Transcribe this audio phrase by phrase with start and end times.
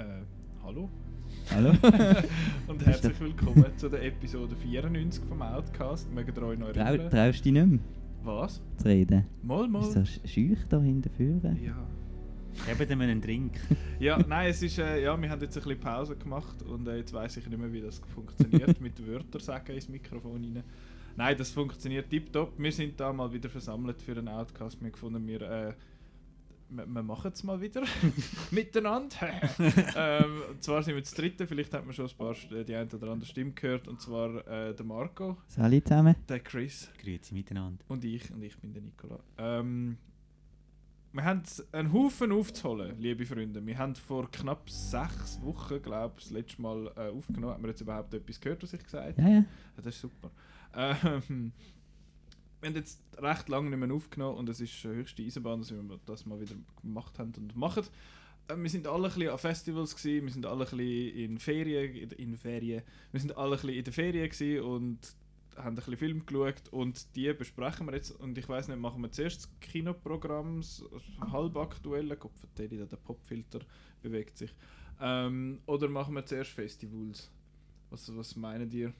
[0.00, 0.22] Äh,
[0.62, 0.88] hallo.
[1.50, 1.72] Hallo?
[2.66, 6.10] Und herzlich willkommen zu der Episode 94 vom Outcast.
[6.10, 7.10] Mögen ihr euch noch Trau, erinnern?
[7.10, 7.80] traust du dich nicht mehr
[8.22, 8.62] Was?
[8.78, 9.26] zu reden?
[9.42, 9.82] Mal, mal.
[9.82, 11.54] Ist so sch- schüch da hinten vorne?
[11.62, 11.76] Ja.
[12.66, 13.60] Geben dem einen Drink.
[14.00, 16.96] ja, nein, es ist, äh, ja, wir haben jetzt ein bisschen Pause gemacht und äh,
[16.96, 20.62] jetzt weiß ich nicht mehr, wie das funktioniert, mit Wörtern sagen ins Mikrofon rein.
[21.16, 22.54] Nein, das funktioniert tiptop.
[22.56, 24.80] Wir sind da mal wieder versammelt für einen Outcast.
[24.80, 25.72] Wir haben gefunden, wir, äh,
[26.70, 27.82] wir, machen es mal wieder
[28.50, 29.16] miteinander.
[29.96, 32.74] ähm, und zwar sind wir das dritte, vielleicht hat man schon ein paar, St- die
[32.74, 36.14] eine oder andere Stimme gehört, und zwar äh, der Marco, Sali zusammen?
[36.28, 37.84] der Chris Grüezi miteinander.
[37.88, 39.18] und ich, und ich bin der Nicola.
[39.38, 39.96] Ähm,
[41.12, 43.66] wir haben einen Haufen aufzuholen, liebe Freunde.
[43.66, 47.52] Wir haben vor knapp sechs Wochen, glaube ich, das letzte Mal äh, aufgenommen.
[47.54, 49.20] Haben wir jetzt überhaupt etwas gehört, was ich gesagt habe?
[49.22, 49.38] Ja, ja.
[49.40, 49.44] Ja,
[49.82, 50.30] das ist super.
[50.72, 51.50] Ähm,
[52.60, 55.70] wir haben jetzt recht lange nicht mehr aufgenommen und es ist äh, höchste Eisenbahn, dass
[55.70, 57.84] wir das mal wieder gemacht haben und machen.
[58.48, 61.38] Äh, wir sind alle ein bisschen an Festivals gewesen, wir sind alle ein bisschen in
[61.38, 64.98] Ferien, in, Ferien, wir sind alle ein in der Ferien und
[65.56, 69.02] haben ein bisschen Film geschaut und die besprechen wir jetzt und ich weiß nicht, machen
[69.02, 70.84] wir zuerst das Kinoprogramm, das
[71.32, 73.60] halbaktuelle, Gott vertelle, der Popfilter
[74.02, 74.54] bewegt sich,
[75.00, 77.30] ähm, oder machen wir zuerst Festivals?
[77.90, 78.92] Was, was meinen ihr?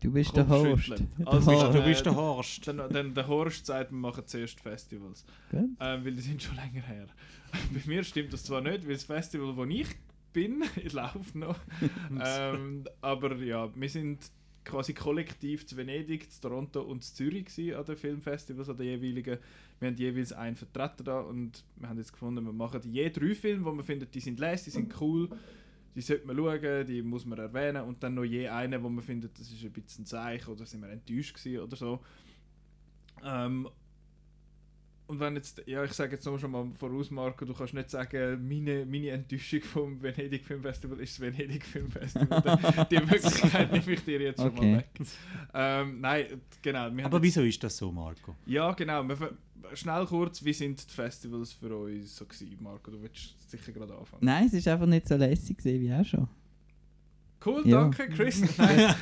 [0.00, 1.08] Du bist der schütteln.
[1.18, 2.66] Der Also, äh, du bist der Horst.
[2.66, 5.24] Dann, dann der Horst sagt, wir machen zuerst Festivals.
[5.50, 5.70] Gut.
[5.78, 7.06] Ähm, weil die sind schon länger her.
[7.72, 9.88] Bei mir stimmt das zwar nicht, weil das Festival, wo ich
[10.32, 11.58] bin, läuft noch.
[12.24, 14.30] ähm, aber ja, wir sind
[14.64, 18.86] quasi kollektiv zu Venedig, zu Toronto und zu Zürich gewesen an den Filmfestivals, an den
[18.86, 19.38] jeweiligen.
[19.78, 23.34] Wir haben jeweils einen Vertreter da und wir haben jetzt gefunden, wir machen je drei
[23.34, 25.28] Filme, wo man findet, die sind leise, die sind cool,
[25.94, 29.02] die sollte man schauen, die muss man erwähnen und dann noch je einen, wo man
[29.02, 32.00] findet, das ist ein bisschen ein Zeichen oder sind wir enttäuscht gewesen oder so.
[33.24, 33.68] Ähm,
[35.10, 37.90] und wenn jetzt, ja, ich sage jetzt nur schon mal voraus, Marco, du kannst nicht
[37.90, 42.86] sagen, meine, meine Enttäuschung vom Venedig Film Festival ist das Venedig Film Festival.
[42.90, 44.70] Die Möglichkeit nehme ich dir jetzt schon Okay.
[44.72, 44.88] mal weg.
[45.52, 46.26] Ähm, nein,
[46.62, 46.86] genau.
[46.86, 48.36] Aber jetzt- wieso ist das so, Marco?
[48.46, 49.04] Ja, genau.
[49.74, 52.90] Schnell kurz, wie sind die Festivals für uns so gewesen, Marco?
[52.90, 54.24] Du willst sicher gerade anfangen.
[54.24, 56.28] Nein, es war einfach nicht so lässig gewesen wie auch schon.
[57.44, 57.82] Cool, Ja.
[57.82, 58.42] danke, Chris.
[58.58, 58.94] Nein,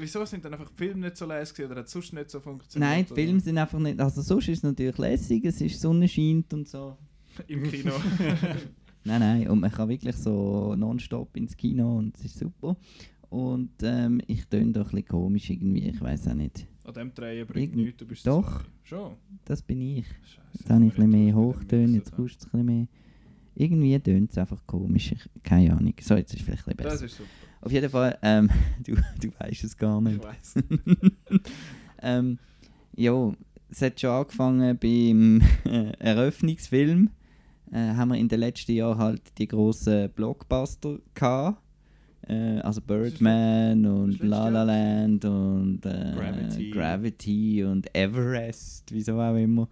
[0.00, 2.40] wieso sind dann einfach die Filme nicht so gewesen oder hat es sonst nicht so
[2.40, 2.90] funktioniert?
[2.90, 3.22] Nein, die oder?
[3.22, 4.00] Filme sind einfach nicht.
[4.00, 6.96] Also, sonst ist es natürlich lässig, es ist Sonne scheint und so.
[7.46, 7.92] Im Kino.
[9.04, 12.76] Nein, nein, und man kann wirklich so nonstop ins Kino und es ist super.
[13.30, 16.66] Und ähm, ich töne doch ein bisschen komisch irgendwie, ich weiß auch nicht.
[16.84, 18.62] An dem Drehen bringt Irgend- nichts, du bist Doch.
[18.82, 19.14] Schon?
[19.46, 20.04] Das bin ich.
[20.06, 20.40] Scheiße.
[20.52, 22.86] Jetzt habe ich ein bisschen mehr Hochtöne, jetzt kostet es ein bisschen mehr.
[23.54, 25.94] Irgendwie tönt es einfach komisch, ich, keine Ahnung.
[26.02, 27.06] So, jetzt ist es vielleicht ein bisschen Das besser.
[27.06, 27.30] ist super.
[27.62, 28.48] Auf jeden Fall, ähm,
[28.84, 30.24] du, du weißt es gar Ich nicht.
[30.24, 30.54] weiß.
[32.02, 32.38] ähm,
[32.96, 33.32] ja,
[33.70, 37.10] es hat schon angefangen beim äh, Eröffnungsfilm.
[37.72, 41.62] Äh, haben wir in den letzten Jahren halt die grossen Blockbuster gehabt.
[42.26, 44.62] Äh, also Birdman und La La?
[44.64, 46.70] Land und äh, Gravity.
[46.70, 49.68] Gravity und Everest, wieso auch immer.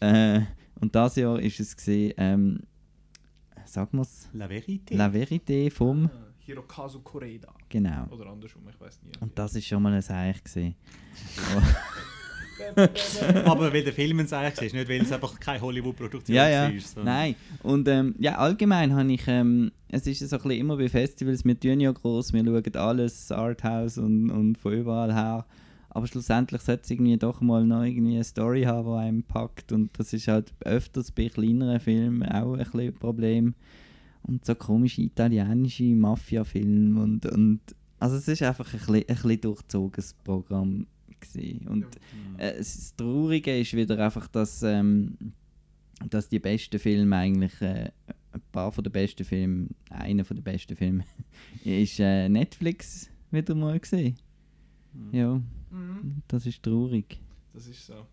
[0.00, 0.40] Äh,
[0.80, 2.60] und das Jahr ist es gesehen, ähm,
[3.64, 4.96] sagen wir es, La Verité.
[4.96, 7.52] La Verité vom, Ah, Hirokazu Koreda.
[7.68, 8.06] genau.
[8.10, 9.12] Oder andersrum, ich weiß nie.
[9.20, 10.74] Und das ist schon mal ein Seich gesehen.
[13.44, 16.62] Aber weil der Film es eigentlich ist, nicht weil es einfach keine Hollywood-Produktion Ja, ja.
[16.72, 16.80] war.
[16.80, 17.34] sondern- Nein.
[17.62, 21.44] Und ähm, ja, allgemein habe ich, ähm, es ist so ein bisschen immer bei Festivals,
[21.44, 25.46] wir tun ja gross, wir schauen alles, Arthouse und, und von überall her.
[25.90, 29.72] Aber schlussendlich sollte es irgendwie doch mal noch irgendwie eine Story haben, die einem packt.
[29.72, 33.54] Und das ist halt öfters bei kleineren Filmen auch ein bisschen ein Problem.
[34.24, 37.60] Und so komische italienische Mafia-Filme und, und
[37.98, 40.86] also es ist einfach ein bisschen, ein bisschen durchzogenes Programm
[41.20, 41.68] gewesen.
[41.68, 41.86] Und
[42.38, 45.16] äh, das Traurige ist wieder einfach, dass, ähm,
[46.10, 47.90] dass die besten Filme eigentlich, äh,
[48.32, 51.04] ein paar von den besten Filmen, einer von den besten Filmen,
[51.64, 54.16] ist äh, Netflix wieder mal gesehen.
[54.92, 55.14] Mhm.
[55.14, 56.22] Ja, Mhm.
[56.28, 57.18] das ist traurig.
[57.54, 58.06] Das ist so.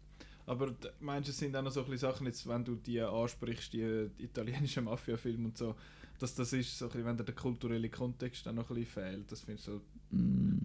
[0.45, 3.74] Aber meinst du, es sind auch noch so ein Sachen, jetzt, wenn du die ansprichst,
[3.74, 5.75] die, die italienischen Mafia-Filme und so,
[6.19, 8.92] dass das ist, so ein bisschen, wenn dir der kulturelle Kontext dann noch ein bisschen
[8.92, 9.81] fehlt, das findest du,
[10.12, 10.57] Mm,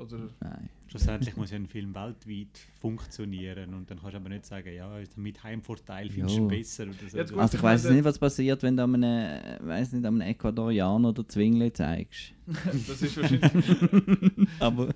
[0.00, 0.28] oder...
[0.40, 0.68] nein.
[0.88, 4.90] Schlussendlich muss ja ein Film weltweit funktionieren und dann kannst du aber nicht sagen, ja,
[5.14, 7.16] mit Heimvorteil findest du besser oder so.
[7.16, 7.38] Ja, gut.
[7.38, 11.28] Also ich weiß nicht, was passiert, wenn du einem, äh, weiß nicht, einem Ecuadorianer der
[11.28, 12.32] Zwingli zeigst.
[12.46, 14.48] das ist wahrscheinlich...
[14.58, 14.88] Aber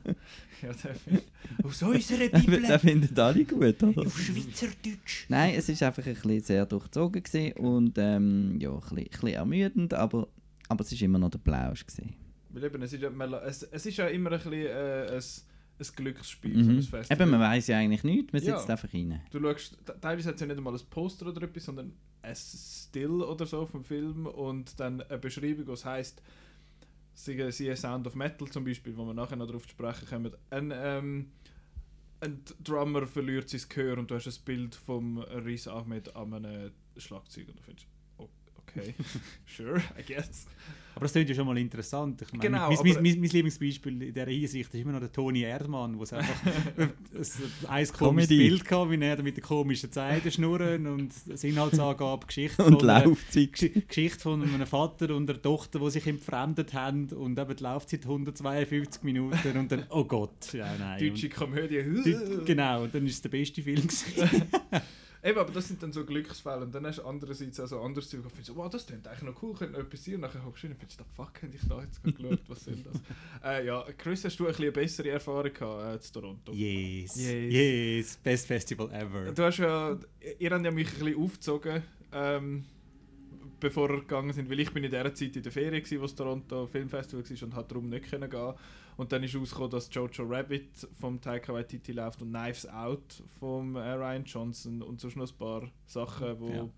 [0.62, 1.20] ja, der Film.
[1.62, 2.28] Aus unserer
[2.68, 4.10] das finden alle gut, oder?
[4.10, 5.26] Schweizerdeutsch.
[5.28, 9.04] Nein, es ist einfach ein bisschen sehr durchzogen gewesen und ähm, ja, ein bisschen, ein
[9.04, 10.26] bisschen ermüdend, aber,
[10.68, 12.14] aber es ist immer noch der Plausch gewesen.
[12.54, 13.10] Weil eben, es ist ja,
[13.44, 15.22] es, es ist ja immer ein bisschen äh, ein,
[15.80, 16.82] ein Glücksspiel, so ein Mhm.
[16.82, 17.20] Festival.
[17.22, 18.56] Eben, man weiß ja eigentlich nichts, man Ja.
[18.56, 19.20] sitzt einfach rein.
[19.30, 21.92] Du schaust, te- teilweise hat es ja nicht einmal ein Poster oder etwas, sondern
[22.22, 26.22] ein Still oder so vom Film und dann eine Beschreibung, was heisst,
[27.12, 30.32] siehe siehe Sound of Metal zum Beispiel, wo wir nachher noch darauf zu sprechen kommen.
[30.50, 31.30] Ein, ähm,
[32.20, 36.70] ein Drummer verliert sein Gehör und du hast ein Bild vom Riz Ahmed an einem
[36.96, 37.86] Schlagzeug und du findest,
[38.76, 38.94] okay,
[39.46, 40.46] sure, I guess.
[40.96, 42.22] Aber das klingt ja schon mal interessant.
[42.22, 45.10] Ich meine, Genau, mein, mein, mein, mein Lieblingsbeispiel in dieser Hinsicht ist immer noch der
[45.10, 46.36] Toni Erdmann, wo es einfach
[47.68, 48.28] ein komisches.
[48.28, 52.90] Bild hatte, wie er mit den komischen Zeiten schnurren und das Inhaltsangabe, Geschichte Und von
[52.90, 57.62] einer- Geschichte von einem Vater und einer Tochter, die sich entfremdet haben und eben die
[57.64, 61.00] Laufzeit 152 Minuten und dann, oh Gott, ja nein.
[61.00, 61.80] Deutsche Komödie.
[61.80, 64.42] und, die, genau, und dann ist es der beste Film gewesen.
[65.24, 66.64] Eben, aber das sind dann so Glücksfälle.
[66.66, 69.08] Und dann hast du andererseits auch so anderes Zeug, wo du findest, wow, das klingt
[69.08, 70.16] eigentlich noch cool, könnte noch etwas sein.
[70.16, 72.64] Und nachher hockst du hin und findest, fuck, hätte ich da jetzt gerade geschaut, was
[72.64, 73.00] soll das?
[73.44, 76.52] äh, ja, Chris, hast du ein bisschen eine bessere Erfahrung gehabt äh, zu Toronto?
[76.52, 77.52] Yes, Yes.
[77.52, 79.32] yes, best festival ever.
[79.32, 79.96] Du hast ja,
[80.38, 81.82] ihr habt ja mich ein bisschen aufgezogen,
[82.12, 82.64] ähm,
[83.60, 86.02] bevor wir gegangen sind, weil ich bin in der Zeit in der Ferien war, wo
[86.02, 88.30] das Toronto Filmfestival war und hat darum nicht gehen.
[88.96, 93.76] Und dann ist rausgekommen, dass Jojo Rabbit vom Taika Waititi läuft und Knives Out vom
[93.76, 96.68] äh, Ryan Johnson und sonst noch ein paar Sachen, die Ja.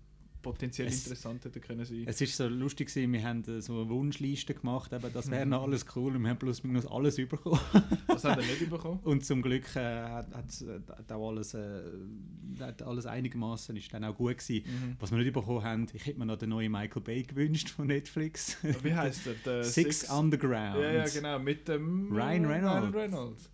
[0.41, 2.03] Potenziell Es- interessant hätten können sein.
[2.05, 5.45] Es ist so lustig gewesen, wir haben äh, so eine Wunschliste gemacht, eben, das wäre
[5.45, 7.59] noch alles cool und wir haben plus minus alles bekommen.
[8.07, 8.99] Was hat er nicht bekommen?
[9.03, 11.81] Und zum Glück äh, hat, hat's, äh, hat auch alles, äh,
[12.59, 14.63] hat alles einigermaßen ist dann auch gut gewesen.
[14.65, 14.95] Mhm.
[14.99, 17.87] Was wir nicht bekommen haben, ich hätte mir noch den neuen Michael Bay gewünscht von
[17.87, 18.57] Netflix.
[18.83, 19.33] Wie heißt er?
[19.45, 20.81] Der Six, Underground.
[20.81, 22.95] Ja, ja, genau, mit dem Ryan Reynolds.
[22.95, 23.49] Reynolds.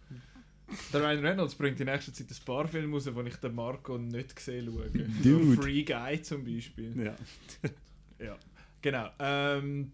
[0.92, 3.98] Der Ryan Reynolds bringt in nächster Zeit ein paar Filme raus, die ich den Marco
[3.98, 4.90] nicht gesehen schaue.
[4.90, 5.62] So Dude.
[5.62, 7.04] Free Guy zum Beispiel.
[7.06, 7.16] Ja.
[8.26, 8.38] Ja,
[8.82, 9.10] genau.
[9.20, 9.92] Ähm,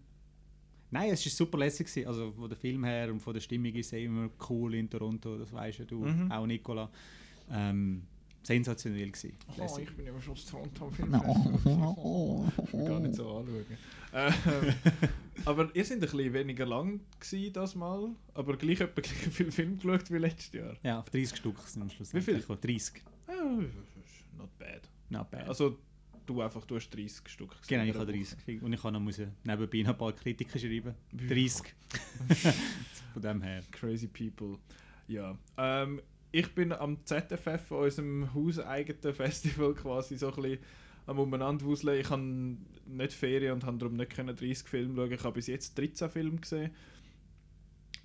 [0.92, 1.86] Nein, es war super lässig.
[1.88, 2.06] gewesen.
[2.06, 5.36] Also von der Film her und von der Stimmung ist es immer cool in Toronto,
[5.38, 6.30] das weißt ja du, Mhm.
[6.30, 6.88] auch Nicola.
[7.50, 8.02] Ähm,
[8.42, 9.32] sensationell gewesen.
[9.48, 9.88] oh, Lässig.
[9.90, 12.50] ich bin immer schon das Toronto No.
[12.72, 13.66] Gar nicht so anschauen.
[14.12, 14.74] Ähm,
[15.44, 19.50] aber ihr seid ein bisschen weniger lang gewesen, das Mal, aber gleich etwa gleich viel
[19.52, 20.76] Film geschaut wie letztes Jahr.
[20.82, 22.14] Ja, auf 30 Stück sind am Schluss.
[22.14, 22.40] Wie viel?
[22.40, 23.02] 30.
[23.26, 23.32] Ah,
[24.36, 24.88] not bad.
[25.08, 25.48] Not bad.
[25.48, 25.78] Also
[26.26, 28.18] du einfach, du hast 30 Stück gesehen genau, ich habe Woche.
[28.46, 28.62] 30.
[28.62, 30.94] Und ich habe noch müssen nebenbei noch ein paar Kritiken schreiben.
[31.12, 31.74] Wie 30.
[33.12, 33.62] Von dem her.
[33.72, 34.58] Crazy People.
[35.08, 35.36] Ja.
[35.56, 36.00] Ähm,
[36.32, 40.58] ich bin am ZFF, unserem hauseigenen Festival, quasi so ein bisschen
[41.10, 42.00] am umeinander wuseln.
[42.00, 45.12] Ich habe nicht Ferien und habe darum nicht können 30 Filme schauen.
[45.12, 46.70] Ich habe bis jetzt 13 Filme gesehen.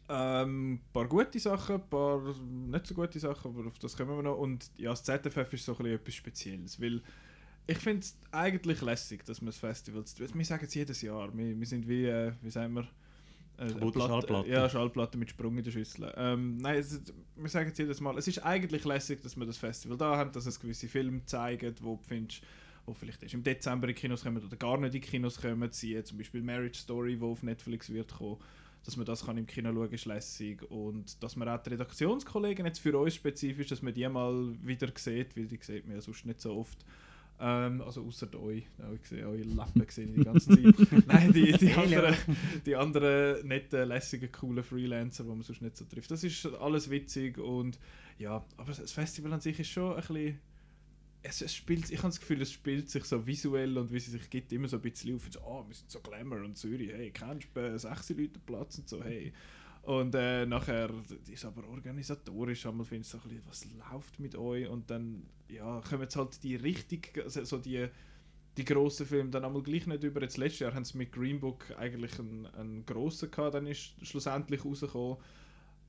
[0.09, 2.21] Ähm, ein paar gute Sachen, ein paar
[2.67, 4.37] nicht so gute Sachen, aber auf das kommen wir noch.
[4.37, 7.01] Und ja, das ZFF ist so ein bisschen etwas Spezielles, weil
[7.67, 10.03] ich finde es eigentlich lässig, dass man das Festival...
[10.17, 12.87] Wir sagen es jedes Jahr, wir, wir sind wie, äh, wie sagen wir...
[13.57, 14.49] Äh, Platte- Schallplatte.
[14.49, 16.13] Ja, Schallplatte mit Sprung in der Schüssel.
[16.17, 17.01] Ähm, nein, es,
[17.35, 20.31] wir sagen es jedes Mal, es ist eigentlich lässig, dass wir das Festival da haben,
[20.33, 22.43] dass es gewisse Filme zeigen, wo du findest,
[22.85, 25.71] wo vielleicht erst im Dezember in Kinos kommen oder gar nicht in die Kinos kommen,
[25.71, 28.37] siehe zum Beispiel Marriage Story, wo auf Netflix wird kommen,
[28.85, 32.65] dass man das kann im Kino schauen, ist lässig und dass man auch die Redaktionskollegen
[32.65, 36.01] jetzt für uns spezifisch, dass man die mal wieder sieht, weil die sieht man ja
[36.01, 36.85] sonst nicht so oft.
[37.37, 41.07] Ähm, also außer euch, ja, ich sehe eure Lappen gesehen die ganze Zeit.
[41.07, 42.15] Nein, die, die, anderen,
[42.65, 46.11] die anderen netten, lässigen, coolen Freelancer, die man sonst nicht so trifft.
[46.11, 47.77] Das ist alles witzig und
[48.19, 50.39] ja, aber das Festival an sich ist schon ein bisschen
[51.27, 54.12] es, es spielt, ich habe das Gefühl, es spielt sich so visuell und wie sie
[54.12, 55.24] sich gibt, immer so ein bisschen auf.
[55.29, 58.77] So, oh, wir sind so Glamour und Zürich, hey, kennst du äh, 6 Leute Platz
[58.77, 59.34] und so, hey.
[59.82, 60.89] Und äh, nachher
[61.32, 64.67] ist aber organisatorisch, einmal findest du so ein bisschen, was läuft mit euch?
[64.67, 67.88] Und dann ja, kommen jetzt halt die richtig, also so die,
[68.58, 70.22] die grossen Filme dann einmal gleich nicht über.
[70.22, 73.94] Jetzt letztes Jahr haben sie mit Green Book eigentlich einen, einen grossen gehabt, dann ist
[74.01, 75.17] schlussendlich rausgekommen.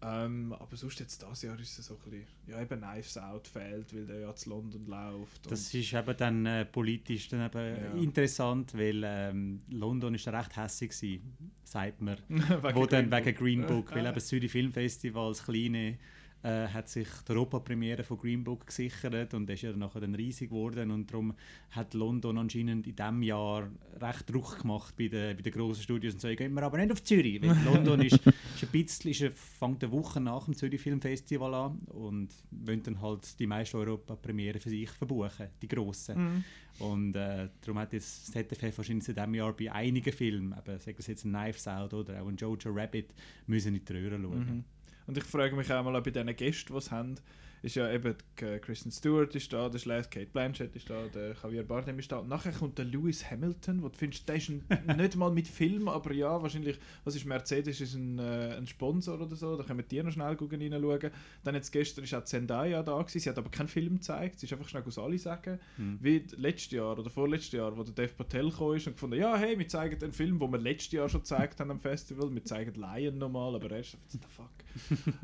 [0.03, 3.49] Ähm, aber sonst jetzt das Jahr ist es so ein bisschen, ja eben Knives Out
[3.49, 5.51] fehlt, weil der ja zu London läuft.
[5.51, 8.03] Das ist eben dann äh, politisch dann eben Ja.
[8.03, 11.35] interessant, weil ähm, London ist recht hässlich gewesen,
[11.65, 12.19] sagt man.
[12.29, 13.91] Wegen wo dann wegen Green Book.
[13.95, 15.97] Weil eben das Zürich Filmfestival, das kleine,
[16.43, 20.51] äh, hat sich die Europapremiere von Green Book gesichert und ist ja nachher dann riesig
[20.51, 21.35] geworden und darum
[21.71, 23.69] hat London anscheinend in diesem Jahr
[24.01, 26.93] recht Druck gemacht bei den, bei den grossen Studios und so, gehen wir aber nicht
[26.93, 30.81] auf Zürich, weil London ist, ist ein bisschen, ist, fängt eine Woche nach dem Zürich
[30.81, 36.19] Filmfestival an und wollen dann halt die meisten Europapremiere für sich verbuchen, die grossen.
[36.19, 36.45] Mhm.
[36.79, 40.79] Und äh, darum hat jetzt das ZDF wahrscheinlich in diesem Jahr bei einigen Filmen, eben,
[40.79, 43.15] sagen es jetzt ein Knives Out oder auch ein Jojo Rabbit,
[43.47, 44.39] müssen in die Röhre schauen.
[44.39, 44.65] Mhm.
[45.07, 47.15] Und ich frage mich auch mal bei diesen Gästen, die sie haben,
[47.63, 51.35] ist ja eben die Kristen Stewart ist da, der Schlecht, Kate Blanchett ist da, der
[51.43, 52.19] Javier Bardem ist da.
[52.19, 54.63] Und nachher kommt der Lewis Hamilton, wo du findest, der ist ein,
[54.97, 59.21] nicht mal mit Film, aber ja, wahrscheinlich, was ist Mercedes, ist ein, äh, ein Sponsor
[59.21, 61.11] oder so, da können wir die noch schnell reinschauen.
[61.45, 64.47] Dann jetzt gestern ist auch Zendaya da gewesen, sie hat aber keinen Film gezeigt, sie
[64.47, 65.59] ist einfach schnell aus alle sagen.
[65.77, 65.99] Hm.
[66.01, 69.37] Wie letztes Jahr oder vorletztes Jahr, wo der Dev Patel gekommen ist und gefunden, ja
[69.37, 72.45] hey, wir zeigen einen Film, den wir letztes Jahr schon gezeigt haben am Festival, wir
[72.45, 74.51] zeigen Lion nochmal, aber er ist, what the fuck.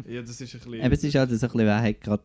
[0.09, 0.75] ja, das ist ein bisschen...
[0.75, 2.22] Eben, es ist halt so ein bisschen, wer hat gerade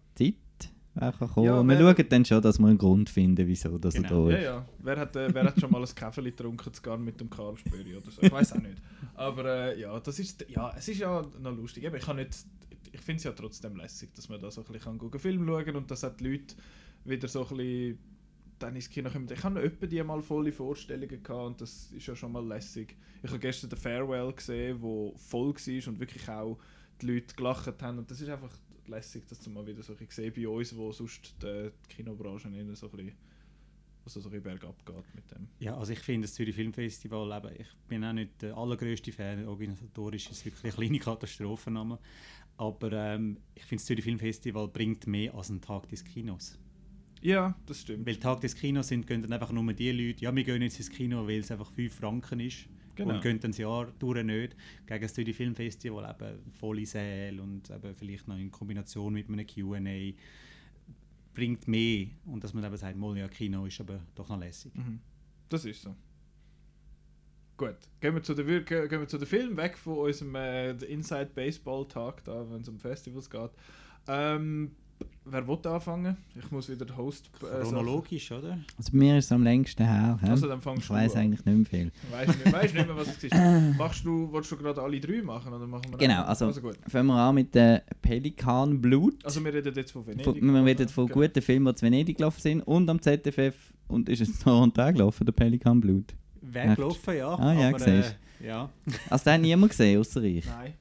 [1.00, 1.46] Kann kommen.
[1.46, 4.30] Ja, wir schauen dann schon, dass wir einen Grund finden, wieso dass Genau.
[4.30, 4.44] er da Ja, ist.
[4.46, 4.66] ja.
[4.80, 7.56] Wer hat, äh, wer hat schon mal ein Käferli getrunken, zu Garn mit dem Karl
[7.56, 8.22] Spöri oder so?
[8.24, 8.82] Ich weiß auch nicht.
[9.14, 11.84] Aber äh, ja, das ist, ja, es ist ja noch lustig.
[11.84, 12.36] Eben, ich kann nicht,
[12.92, 15.46] ich finde es ja trotzdem lässig, dass man da so ein bisschen kann gucken, Film
[15.46, 16.56] schauen und dass auch die Leute
[17.06, 18.00] wieder so ein bisschen
[18.58, 19.28] dann ins Kino kommen.
[19.32, 22.96] Ich habe öppe die mal volle Vorstellungen gehabt und das ist ja schon mal lässig.
[23.22, 26.58] Ich habe gestern den Farewell gesehen, wo voll war und wirklich auch
[27.04, 28.50] die Leute gelacht haben und das ist einfach
[28.88, 32.76] lässig, das mal wieder so ein bisschen sehen bei uns, wo sonst die, Kinobranche eher
[32.76, 33.14] so ein bisschen
[34.06, 35.50] also so ein bergab geht mit dem.
[35.60, 39.46] Ja, also ich finde das Zürich Filmfestival, eben, ich bin auch nicht der allergrößte Fan,
[39.46, 42.00] organisatorisch ist es wirklich eine kleine Katastrophenname,
[42.56, 46.58] aber ähm, ich finde das Zürich Filmfestival bringt mehr als ein Tag des Kinos.
[47.22, 48.06] Ja, das stimmt.
[48.06, 50.78] Weil Tag des Kinos sind, gehen dann einfach nur die Leute, ja wir gehen jetzt
[50.78, 52.68] ins Kino, weil es einfach 5 Franken ist
[52.98, 53.14] Genau.
[53.16, 54.56] und gehen dann das Jahr durch nicht.
[54.86, 59.46] Gegen das Zürich Filmfestival eben volle Säle und eben vielleicht noch in Kombination mit einem
[59.48, 60.14] Q&A
[61.34, 64.74] bringt mehr und dass man eben sagt, mal ja Kino ist aber doch noch lässig.
[64.76, 65.00] Mhm.
[65.50, 65.96] Das ist so.
[67.58, 70.72] Gut, gehen wir zu den, Wir- gehen wir zu den Film weg von unserem äh,
[70.72, 73.50] Inside Baseball Tag, da, wenn es um Festivals geht.
[74.08, 74.76] Ähm,
[75.26, 76.18] wer will anfangen?
[76.36, 77.30] Ich muss wieder den Host.
[77.42, 78.58] Äh, Chronologisch, oder?
[78.78, 80.18] Also bei mir ist es am längsten her.
[80.22, 80.30] hä?
[80.30, 81.22] Also dann fangst ich du weiß an.
[81.22, 81.92] eigentlich nicht mehr viel.
[82.12, 83.34] Weißt nicht, weißt nicht mehr, was es ist.
[83.78, 85.54] Machst du, willst du gerade alle drei machen?
[85.54, 86.24] Oder machen wir Genau, einen?
[86.26, 86.78] also- also gut.
[86.88, 89.24] Fangen wir an mit der Pelikan Blut.
[89.26, 90.24] Also wir reden jetzt von Venedig.
[90.26, 91.20] Von, wir reden von Genau.
[91.22, 93.56] guten Filmen, die zu Venedig gelaufen sind und am ZFF
[93.90, 96.14] und ist es noch an Tag gelaufen, der Pelikan Blut.
[96.42, 97.36] Wäre gelaufen, ja.
[97.36, 98.04] Ah, ja, aber, äh,
[98.46, 98.70] ja,
[99.10, 100.46] Also den hat niemand gesehen, außer ich.
[100.46, 100.74] Nein,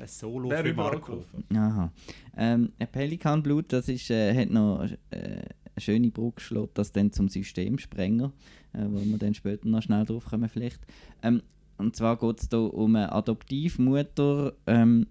[0.00, 1.24] ein Solo wer für Marco.
[1.54, 1.92] Aha.
[2.36, 5.44] Ähm, ein Pelikanblut, das ist, äh, hat noch äh, eine
[5.78, 8.32] schöne Brücke geschlagen, das dann zum Systemsprenger,
[8.72, 10.80] äh, wo wir dann später noch schnell drauf kommen vielleicht.
[11.22, 11.42] Ähm,
[11.78, 15.06] und zwar geht es hier um eine Adoptivmutter, ähm,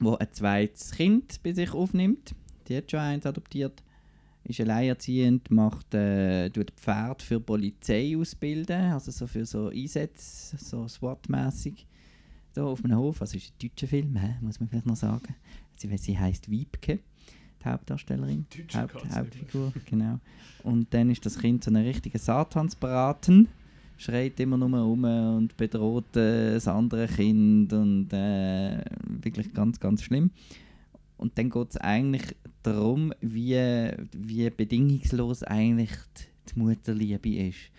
[0.00, 2.34] die ein zweites Kind bei sich aufnimmt.
[2.68, 3.82] Die hat schon eins adoptiert.
[4.44, 10.56] Ist alleinerziehend, macht, äh, tut Pferd für die Polizei ausbilden, also so für so Einsätze,
[10.56, 11.86] so SWAT-mässig.
[12.54, 14.36] Da auf einem Hof, also ist ein deutscher Film, hä?
[14.40, 15.34] muss man vielleicht noch sagen.
[15.76, 16.98] Sie, sie heisst Wiebke,
[17.62, 18.46] die Hauptdarstellerin.
[18.54, 20.20] Deutscher Haupt, Hauptfigur, genau.
[20.62, 23.48] Und dann ist das Kind so ein richtiger Satansbraten,
[23.96, 28.84] schreit immer nur rum und bedroht äh, das andere Kind und äh,
[29.22, 30.30] wirklich ganz, ganz schlimm.
[31.16, 33.56] Und dann geht es eigentlich darum, wie,
[34.12, 37.70] wie bedingungslos eigentlich die, die Mutterliebe ist.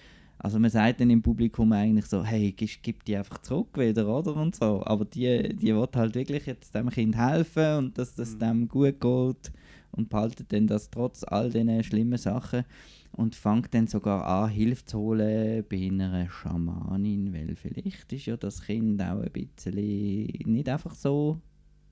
[0.44, 4.06] Also man sagt dann im Publikum eigentlich so, hey, gib, gib die einfach zurück wieder,
[4.08, 4.36] oder?
[4.36, 4.84] Und so.
[4.86, 8.40] Aber die, die will halt wirklich jetzt dem Kind helfen und dass das Mhm.
[8.40, 9.54] dem gut geht
[9.94, 12.66] und behaltet dann das trotz all diesen schlimmen Sachen
[13.14, 18.36] und fängt dann sogar an, Hilfe zu holen bei einer Schamanin, weil vielleicht ist ja
[18.36, 21.40] das Kind auch ein bisschen nicht einfach so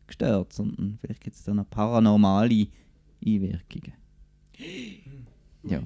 [0.07, 2.67] gestört, sondern vielleicht gibt es da noch paranormale
[3.25, 3.93] Einwirkungen.
[5.63, 5.79] Ja.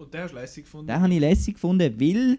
[0.00, 0.86] Und der hast du lässig gefunden?
[0.86, 2.38] Den habe ich lässig gefunden, weil,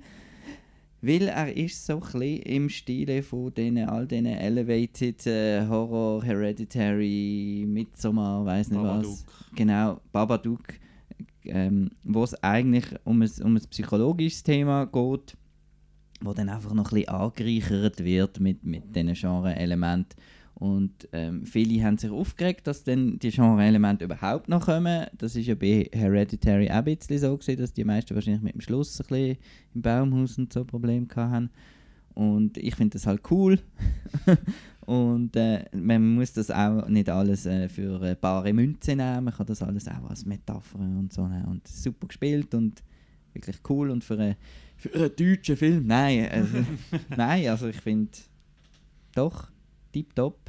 [1.02, 6.24] weil er ist so ein bisschen im Stile von denen, all diesen Elevated äh, Horror,
[6.24, 9.12] Hereditary, Midsommar, weiß nicht Babadook.
[9.12, 9.26] was.
[9.56, 10.74] Genau, Babadook,
[11.46, 15.38] ähm, wo es eigentlich um ein, um ein psychologisches Thema geht,
[16.20, 20.16] wo dann einfach noch ein bisschen angereichert wird mit, mit diesen Genre-Elementen.
[20.62, 25.08] Und ähm, viele haben sich aufgeregt, dass dann die Genre-Elemente überhaupt noch kommen.
[25.18, 28.54] Das ist ja bei Hereditary auch ein bisschen so gewesen, dass die meisten wahrscheinlich mit
[28.54, 29.38] dem Schluss ein bisschen
[29.74, 31.50] im Baumhaus und so Probleme hatten.
[32.14, 33.58] Und ich finde das halt cool.
[34.82, 39.24] und äh, man muss das auch nicht alles äh, für äh, bare Münze nehmen.
[39.24, 41.46] Man kann das alles auch als Metapher und so nehmen.
[41.46, 42.84] Und super gespielt und
[43.34, 43.90] wirklich cool.
[43.90, 44.38] Und für, eine,
[44.78, 46.30] für einen deutschen Film, nein.
[46.30, 46.58] Also,
[47.18, 48.12] nein, also ich finde
[49.16, 49.51] doch,
[49.92, 50.40] tipptopp.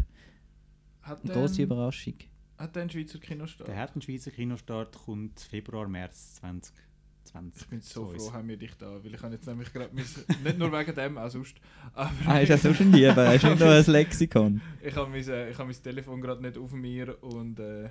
[1.03, 2.15] Hat Eine grosse Überraschung.
[2.59, 3.69] hat der einen Schweizer Kinostart?
[3.69, 7.63] Der hat einen Schweizer Kinostart, kommt Februar, März 2020.
[7.63, 9.95] Ich bin so froh, haben wir dich da, weil ich habe jetzt nämlich gerade
[10.45, 11.57] nicht nur wegen dem, auch sonst,
[11.95, 13.27] aber Ah, ist das so schon lieber?
[13.29, 14.61] Hast du nicht noch ein Lexikon?
[14.83, 17.89] ich habe mein, äh, ich habe mein Telefon gerade nicht auf mir und äh,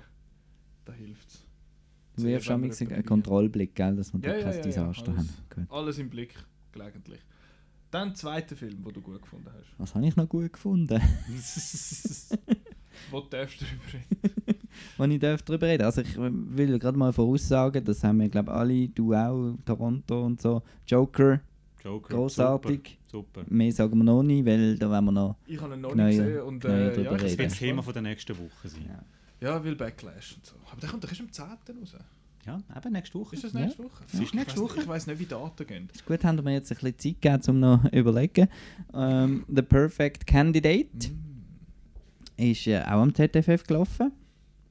[0.84, 1.46] da hilft es.
[2.16, 5.12] Du wirfst schon einen Kontrollblick, gell, dass wir da Ja, ja, kein ja, ja, Desaster
[5.12, 5.18] alles.
[5.18, 5.28] haben.
[5.54, 5.70] Gut.
[5.70, 6.34] Alles im Blick,
[6.72, 7.20] gelegentlich.
[7.92, 9.74] Dann zweiter Film, den du gut gefunden hast.
[9.76, 10.98] Was habe ich noch gut gefunden?
[13.10, 14.60] Wo darfst du darüber reden?
[14.96, 18.50] wo ich darf darüber reden Also ich will gerade mal voraussagen, das haben wir glaube
[18.50, 20.62] alle, du auch, Toronto und so.
[20.86, 21.40] Joker,
[21.84, 22.14] Joker.
[22.14, 22.98] großartig.
[23.10, 23.42] Super.
[23.42, 23.54] super.
[23.54, 25.36] Mehr sagen wir noch nicht, weil da wollen wir noch...
[25.46, 27.16] Ich habe ihn noch Genau, nicht gesehen und äh, drüber ja.
[27.18, 28.86] Das wird das Thema von der nächsten Woche sein.
[28.88, 29.04] Ja.
[29.48, 30.54] Ja, weil Backlash und so.
[30.70, 31.44] Aber der kommt doch erst am 10.
[31.78, 31.94] raus.
[32.46, 33.36] Ja, eben nächste Woche.
[33.36, 33.60] Ist das Ja.
[33.60, 34.02] nächste Woche?
[34.06, 34.80] Es ist Ich nächste weiss- Woche.
[34.80, 35.88] Ich weiß nicht, wie Daten gehen.
[35.94, 38.48] Ist gut, haben wir jetzt ein bisschen Zeit gegeben, um noch zu überlegen.
[38.94, 42.42] Ähm, The Perfect Candidate Mm.
[42.42, 44.10] ist äh, auch am ZFF gelaufen.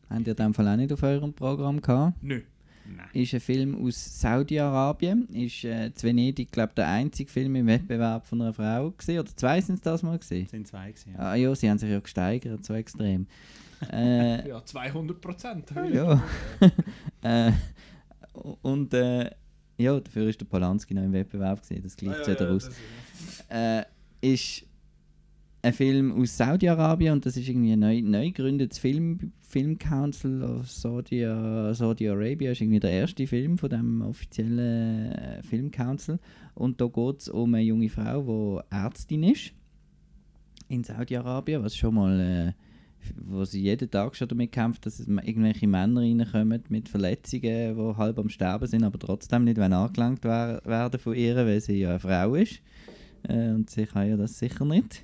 [0.10, 2.22] Habt ihr in dem Fall auch nicht auf eurem Programm gehabt.
[2.22, 2.42] Nö.
[2.94, 3.08] Nein.
[3.14, 5.28] Ist ein Film aus Saudi-Arabien.
[5.30, 9.20] Ist äh, zu Venedig, glaube der einzige Film im Wettbewerb von einer Frau gewesen.
[9.20, 10.44] Oder zwei sind es das mal gewesen.
[10.44, 11.20] Es sind zwei gewesen, ja.
[11.20, 13.28] Ah ja, sie haben sich ja gesteigert, so extrem.
[13.92, 15.72] Äh, Ja, 200 Prozent.
[15.94, 16.22] ja.
[17.22, 17.52] äh,
[18.62, 19.30] und äh,
[19.78, 21.84] ja, dafür ist der Polanski noch im Wettbewerb gewesen.
[21.84, 22.70] Das Ah, gleicht ja, daraus.
[23.50, 23.84] äh,
[24.22, 24.64] ist
[25.64, 30.42] ein Film aus Saudi-Arabien und das ist irgendwie ein neu, neu gegründetes Film, Film Council
[30.44, 31.22] of Saudi,
[31.74, 32.52] Saudi Arabia.
[32.52, 36.20] ist irgendwie der erste Film von dem offiziellen äh, Film Council.
[36.56, 39.54] Und da geht es um eine junge Frau, die Ärztin ist
[40.68, 42.54] in Saudi-Arabien, was schon mal, äh,
[43.16, 48.20] wo sie jeden Tag schon damit kämpft, dass irgendwelche Männer reinkommen mit Verletzungen, die halb
[48.20, 51.92] am Sterben sind, aber trotzdem nicht wollen angelangt wer werden von ihr, weil sie ja
[51.92, 52.62] eine Frau ist.
[53.24, 55.04] Äh, und sie kann ja das sicher nicht.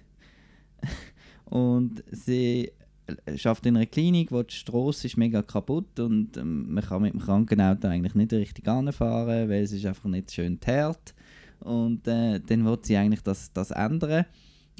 [1.45, 2.71] und sie
[3.07, 7.01] äh, schafft in einer Klinik, wo die Strasse ist mega kaputt und ähm, man kann
[7.01, 11.13] mit dem Krankenauto eigentlich nicht richtig anfahren, weil es ist einfach nicht schön teert.
[11.59, 14.25] Und äh, dann wird sie eigentlich das, das ändern.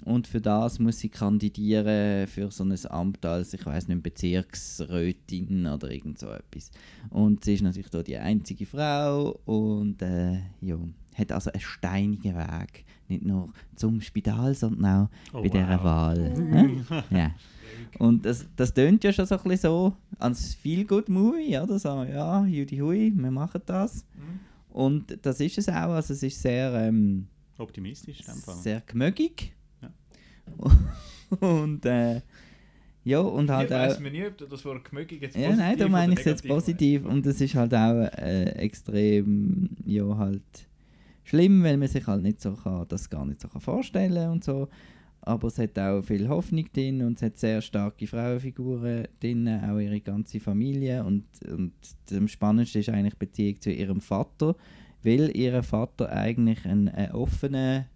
[0.06, 5.66] Und für das muss sie kandidieren für so ein Amt als, ich weiß nicht, Bezirksrätin
[5.68, 6.72] oder irgend so etwas.
[7.10, 10.78] Und sie ist natürlich da die einzige Frau und äh, ja,
[11.16, 12.86] hat also einen steinigen Weg.
[13.10, 15.84] Nicht nur zum Spital, sondern auch Oh, bei dieser wow.
[15.84, 16.34] Wahl.
[17.10, 17.16] Hä?
[17.18, 17.36] ja.
[18.00, 21.80] Und das, das tönt ja schon so ein bisschen so als Feel-Good-Movie, oder?
[21.80, 24.06] So, ja, Judy Hui, wir machen das.
[24.16, 24.40] Mhm.
[24.74, 27.28] Und das ist es auch, also es ist sehr, ähm,
[27.58, 28.56] Optimistisch in dem Fall.
[28.58, 29.54] sehr gemögig.
[30.48, 31.38] Ja.
[31.48, 32.22] und äh,
[33.08, 34.02] ja, und halt ich weiß auch...
[34.02, 37.26] nie, ob das Wort gemögig jetzt Ja, nein, da meine ich es jetzt positiv und
[37.26, 40.68] es ist halt auch äh, extrem, ja halt
[41.24, 44.44] schlimm, weil man sich halt nicht so kann, das gar nicht so kann vorstellen und
[44.44, 44.68] so.
[45.22, 49.80] Aber es hat auch viel Hoffnung drin und es hat sehr starke Frauenfiguren drin, auch
[49.80, 51.74] ihre ganze Familie und, und
[52.12, 54.56] am spannendsten ist eigentlich die Beziehung zu ihrem Vater,
[55.04, 57.88] weil ihr Vater eigentlich ein, ein offener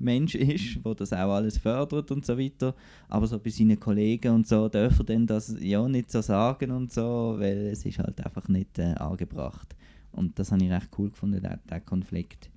[0.00, 2.74] Mensch ist, der das auch alles fördert und so weiter.
[3.08, 6.92] Aber so bei seinen Kollegen und so dürfen dann das ja nicht so sagen und
[6.92, 9.76] so, weil es ist halt einfach nicht äh, angebracht.
[10.12, 12.50] Und das habe ich recht cool gefunden, der, der Konflikt.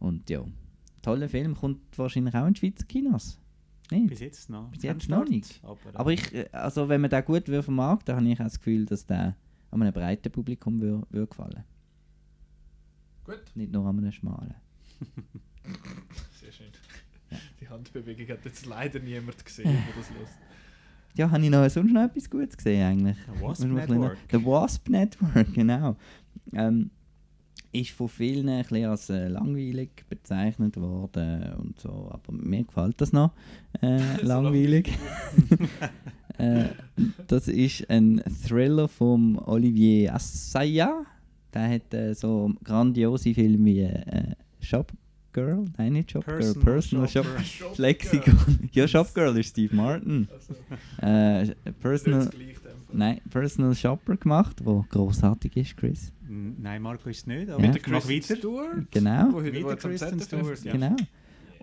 [0.00, 0.44] Und ja,
[1.02, 3.38] toller Film, kommt wahrscheinlich auch in Schweizer Kinos.
[3.90, 4.08] Nicht?
[4.08, 4.70] Bis jetzt noch.
[4.70, 5.60] Bis jetzt noch nicht.
[5.62, 8.58] Aber, äh, Aber ich, äh, also wenn man den gut vermarkten, habe ich auch das
[8.58, 9.36] Gefühl, dass der
[9.70, 11.64] an einem breiten Publikum würde würde gefallen.
[13.24, 14.54] Gut, Nicht nur an einem schmalen.
[16.50, 16.72] sehr schön.
[17.60, 20.38] Die Handbewegung hat jetzt leider niemand gesehen, der das lässt.
[21.14, 23.16] Ja, habe ich noch sonst noch etwas Gutes gesehen eigentlich?
[23.26, 24.18] The Wasp Network.
[24.30, 25.96] The Wasp Network, genau.
[26.52, 26.90] Ähm,
[27.72, 33.00] ist von vielen ein bisschen als äh, langweilig bezeichnet worden und so, aber mir gefällt
[33.00, 33.32] das noch,
[33.80, 34.90] äh, langweilig.
[36.38, 36.64] äh,
[37.28, 41.06] das ist ein Thriller von Olivier Assayas.
[41.54, 44.92] Der hat äh, so grandiose Filme wie äh, Shop
[45.32, 47.74] Girl, nein nicht Shop Girl, Personal Shop, Shopper.
[47.82, 48.36] Lexikon.
[48.72, 50.28] ja, Shop Girl ist Steve Martin.
[51.00, 52.30] Also, Äh, Personal,
[52.92, 56.12] nein, Personal Shopper gemacht, wo großartig ist, Chris.
[56.28, 57.54] Nein, Marco ist es nicht, Ja.
[57.54, 58.36] aber Mit der Kristen weiter.
[58.36, 58.90] Stewart.
[58.90, 59.28] Genau.
[59.32, 60.72] Wo Mit wo der Kristen Stewart, ja.
[60.72, 60.96] Genau.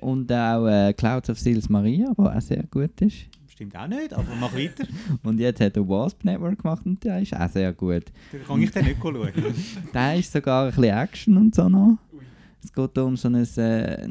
[0.01, 3.15] Und auch äh, Clouds of Sils Maria, der auch sehr gut ist.
[3.47, 4.85] Stimmt auch nicht, aber mach weiter.
[5.23, 8.03] Und jetzt hat er Wasp Network gemacht und der ist auch sehr gut.
[8.31, 9.31] Dann kann ich den nicht schauen.
[9.95, 11.97] Der ist sogar ein bisschen Action und so noch.
[12.63, 14.07] Es geht um so ein äh,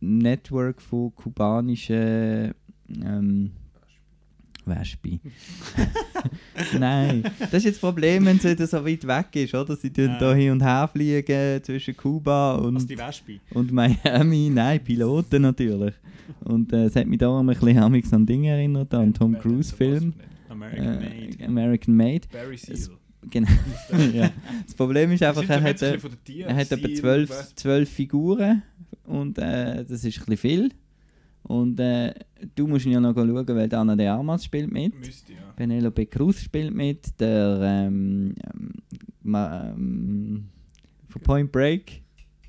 [0.00, 2.52] Network von kubanischen
[3.02, 3.50] ähm,
[4.64, 5.20] Wespen.
[6.78, 9.74] Nein, das ist jetzt das Problem, wenn es wieder so weit weg ist, oder?
[9.76, 10.18] Sie tun Ja.
[10.18, 13.40] da hin und her fliegen zwischen Kuba und Also Wespe.
[13.54, 15.94] Und Miami, nein, Piloten natürlich.
[16.44, 19.42] Und äh, es hat mich da ein bisschen an Dinge erinnert, an Tom Wer hat
[19.42, 20.04] Cruise das Film.
[20.06, 20.18] nicht?
[20.48, 21.44] American Äh, Made.
[21.46, 22.28] American Made.
[22.32, 22.90] Barry Seal.
[23.30, 23.48] Genau.
[24.12, 24.30] ja.
[24.64, 28.62] Das Problem ist einfach, er hat, ein äh, er hat etwa zwölf, zwölf Figuren
[29.04, 30.70] und äh, das ist ein bisschen viel.
[31.44, 32.14] Und äh,
[32.54, 34.98] du musst ihn ja noch schauen, weil Anna de Armas spielt mit.
[34.98, 35.38] Müsste, ja.
[35.56, 37.18] Penelope Cruz spielt mit.
[37.20, 40.48] Der ähm, ähm, ähm,
[41.08, 42.02] von Point Break,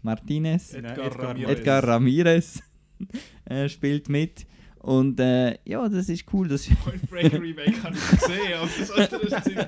[0.04, 0.74] Martinez.
[0.74, 1.60] Edgar, Edgar Ramirez.
[1.60, 2.64] Edgar Ramirez
[3.46, 4.46] äh, spielt mit.
[4.84, 6.50] Und äh, ja, das ist cool.
[6.50, 9.68] Das Point Break Remake habe ich gesehen, aber das andere ist ziemlich.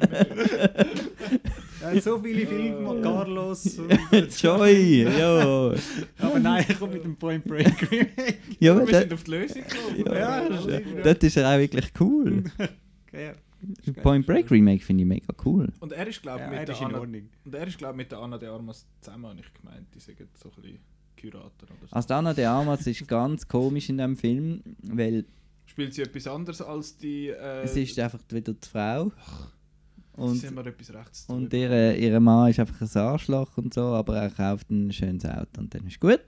[1.81, 3.79] Er so viele Filme gemacht, Carlos.
[3.79, 5.03] Und, Joy!
[5.03, 5.73] Ja!
[6.17, 8.35] aber nein, ich komme mit dem Point Break Remake.
[8.59, 10.05] Ja, Wir das, sind auf die Lösung gekommen.
[10.05, 12.43] Ja, Ja, das ist- das ist ja auch wirklich cool.
[13.13, 13.31] Ja,
[14.03, 15.71] Point Break Remake finde ich mega cool.
[15.79, 18.11] Und er ist, glaube ich, ja, mit, er der Anna- und er ist, glaub, mit
[18.11, 19.87] der Anna de Armas zusammen, habe ich gemeint.
[19.95, 20.79] Die sind so ein bisschen
[21.31, 21.95] Kurator oder so.
[21.95, 25.25] Also Dana de Armas ist ganz komisch in dem Film, weil
[25.65, 27.29] Spielt sie etwas anderes als die...
[27.29, 29.11] Äh, es ist einfach wieder die Frau.
[30.13, 31.57] Und, sind wir etwas rechts und drüber.
[31.57, 35.59] ihre, ihre Mann ist einfach ein Arschloch und so, aber er kauft ein schönes Auto
[35.59, 36.21] und dann ist gut.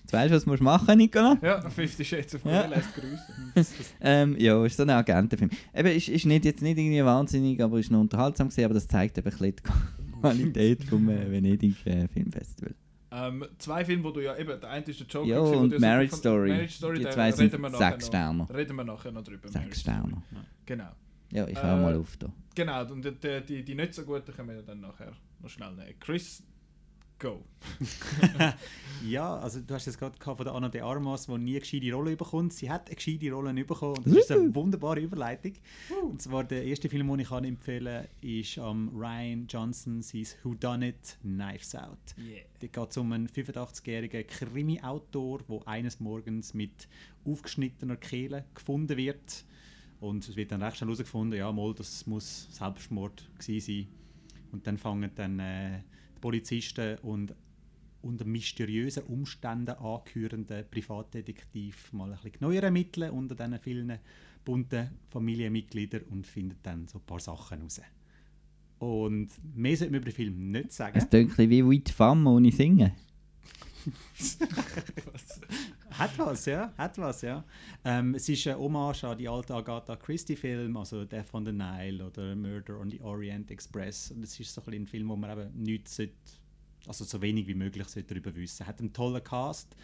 [0.00, 1.36] Jetzt weißt du, was du musst machen Nicola?
[1.42, 2.66] Ja, 50 Shades of Grey Ja.
[2.66, 3.74] lässt grüßen.
[4.00, 5.50] Ähm, ja, ist so ein Agentenfilm.
[5.74, 8.86] Eben, ist, ist nicht, jetzt nicht irgendwie wahnsinnig, aber ist noch unterhaltsam gewesen, aber das
[8.88, 12.74] zeigt eben ein bisschen die Qualität vom äh, Venedig äh, Filmfestival.
[13.10, 15.26] Ähm, zwei Filme, wo du ja eben, der eine ist der Joker.
[15.28, 16.48] Ja, gewesen, und Marriage fand- Story.
[16.50, 18.48] Marriage Story, Die zwei sind sechs Sterne.
[18.52, 19.48] Reden wir nachher noch drüber.
[19.48, 19.80] Sechs.
[19.80, 20.22] Sterne.
[20.64, 20.88] Genau.
[21.30, 22.28] Ja, ich Äh, höre mal auf da.
[22.54, 25.72] Genau, und die, die, die, die nicht so guten können wir dann nachher noch schnell
[25.74, 25.94] nehmen.
[26.00, 26.42] Chris,
[27.18, 27.42] go.
[29.04, 31.92] Ja, also du hast es gerade von der Anna de Armas, die nie eine gescheite
[31.92, 32.52] Rolle bekommt.
[32.52, 35.52] Sie hat eine gescheite Rolle bekommen und das ist eine wunderbare Überleitung.
[36.02, 40.26] Und zwar der erste Film, den ich kann empfehlen kann, ist um, Ryan Johnson sein
[40.42, 41.98] Who Done It Knives Out.
[42.18, 42.42] Yeah.
[42.60, 46.88] Da geht es um einen 85-jährigen Krimi-Autor, der eines Morgens mit
[47.24, 49.44] aufgeschnittener Kehle gefunden wird.
[50.00, 53.86] Und es wird dann recht schnell herausgefunden, ja, mal, das muss Selbstmord gewesen sein.
[54.52, 55.80] Und dann fangen dann äh,
[56.20, 57.34] Polizisten und
[58.02, 63.98] unter mysteriösen Umständen angehörenden Privatdetektiv mal ein bisschen genauer ermitteln unter diesen vielen
[64.44, 67.80] bunten Familienmitgliedern und finden dann so ein paar Sachen raus.
[68.78, 70.98] Und mehr sollte man über den Film nicht sagen.
[70.98, 72.92] Es klingt wie White Femme ohne Singen.
[75.98, 76.72] Hat was, ja.
[76.76, 77.42] Hat was, ja.
[77.84, 82.04] Ähm, es ist eine Hommage an die alte Agatha Christie-Film, also Death on the Nile
[82.04, 84.10] oder Murder on the Orient Express.
[84.10, 85.98] Und es ist so ein, ein Film, wo man eben nichts
[86.86, 88.66] also so wenig wie möglich sollte darüber wissen.
[88.66, 89.74] Hat einen tollen Cast.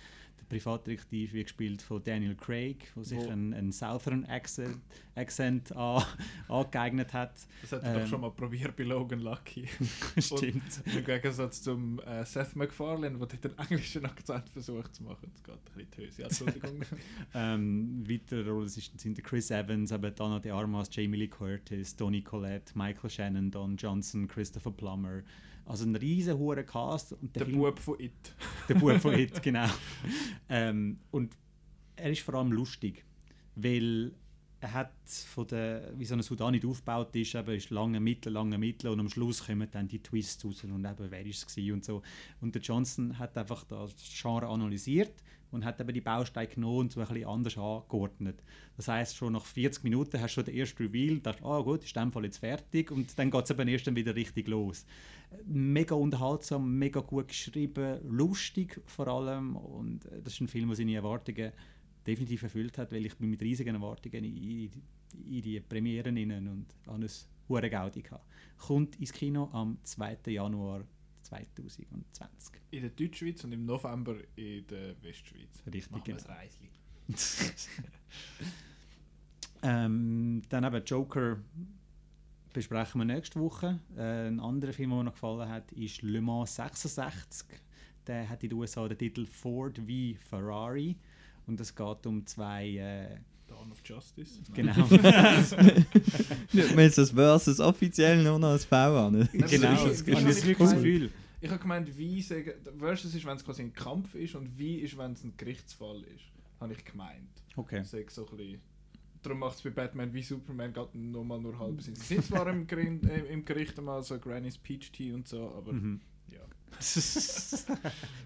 [0.53, 4.79] Privatdetektiv wird gespielt von Daniel Craig, der sich Wo- einen, einen Southern Accent,
[5.15, 6.03] Accent an,
[6.49, 7.33] angeeignet hat.
[7.63, 8.01] Das hat er Ähm.
[8.01, 9.67] doch schon mal probiert bei Logan Lucky.
[10.19, 10.63] Stimmt.
[10.95, 15.31] Im Gegensatz zum äh, Seth MacFarlane, der den englischen Akzent versucht zu machen.
[15.33, 16.21] Das geht ein bisschen.
[16.23, 16.81] Ja, Entschuldigung.
[17.35, 22.21] Ähm, weitere Rollen sind sind Chris Evans, aber Dana de Armas, Jamie Lee Curtis, Tony
[22.21, 25.23] Collette, Michael Shannon, Don Johnson, Christopher Plummer.
[25.65, 27.13] Also ein riesen hoher Cast.
[27.13, 28.35] Und der Film- Bub von It.
[28.69, 29.69] der Bub von It, genau.
[30.49, 31.37] Ähm, und
[31.97, 33.05] er ist vor allem lustig,
[33.55, 34.13] weil
[34.61, 38.59] er hat von der, wie so ein Sudanit aufgebaut ist, eben ist lange Mittel, lange
[38.59, 41.85] Mittel und am Schluss kommen dann die Twists raus und eben wer ist es und
[41.85, 42.03] so.
[42.41, 45.15] Und der Johnson hat einfach das Genre analysiert
[45.53, 48.43] und hat eben die Bausteine genommen und so ein bisschen anders angeordnet.
[48.77, 51.85] Das heißt schon nach 40 Minuten hast du schon den ersten Reveal, dachte, ah gut,
[51.85, 54.49] ist in dem Fall jetzt fertig und dann geht es eben erst dann wieder richtig
[54.49, 54.85] los.
[55.47, 60.77] Mega unterhaltsam, mega gut geschrieben, lustig vor allem und äh, das ist ein Film, der
[60.77, 61.53] seine Erwartungen
[62.07, 64.71] definitiv erfüllt hat, weil ich bin mit riesigen Erwartungen in,
[65.29, 66.17] in, die Premieren
[66.49, 67.11] und an ein
[67.49, 68.23] hure Gaudi hatte.
[68.59, 70.19] Kommt ins Kino am 2.
[70.27, 70.83] Januar
[71.33, 72.61] 2020.
[72.71, 75.63] In der Deutschschweiz und im November in der Westschweiz.
[75.67, 76.19] Richtig, genau.
[79.65, 81.39] Ähm, dann eben Joker
[82.53, 83.79] besprechen wir nächste Woche.
[83.97, 87.47] Äh, ein anderer Film, der mir noch gefallen hat, ist Le Mans 66.
[88.07, 90.97] Der hat in den USA den Titel Ford v Ferrari.
[91.47, 92.71] Und es geht um zwei.
[92.77, 93.19] Äh,
[93.53, 94.41] Dawn of Justice.
[94.55, 94.87] genau.
[96.53, 99.29] Nicht mehr das Versus offiziell nur noch als V an.
[99.33, 99.73] Genau.
[99.85, 100.07] das ist
[100.47, 100.75] wirklich das.
[100.75, 101.11] Gefühl.
[101.41, 104.77] Ich habe gemeint, wie sagen, Versus ist, wenn es quasi ein Kampf ist und wie
[104.77, 106.25] ist, wenn es ein Gerichtsfall ist.
[106.61, 107.29] Habe ich gemeint.
[107.57, 107.81] Okay.
[107.83, 108.61] Ist so ein bisschen,
[109.23, 111.97] darum macht es bei Batman wie Superman gerade nochmal nur halb Sinn.
[111.97, 115.73] Sie sind zwar im, äh, im Gericht einmal so Granny's Peach Tea und so, aber
[115.73, 116.01] Mhm.
[116.31, 116.39] ja.
[116.77, 116.97] das
[117.53, 117.79] ist ein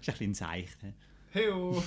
[0.05, 0.77] bisschen seicht.
[0.83, 0.93] hä?
[1.33, 1.83] Heyo!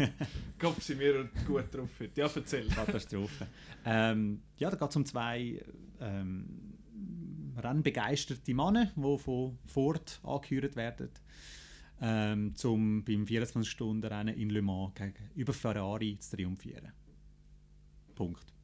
[0.58, 2.20] Kopf sind wir gut drauf heute.
[2.20, 2.68] Ja, erzähl.
[2.68, 3.46] Katastrophe.
[3.84, 5.60] ähm, ja, da geht es um zwei
[6.00, 6.74] ähm,
[7.56, 11.10] rennbegeisterte Männer, die von Ford angehört werden,
[12.00, 16.92] ähm, um beim 24-Stunden-Rennen in Le Mans gegen, über Ferrari zu triumphieren.
[18.14, 18.55] Punkt.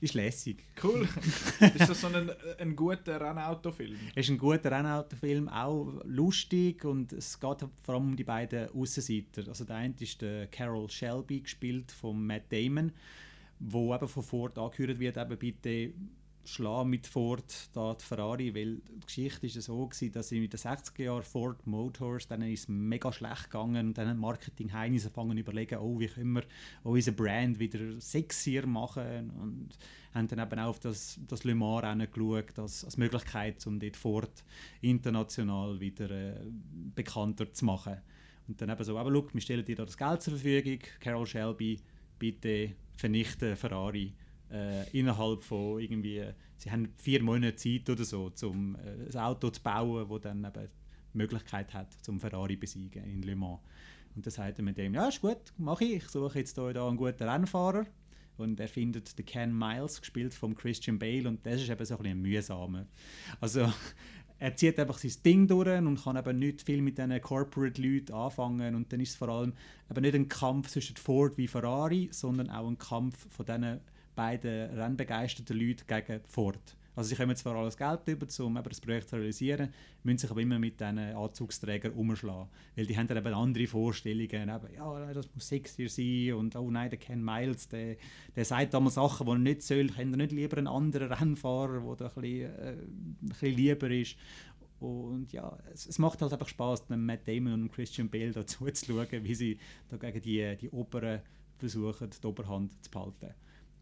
[0.00, 0.64] Ist lässig.
[0.82, 1.08] Cool.
[1.60, 3.96] ist das so ein, ein guter Rennautofilm?
[4.14, 8.68] Es ist ein guter Rennautofilm, auch lustig und es geht vor allem um die beiden
[8.70, 9.48] Aussenseiter.
[9.48, 12.92] Also der eine ist der Carol Shelby, gespielt von Matt Damon,
[13.58, 15.92] wo eben von Ford angehört wird, eben bitte
[16.44, 20.50] schlagen mit Ford da die Ferrari, weil die Geschichte ist so gewesen, dass in den
[20.50, 25.38] 60er Jahren Ford Motors, dann ist es mega schlecht gegangen und dann Marketing Heinis angefangen
[25.38, 26.44] überlegen, oh, wie können wir
[26.82, 29.68] unsere Brand wieder sexier machen und
[30.14, 33.96] haben dann eben auch auf das, das Le Mans geschaut, als, als Möglichkeit, um dort
[33.96, 34.44] Ford
[34.80, 36.40] international wieder äh,
[36.94, 37.98] bekannter zu machen.
[38.48, 41.26] Und dann eben so, aber schau, wir stellen dir da das Geld zur Verfügung, Carol
[41.26, 41.78] Shelby,
[42.18, 44.12] bitte vernichte Ferrari
[44.52, 46.24] äh, innerhalb von irgendwie,
[46.56, 50.44] sie haben vier Monate Zeit oder so, um äh, ein Auto zu bauen, das dann
[50.44, 50.68] eben
[51.14, 53.60] die Möglichkeit hat, zum Ferrari besiegen in Le Mans.
[54.14, 56.76] Und dann sagt er mit dem, ja ist gut, mache ich, ich suche jetzt hier
[56.76, 57.86] einen guten Rennfahrer.
[58.36, 61.96] Und er findet den Ken Miles, gespielt von Christian Bale, und das ist eben so
[61.96, 62.86] ein bisschen mühsamer.
[63.40, 63.70] Also
[64.38, 68.74] er zieht einfach sein Ding durch und kann eben nicht viel mit diesen Corporate-Leuten anfangen.
[68.74, 69.52] Und dann ist es vor allem
[69.90, 73.80] eben nicht ein Kampf zwischen Ford wie Ferrari, sondern auch ein Kampf von diesen
[74.14, 76.76] beiden rennbegeisterten Leuten gegen Ford.
[76.94, 79.72] Also sie kommen zwar alles Geld über, um das Projekt zu realisieren,
[80.02, 82.50] müssen sich aber immer mit diesen Anzugsträgern umschlagen.
[82.76, 84.26] Weil die haben dann eben andere Vorstellungen.
[84.50, 87.96] Eben, ja, das muss sexier sein und oh nein, der Ken Miles, der,
[88.36, 89.88] der sagt damals Sachen, die er nicht soll.
[89.96, 93.90] Haben er nicht lieber einen anderen Rennfahrer, der da ein bisschen, äh, ein bisschen lieber
[93.90, 94.16] ist?
[94.78, 98.86] Und ja, es, es, macht halt einfach Spaß, Matt Damon und Christian Bale dazu zu
[98.86, 101.22] schauen, wie sie da gegen die, die Oberen
[101.56, 103.32] versuchen, die Oberhand zu behalten.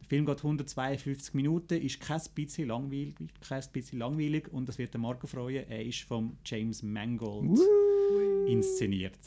[0.06, 3.14] Film geht 152 Minuten, ist kein bisschen langweilig,
[3.46, 5.68] kein bisschen langweilig und das wird den Marco freuen.
[5.68, 8.46] Er ist von James Mangold Woo!
[8.46, 9.18] inszeniert.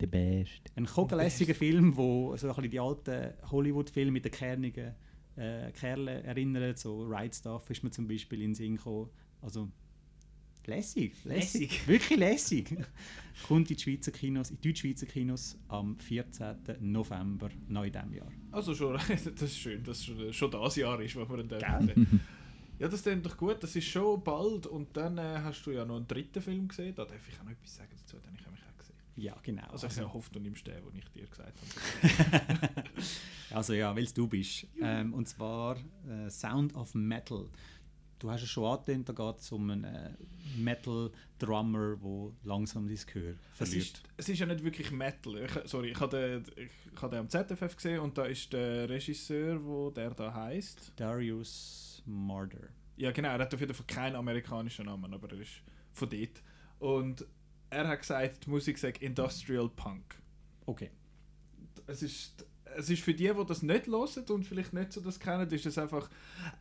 [0.00, 0.70] Der Beste.
[0.74, 4.94] Ein kogelässiger Film, wo so ein bisschen die alten Hollywood-Filme mit den kernigen
[5.36, 6.78] äh, Kerlen erinnert.
[6.78, 9.08] So Right Stuff ist mir zum Beispiel in den Sinn gekommen.
[9.40, 9.68] Also
[10.66, 11.86] Lässig, lässig.
[11.86, 12.76] Wirklich lässig.
[13.46, 16.56] Kommt in die Schweizer Kinos, in Deutschschweizer Kinos am 14.
[16.80, 18.32] November in diesem Jahr.
[18.50, 22.20] Also schon, das ist schön, dass schon, schon das Jahr ist, was wir dann sehen.
[22.78, 25.86] Ja, das klingt doch gut, das ist schon bald und dann äh, hast du ja
[25.86, 28.46] noch einen dritten Film gesehen, da darf ich auch noch etwas sagen dazu, den ich
[28.50, 28.96] mich auch gesehen.
[29.16, 29.66] Ja, genau.
[29.70, 32.84] Also ich also, hoffe, du nimmst den, den ich dir gesagt habe.
[33.50, 34.66] also ja, weil du bist.
[34.78, 37.48] Ähm, und zwar äh, Sound of Metal
[38.18, 40.10] du hast es schon angetönt, da geht es um einen äh,
[40.56, 43.76] Metal-Drummer, der langsam sein Gehör verliert.
[43.76, 45.44] Es ist, es ist ja nicht wirklich Metal.
[45.44, 48.88] Ich, sorry, ich habe den, ich hab den am ZFF gesehen und da ist der
[48.88, 52.68] Regisseur, wo der da heißt Darius Marder.
[52.96, 56.42] Ja genau, er hat auf jeden Fall keinen amerikanischen Namen, aber er ist von dort.
[56.78, 57.26] Und
[57.70, 60.16] er hat gesagt, die Musik sagt Industrial Punk.
[60.64, 60.90] Okay.
[61.86, 62.46] Es ist
[62.76, 65.66] es ist für die, die das nicht hören und vielleicht nicht so das kennen, ist
[65.66, 66.08] es einfach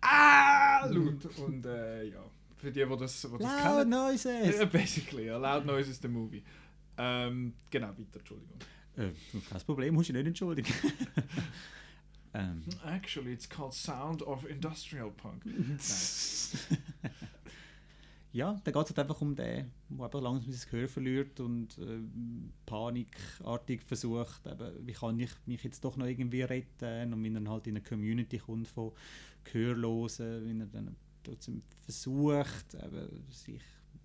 [0.02, 1.26] ah, laut.
[1.38, 2.24] und äh, ja,
[2.56, 3.90] für die, die das, die das loud kennen.
[3.90, 4.60] Noises!
[4.60, 6.44] Ja, basically, ja, Loud Noises, the movie.
[6.98, 8.58] Ähm, genau, weiter, Entschuldigung.
[8.98, 9.10] Äh,
[9.50, 10.74] kein Problem, musst du nicht entschuldigen.
[12.38, 12.64] Ähm.
[12.86, 15.42] Actually, it's called Sound of Industrial Punk.
[18.36, 21.78] ja, da geht es halt einfach um den, der eben langsam sein Gehör verliert und
[21.78, 22.02] äh,
[22.66, 27.14] panikartig versucht, eben, wie kann ich mich jetzt doch noch irgendwie retten?
[27.14, 28.92] Und wenn er halt in eine Community kommt von
[29.46, 33.62] Gehörlosen, wenn er dann trotzdem versucht, eben, sich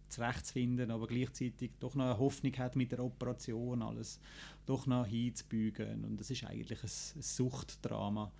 [0.08, 4.20] zurechtzufinden, aber gleichzeitig doch noch eine Hoffnung hat mit der Operation, alles
[4.64, 6.04] doch noch hinzubügen.
[6.04, 8.30] Und das ist eigentlich ein, ein Suchtdrama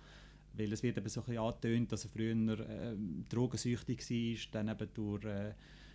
[0.53, 2.95] weil es wird eben so ein bisschen angetönt, dass er früher äh,
[3.29, 5.53] drogensüchtig war, dann eben durch äh,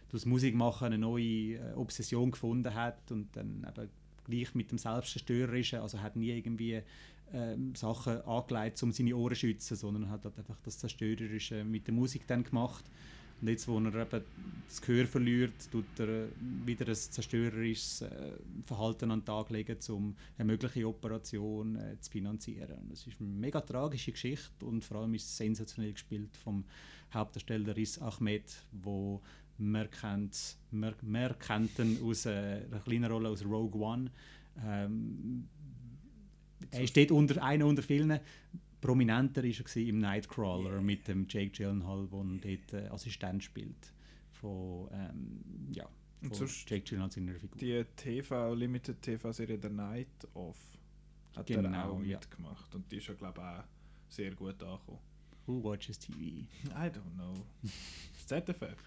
[0.09, 3.89] durch das Musikmachen eine neue äh, Obsession gefunden hat und dann eben
[4.25, 6.83] gleich mit dem Selbstzerstörerischen, also hat nie irgendwie
[7.33, 11.87] ähm, Sachen angelegt, um seine Ohren zu schützen, sondern hat halt einfach das Zerstörerische mit
[11.87, 12.85] der Musik dann gemacht.
[13.41, 14.25] Und jetzt, wo er eben
[14.67, 16.29] das Gehör verliert, tut er äh,
[16.65, 18.33] wieder ein zerstörerisches äh,
[18.65, 22.79] Verhalten an den Tag legen, um eine mögliche Operation äh, zu finanzieren.
[22.89, 26.65] Das ist eine mega tragische Geschichte und vor allem ist es sensationell gespielt vom
[27.13, 29.21] Hauptdarsteller Riz Ahmed, wo
[29.59, 34.11] man kennt, man, man kennt ihn aus äh, einer kleinen Rolle aus Rogue One.
[34.65, 35.49] Ähm,
[36.71, 38.19] er steht unter einer unter vielen.
[38.81, 40.81] Prominenter war er im Nightcrawler yeah.
[40.81, 43.93] mit dem Jake Gyllenhaal, der dort äh, Assistent spielt.
[44.31, 45.89] Von, ähm, ja,
[46.31, 47.59] von Jake Gyllenhaal seiner Figur.
[47.59, 50.57] Die TV, Limited TV-Serie The Night Of
[51.35, 52.19] hat genau, er auch ja.
[52.19, 52.75] mitgemacht.
[52.75, 53.65] Und die ist ja, glaube ich, auch
[54.09, 54.99] sehr gut angekommen.
[55.47, 56.21] Who watches TV?
[56.21, 57.35] I don't know.
[58.27, 58.83] ZFF.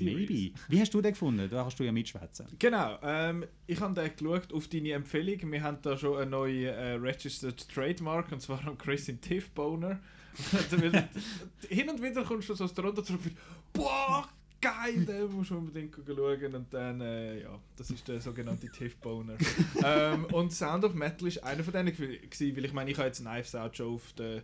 [0.00, 0.52] Maybe.
[0.68, 1.48] Wie hast du den gefunden?
[1.50, 2.46] Da kannst du ja mitschwätzen.
[2.58, 2.98] Genau.
[3.02, 5.50] Ähm, ich habe den geschaut auf deine Empfehlung.
[5.50, 10.00] Wir haben da schon eine neue äh, Registered Trademark und zwar am Chris in Tiffboner.
[11.68, 13.36] Hin und wieder kommst du so aus der Runde zurück und
[13.72, 14.26] boah,
[14.62, 16.54] geil, den musst du unbedingt schauen.
[16.54, 19.36] Und dann, äh, ja, das ist der sogenannte Tiffboner.
[19.84, 23.08] ähm, und Sound of Metal ist einer von denen gewesen, weil ich meine, ich habe
[23.08, 24.42] jetzt Knives Out schon auf der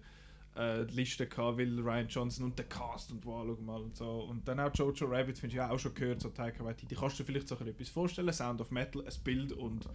[0.54, 3.96] äh, die Liste gehabt, weil Ryan Johnson und der Cast und wow, schau mal und
[3.96, 4.24] so.
[4.24, 6.94] Und dann auch Jojo Rabbit, finde ich auch schon gehört, so Taika Waititi.
[6.94, 8.32] Kannst du dir vielleicht so ein etwas vorstellen?
[8.32, 9.88] Sound of Metal, ein Bild und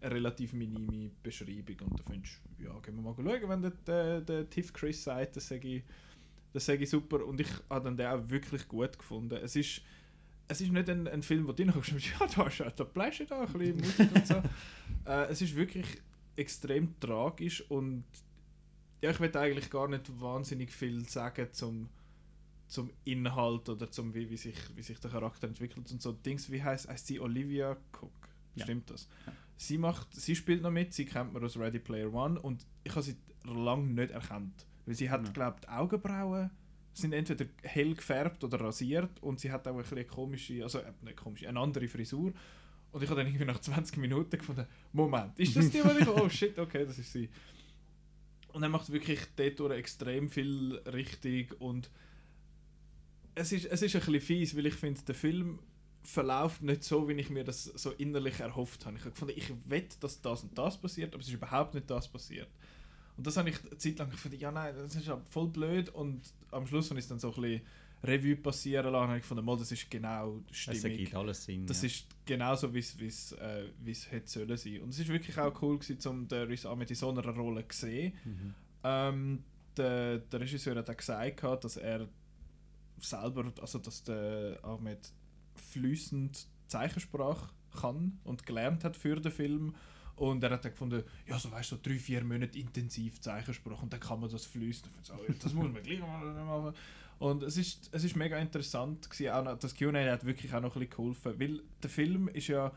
[0.00, 1.76] eine relativ minime Beschreibung.
[1.88, 5.02] Und da findest du, ja, gehen wir mal schauen, wenn der, der, der Tiff Chris
[5.02, 5.82] sagt, das sage ich,
[6.52, 7.24] das sage ich super.
[7.24, 9.38] Und ich habe dann den auch wirklich gut gefunden.
[9.42, 9.82] Es ist,
[10.48, 13.52] es ist nicht ein, ein Film, wo du nachschaust, ja, da da Pläsche da, ein
[13.52, 14.34] bisschen Musik und so.
[15.06, 15.86] äh, es ist wirklich
[16.36, 18.04] extrem tragisch und
[19.02, 21.88] ja, ich will eigentlich gar nicht wahnsinnig viel sagen zum,
[22.68, 26.50] zum Inhalt oder zum wie, wie, sich, wie sich der Charakter entwickelt und so Dings.
[26.50, 28.12] Wie heißt, heißt sie Olivia Cook?
[28.54, 28.64] Ja.
[28.64, 29.08] Stimmt das?
[29.56, 32.92] Sie macht, sie spielt noch mit, sie kennt man aus Ready Player One und ich
[32.92, 35.32] habe sie lange nicht erkannt, weil sie hat, Ja.
[35.32, 36.50] glaube die Augenbrauen
[36.94, 40.78] sind entweder hell gefärbt oder rasiert und sie hat auch ein bisschen eine komische, also
[40.80, 42.32] äh, nicht komische, eine andere Frisur.
[42.92, 46.06] Und ich habe dann irgendwie nach 20 Minuten gefunden, Moment, ist das die, die ich...
[46.08, 47.30] Oh shit, okay, das ist sie.
[48.52, 51.90] Und er macht wirklich dort extrem viel richtig und
[53.34, 55.58] es ist, es ist ein bisschen fies, weil ich finde, der Film
[56.02, 58.96] verläuft nicht so, wie ich mir das so innerlich erhofft habe.
[58.96, 61.88] Ich habe gefunden, ich wette, dass das und das passiert, aber es ist überhaupt nicht
[61.90, 62.48] das passiert.
[63.16, 65.90] Und das habe ich eine Zeit lang gefunden, ja nein, das ist ja voll blöd
[65.90, 67.62] und am Schluss, wenn ich es dann so ein bisschen
[68.04, 70.84] Revue passieren lassen, habe ich gefunden, mal, das ist genau Es stimmig.
[70.84, 71.66] ergibt alles Sinn.
[71.66, 71.86] Das ja.
[71.86, 74.80] ist genauso, wie es äh, wie's hätte sollen sein.
[74.80, 77.66] Und es ist wirklich auch cool gewesen, um den Riz Ahmed in so einer Rolle
[77.68, 78.12] zu sehen.
[78.24, 78.54] Mhm.
[78.82, 79.44] Ähm,
[79.76, 82.08] der, der Regisseur hat auch gesagt, dass er
[82.98, 85.12] selber, also dass der Ahmed
[85.54, 89.74] fließend Zeichensprache kann und gelernt hat für den Film.
[90.16, 93.82] Und er hat dann gefunden, ja, so weißt du, so drei, vier Monate intensiv Zeichensprache
[93.82, 94.88] und dann kann man das fließen.
[95.02, 96.74] So, das muss man gleich mal machen.
[97.22, 100.60] Und es ist, es ist mega interessant gewesen, auch noch, das Q&A hat wirklich auch
[100.60, 102.72] noch ein bisschen geholfen, weil der Film ist ja,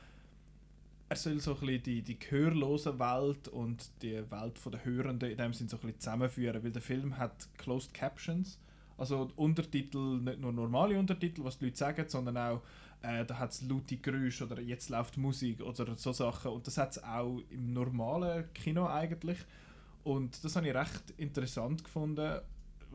[1.10, 5.38] er soll so ein bisschen die, die gehörlose Welt und die Welt der Hörenden in
[5.38, 8.60] dem Sinn so ein bisschen zusammenführen, weil der Film hat Closed Captions,
[9.00, 12.62] also Untertitel, nicht nur normale Untertitel, was die Leute sagen, sondern auch,
[13.02, 16.78] äh, da hat es laute Geräusche oder jetzt läuft Musik oder so Sachen und das
[16.78, 19.40] hat es auch im normalen Kino eigentlich
[20.04, 22.42] und das habe ich recht interessant gefunden.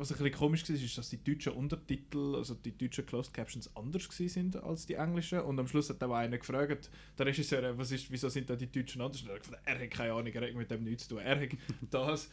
[0.01, 3.71] Was ein bisschen komisch war, ist, dass die deutschen Untertitel, also die deutschen Closed Captions
[3.77, 7.93] anders sind als die englischen und am Schluss hat auch einer gefragt, der Regisseur, was
[7.93, 9.21] ist, wieso sind da die deutschen anders?
[9.21, 11.19] Und er hat gesagt, er hat keine Ahnung, er hat mit dem nichts zu tun.
[11.23, 11.51] Er hat
[11.91, 12.31] das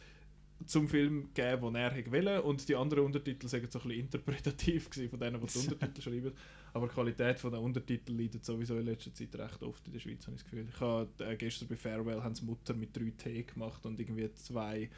[0.64, 4.88] zum Film gegeben, den er wollen und die anderen Untertitel sind so ein bisschen interpretativ
[5.10, 6.32] von denen, die die Untertitel schreiben.
[6.72, 10.26] Aber die Qualität der Untertitel leidet sowieso in letzter Zeit recht oft in der Schweiz,
[10.26, 10.66] habe ich das Gefühl.
[10.66, 14.88] Ich habe äh, gestern bei Farewell haben Mutter mit 3T gemacht und irgendwie zwei,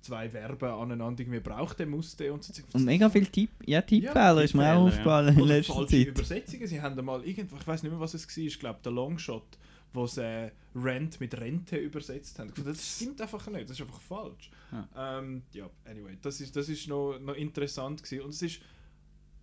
[0.00, 2.52] zwei Verben aneinander irgendwie brauchte, musste und so.
[2.72, 5.26] Und mega viel Tipp, ja, Tippfehler ist mir auch Tippfehler, ja.
[5.26, 6.06] aufgefallen in letzter falsche Zeit.
[6.06, 6.66] Übersetzungen.
[6.66, 9.58] Sie haben mal irgendwo, ich weiß nicht mehr, was es war, ich glaube der Longshot,
[9.92, 12.52] wo sie äh, Rent mit Rente übersetzt haben.
[12.64, 14.50] Das stimmt einfach nicht, das ist einfach falsch.
[14.72, 18.24] Ja, ähm, ja anyway, das ist, das ist noch, noch interessant gewesen.
[18.24, 18.60] Und es ist,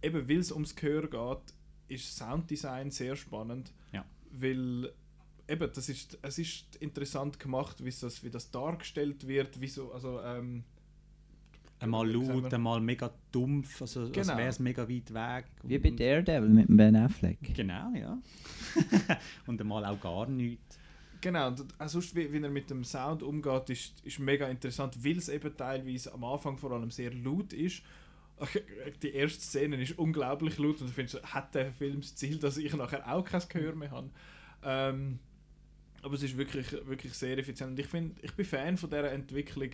[0.01, 1.53] eben weil es ums Gehör geht,
[1.89, 3.73] ist Sounddesign sehr spannend.
[3.91, 4.05] Ja.
[4.31, 4.91] Weil
[5.47, 9.91] eben, das ist, es ist interessant gemacht, wie das, wie das dargestellt wird, wie so,
[9.91, 10.63] also ähm,
[11.79, 14.35] Einmal laut, einmal mega dumpf, also als Genau.
[14.35, 15.45] wäre es mega weit weg.
[15.63, 17.37] Wie bei Daredevil mit dem Ben Affleck.
[17.53, 18.17] Genau, ja.
[19.45, 20.79] und einmal auch gar nichts.
[21.21, 25.03] Genau, und auch sonst, wie, wie er mit dem Sound umgeht, ist, ist mega interessant,
[25.03, 27.83] weil es eben teilweise am Anfang vor allem sehr laut ist.
[29.03, 32.57] Die erste Szene ist unglaublich laut und du findest, hat der Film das Ziel, dass
[32.57, 34.09] ich nachher auch kein Gehör mehr habe.
[34.63, 35.19] Ähm,
[36.01, 37.71] aber es ist wirklich, wirklich sehr effizient.
[37.71, 39.71] Und ich, find, ich bin Fan von dieser Entwicklung,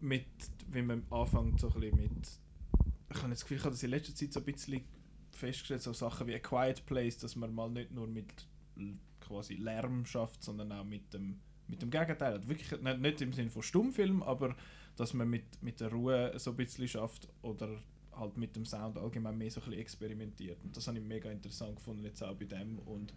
[0.00, 0.26] mit,
[0.70, 2.28] wie man anfängt so ein bisschen mit...
[3.10, 4.84] Ich habe das Gefühl, ich habe das in letzter Zeit so ein bisschen
[5.30, 8.46] festgestellt, so Sachen wie A Quiet Place, dass man mal nicht nur mit
[9.20, 12.34] quasi Lärm schafft, sondern auch mit dem, mit dem Gegenteil.
[12.34, 14.56] Also Wirklich, nicht, nicht im Sinne von Stummfilm, aber
[14.96, 18.98] dass man mit, mit der Ruhe so ein bisschen schafft oder halt mit dem Sound
[18.98, 20.62] allgemein mehr so ein bisschen experimentiert.
[20.64, 22.78] Und das habe ich mega interessant gefunden, jetzt auch bei dem.
[22.80, 23.12] Und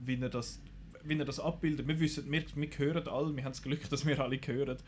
[0.00, 0.60] wie er das,
[1.04, 1.86] wie er das abbildet.
[1.86, 4.78] Wir, wissen, wir, wir hören alle, wir haben das Glück, dass wir alle hören.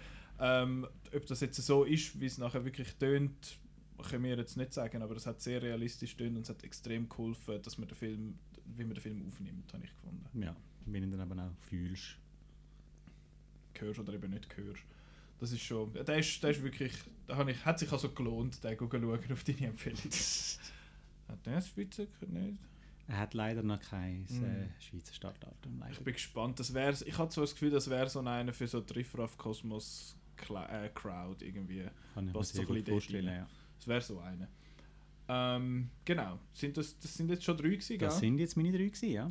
[0.40, 3.58] Ähm, ob das jetzt so ist, wie es nachher wirklich tönt,
[4.10, 7.08] können wir jetzt nicht sagen, aber es hat sehr realistisch tönt und es hat extrem
[7.08, 8.38] geholfen, dass man den Film,
[8.76, 10.42] wie man den Film aufnimmt, habe ich gefunden.
[10.42, 10.54] Ja,
[10.86, 12.16] wenn du dann eben auch fühlst.
[13.78, 14.82] Hörst oder eben nicht hörst.
[15.40, 16.92] Das ist schon, der ist, der ist wirklich,
[17.26, 19.98] da habe ich, hat sich also gelohnt, den zu schauen auf deine Empfehlung.
[21.28, 22.58] hat der Schweizer nicht?
[23.06, 24.44] Er hat leider noch kein Mm.
[24.44, 25.78] äh, Schweizer Startdatum.
[25.78, 25.92] Leider.
[25.92, 26.58] Ich bin gespannt.
[26.58, 30.16] Das wär's, ich hatte so das Gefühl, das wäre so einer für so Triffraff Kosmos
[30.38, 31.84] Cla- äh, Crowd irgendwie.
[32.14, 33.26] Kann ich mir sehr so ein gut vorstellen.
[33.26, 33.46] Ja.
[33.76, 34.48] Das wäre so einer.
[35.28, 36.38] Ähm, genau.
[36.52, 38.08] Sind das, das sind jetzt schon drei gewesen, gell?
[38.08, 39.30] Das sind jetzt meine drei gewesen, ja.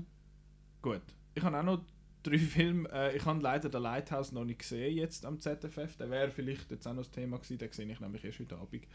[0.81, 1.01] Gut.
[1.35, 1.81] Ich habe auch noch
[2.23, 2.89] drei Filme.
[2.91, 5.97] Äh, ich habe leider den Lighthouse noch nicht gesehen jetzt am ZFF.
[5.97, 7.57] Der wäre vielleicht jetzt auch noch das Thema gewesen.
[7.57, 8.85] Den sehe ich nämlich erst heute Abend.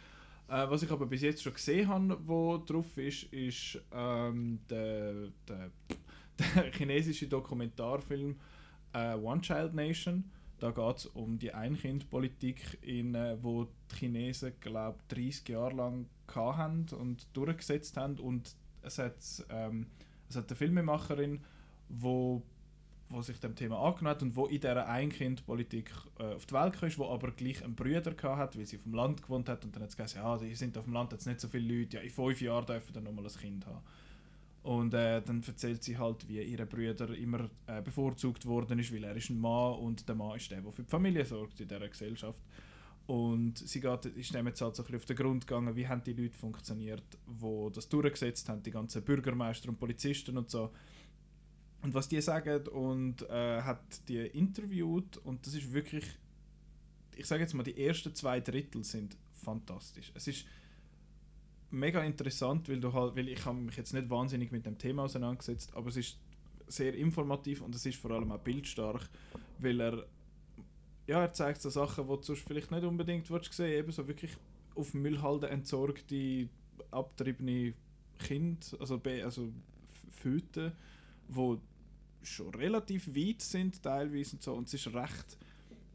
[0.49, 5.28] Äh, was ich aber bis jetzt schon gesehen habe, wo drauf ist, ist ähm, der,
[5.46, 5.70] der,
[6.55, 8.36] der chinesische Dokumentarfilm
[8.94, 10.24] äh, One Child Nation.
[10.59, 16.07] Da geht es um die Einkindpolitik, in, äh, wo die Chinesen, glaube 30 Jahre lang
[16.34, 18.18] hatten und durchgesetzt haben.
[18.18, 19.16] Und es hat,
[19.51, 19.86] ähm,
[20.28, 21.40] es hat eine Filmemacherin,
[21.90, 22.42] wo
[23.11, 26.78] wo sich dem Thema angenommen hat und wo in dieser Einkindpolitik äh, auf die Welt
[26.78, 29.74] kam, wo aber gleich einen Brüder hatte, weil sie auf dem Land gewohnt hat und
[29.74, 31.96] dann hat sie gesagt, ja, die sind auf dem Land jetzt nicht so viele Leute,
[31.96, 33.80] ja, in fünf Jahren dürfen dann nochmal ein Kind haben.
[34.62, 39.04] Und äh, dann erzählt sie halt, wie ihre Brüder immer äh, bevorzugt worden ist, weil
[39.04, 41.68] er ist ein Mann und der Mann ist der, der für die Familie sorgt in
[41.68, 42.40] dieser Gesellschaft.
[43.06, 45.88] Und sie geht, ist dem jetzt halt so ein bisschen auf den Grund gegangen, wie
[45.88, 50.70] haben die Leute funktioniert, die das durchgesetzt haben, die ganzen Bürgermeister und Polizisten und so
[51.83, 56.05] und was die sagen und äh, hat die interviewt und das ist wirklich,
[57.16, 60.12] ich sage jetzt mal, die ersten zwei Drittel sind fantastisch.
[60.14, 60.45] Es ist
[61.70, 65.05] mega interessant, weil, du halt, weil ich habe mich jetzt nicht wahnsinnig mit dem Thema
[65.05, 66.18] auseinandergesetzt, aber es ist
[66.66, 69.09] sehr informativ und es ist vor allem auch bildstark,
[69.59, 70.07] weil er
[71.07, 74.37] ja, er zeigt so Sachen, die du vielleicht nicht unbedingt willst sehen eben so wirklich
[74.74, 76.49] auf Müllhalde entsorgte,
[76.91, 77.72] abtriebene
[78.18, 79.51] Kinder, also, also
[80.11, 80.72] Föten,
[81.29, 81.61] wo
[82.22, 85.39] schon relativ weit sind teilweise und so und es ist recht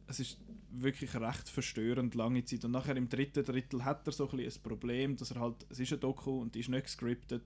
[0.07, 0.37] es ist
[0.69, 2.65] wirklich recht verstörend lange Zeit.
[2.65, 5.79] Und nachher im dritten Drittel hat er so ein, ein Problem, dass er halt es
[5.79, 7.43] ist ein Doku und ist nicht gescriptet.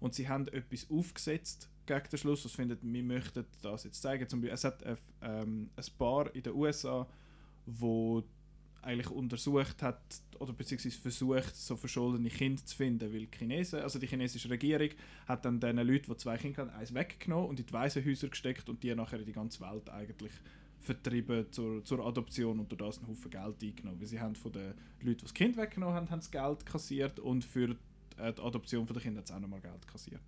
[0.00, 4.28] Und sie haben etwas aufgesetzt gegen den Schluss, was findet wir möchten das jetzt zeigen.
[4.28, 7.06] Zum Beispiel, es hat ein, ähm, ein Paar in den USA,
[7.66, 8.22] wo
[8.84, 10.00] eigentlich untersucht hat
[10.38, 14.90] oder beziehungsweise versucht, so verschollene Kinder zu finden, weil die Chinesen, also die chinesische Regierung,
[15.26, 18.68] hat dann den Leuten, die zwei Kinder hatten, eins weggenommen und in die Waisenhäuser gesteckt
[18.68, 20.32] und die nachher in die ganze Welt eigentlich
[20.80, 24.00] vertrieben zur, zur Adoption und durch das einen Haufen Geld eingenommen.
[24.00, 27.18] Weil sie haben von den Leuten, die das Kind weggenommen haben, haben das Geld kassiert
[27.20, 27.76] und für die
[28.18, 30.20] Adoption der Kinder hat es auch nochmal Geld kassiert.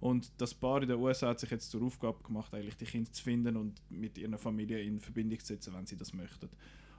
[0.00, 3.12] Und das Paar in den USA hat sich jetzt zur Aufgabe gemacht, eigentlich die Kinder
[3.12, 6.48] zu finden und mit ihrer Familie in Verbindung zu setzen, wenn sie das möchten.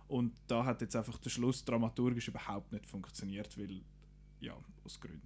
[0.09, 3.81] Und da hat jetzt einfach der Schluss dramaturgisch überhaupt nicht funktioniert, weil,
[4.41, 5.21] ja, aus Gründen.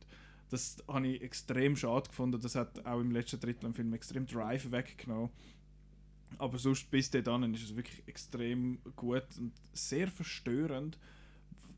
[0.49, 2.39] Das habe ich extrem schade gefunden.
[2.39, 5.29] Das hat auch im letzten Drittel im Film extrem Drive weggenommen.
[6.37, 10.99] Aber sonst bis dahin ist es wirklich extrem gut und sehr verstörend,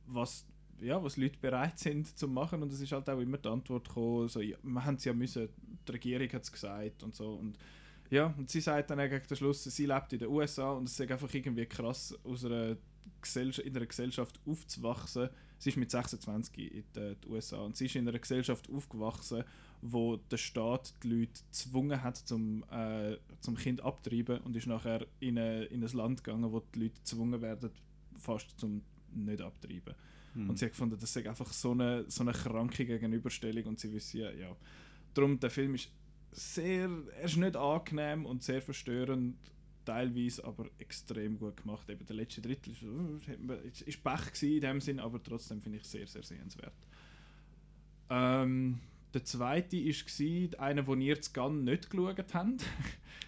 [0.08, 0.47] was,
[0.82, 2.64] ja, was Leute bereit sind zu machen.
[2.64, 5.14] Und es ist halt auch immer die Antwort gekommen, so, ja, wir haben es ja
[5.14, 5.47] müssen,
[5.88, 7.36] die Regierung hat es gesagt und so.
[7.36, 7.60] Und
[8.10, 10.99] ja, und sie sagt dann gegen den Schluss, sie lebt in den USA und es
[10.99, 12.78] ist einfach irgendwie krass, aus einer
[13.36, 15.30] in einer Gesellschaft aufzuwachsen.
[15.58, 19.43] Sie ist mit 26 in den USA und sie ist in einer Gesellschaft aufgewachsen,
[19.82, 25.06] wo der Staat die Leute gezwungen hat, zum, äh, zum Kind abtreiben und ist nachher
[25.20, 27.72] in, eine, in ein Land gegangen, wo die Leute gezwungen werden,
[28.18, 28.82] fast zum
[29.14, 29.95] nicht abtreiben.
[30.34, 30.49] Hm.
[30.49, 33.91] Und sie hat gefunden, das ist einfach so eine, so eine kranke Gegenüberstellung und sie
[33.93, 34.56] wissen ja, ja.
[35.14, 35.89] Darum, der Film ist
[36.32, 39.38] sehr, er ist nicht angenehm und sehr verstörend
[39.86, 41.89] teilweise aber extrem gut gemacht.
[41.89, 46.07] Eben der letzte Drittel ist, äh, Pech in dem Sinn, aber trotzdem finde ich sehr,
[46.07, 46.73] sehr sehenswert.
[48.09, 48.79] Ähm,
[49.13, 52.65] der zweite war einer, den ihr zu Gun nicht geschaut habt.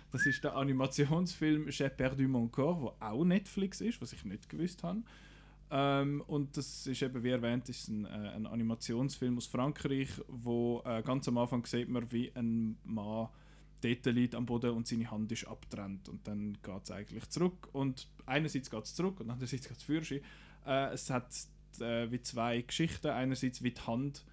[0.10, 4.48] Das ist der Animationsfilm J'ai perdu mon corps, der auch Netflix ist, was ich nicht
[4.48, 5.04] gewusst habe.
[5.70, 10.82] Ähm, und das ist eben, wie erwähnt, ist ein, äh, ein Animationsfilm aus Frankreich, wo
[10.86, 13.28] äh, ganz am Anfang sieht man, wie ein Mann
[13.82, 17.70] dort liegt am Boden und seine Hand ist abtrennt und dann geht es eigentlich zurück
[17.74, 20.02] und einerseits geht es zurück und andererseits geht es für.
[20.66, 21.28] Äh, es hat
[21.80, 23.08] äh, wie zwei Geschichten.
[23.08, 24.26] Einerseits wie die Hand,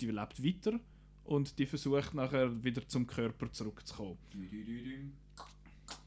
[0.00, 0.80] die lebt weiter
[1.24, 4.18] und die versucht nachher wieder zum Körper zurückzukommen.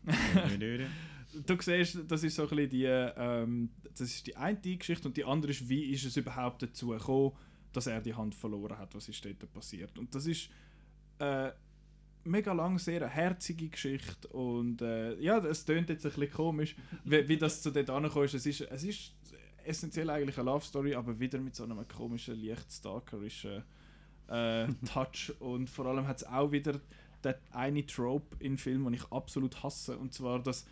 [1.46, 5.18] du siehst, das ist so ein bisschen die, ähm, das ist die eine Geschichte und
[5.18, 7.32] die andere ist, wie ist es überhaupt dazu gekommen,
[7.72, 9.98] dass er die Hand verloren hat, was ist dort passiert.
[9.98, 10.50] Und das ist
[11.20, 11.52] äh,
[12.26, 16.76] mega lang sehr eine herzige Geschichte und äh, ja, es tönt jetzt ein bisschen komisch,
[17.04, 18.34] wie, wie das zu dort angekommen ist.
[18.34, 19.14] Es ist, es ist
[19.66, 23.64] essentiell eigentlich eine Love Story, aber wieder mit so einem komischen, leicht stalkerischen
[24.28, 26.80] äh, Touch und vor allem hat es auch wieder
[27.24, 30.66] den eine Trope im Film, den ich absolut hasse und zwar, dass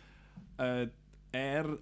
[0.58, 0.88] äh,
[1.32, 1.78] er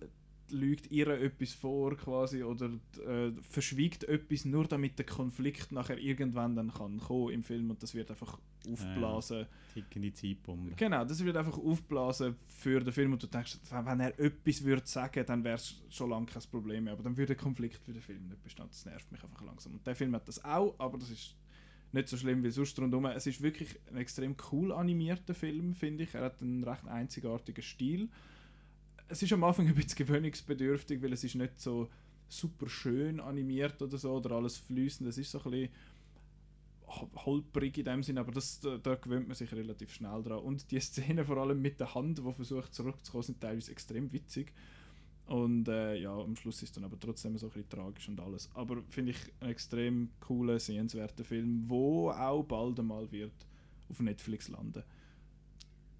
[0.50, 2.70] lügt ihr etwas vor quasi oder
[3.06, 7.82] äh, verschwiegt etwas nur damit der Konflikt nachher irgendwann dann kann kommen im Film und
[7.82, 8.38] das wird einfach
[8.68, 9.40] aufblasen.
[9.40, 10.72] Ja, tickende Zeitbombe.
[10.76, 14.86] Genau, das wird einfach aufblasen für den Film und du denkst, wenn er etwas würde
[14.86, 17.92] sagen, dann wäre es schon lange kein Problem mehr, aber dann würde der Konflikt für
[17.92, 18.66] den Film nicht bestehen.
[18.68, 19.74] Das nervt mich einfach langsam.
[19.74, 21.36] Und der Film hat das auch, aber das ist
[21.92, 23.06] nicht so schlimm wie sonst rundherum.
[23.06, 26.14] Es ist wirklich ein extrem cool animierter Film, finde ich.
[26.14, 28.08] Er hat einen recht einzigartigen Stil.
[29.08, 31.88] Es ist am Anfang ein bisschen gewöhnungsbedürftig, weil es ist nicht so
[32.28, 35.08] super schön animiert oder so, oder alles fließend.
[35.08, 35.70] Es ist so ein bisschen
[37.24, 40.40] holprig in dem Sinn, aber das, da, da gewöhnt man sich relativ schnell dran.
[40.40, 44.52] Und die Szene vor allem mit der Hand, die versucht zurückzukommen, sind teilweise extrem witzig.
[45.26, 48.50] Und äh, ja, am Schluss ist dann aber trotzdem so ein bisschen tragisch und alles.
[48.54, 53.46] Aber finde ich einen extrem coolen, sehenswerten Film, wo auch bald einmal wird
[53.88, 54.82] auf Netflix landen.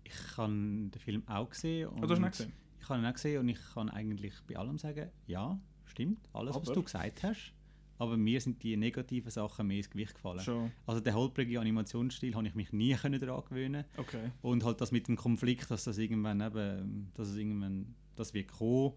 [0.02, 1.88] Ich habe den Film auch gesehen.
[1.90, 2.52] Und Oh, du hast ihn auch gesehen?
[2.80, 6.56] Ich habe ihn auch gesehen und ich kann eigentlich bei allem sagen, ja, stimmt, alles,
[6.56, 6.74] was Aber?
[6.74, 7.52] du gesagt hast.
[8.00, 10.40] Aber mir sind die negativen Sachen mehr ins Gewicht gefallen.
[10.40, 10.72] Schon.
[10.86, 13.84] Also der holprige Animationsstil habe ich mich nie können daran gewöhnen.
[13.98, 14.30] Okay.
[14.40, 18.48] Und halt das mit dem Konflikt, dass das irgendwann eben, dass es irgendwann, das wird
[18.48, 18.94] kommen,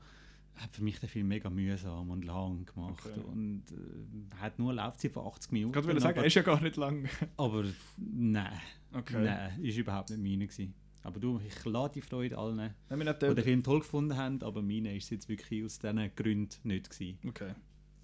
[0.56, 3.04] hat für mich den Film mega mühsam und lang gemacht.
[3.06, 3.20] Okay.
[3.28, 5.78] Und äh, hat nur eine Laufzeit von 80 Minuten.
[5.78, 7.10] Ich wollte sagen, er aber, ist ja gar nicht lang.
[7.36, 7.66] aber
[7.98, 8.58] nein,
[8.94, 9.22] Okay.
[9.22, 10.74] nein, ist überhaupt nicht meine gewesen.
[11.02, 12.96] Aber du, ich lade die Freude allen, die
[13.36, 16.90] den Film toll gefunden haben, aber meine ist es jetzt wirklich aus diesen Gründen nicht
[16.90, 17.18] gewesen.
[17.28, 17.52] Okay.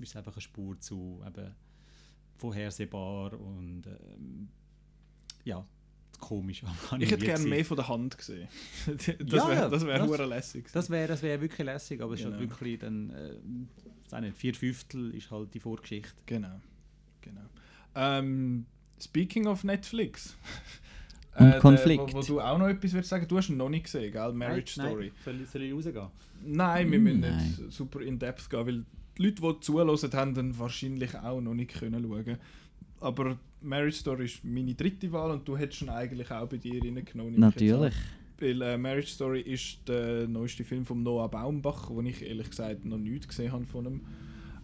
[0.02, 1.54] Es ist einfach eine Spur zu eben
[2.38, 4.48] vorhersehbar und ähm,
[5.44, 5.66] ja,
[6.20, 6.64] komisch.
[7.00, 8.48] Ich hätte gerne mehr von der Hand gesehen.
[8.88, 10.64] das Ja, wäre das wär das- hure lässig.
[10.64, 10.74] gewesen.
[10.74, 12.50] Das wäre das wär wirklich lässig, aber es ist halt Genau.
[12.50, 16.14] wirklich dann, äh, nicht, vier Fünftel ist halt die Vorgeschichte.
[16.26, 16.60] Genau.
[17.22, 17.42] genau.
[17.96, 18.66] Ähm,
[19.02, 20.36] speaking of Netflix.
[21.38, 22.14] Und der, Konflikt.
[22.14, 24.34] Wo, wo du auch noch etwas würdest sagen, du hast ihn noch nicht gesehen, gell?
[24.34, 25.12] Marriage Nein, Story.
[25.14, 25.24] Nein.
[25.24, 26.08] Soll, soll ich rausgehen?
[26.44, 27.56] Nein, wir müssen Nein.
[27.60, 28.86] nicht super in depth gehen, weil
[29.20, 32.38] die Leute, die zuhören, haben dann wahrscheinlich auch noch nicht können schauen.
[33.02, 36.82] Aber Marriage Story ist meine dritte Wahl und du hättest ihn eigentlich auch bei dir
[36.82, 37.40] reingenommen.
[37.40, 37.94] Natürlich.
[38.40, 42.86] Weil äh, Marriage Story ist der neueste Film von Noah Baumbach, wo ich ehrlich gesagt
[42.86, 44.02] noch nichts gesehen habe von ihm.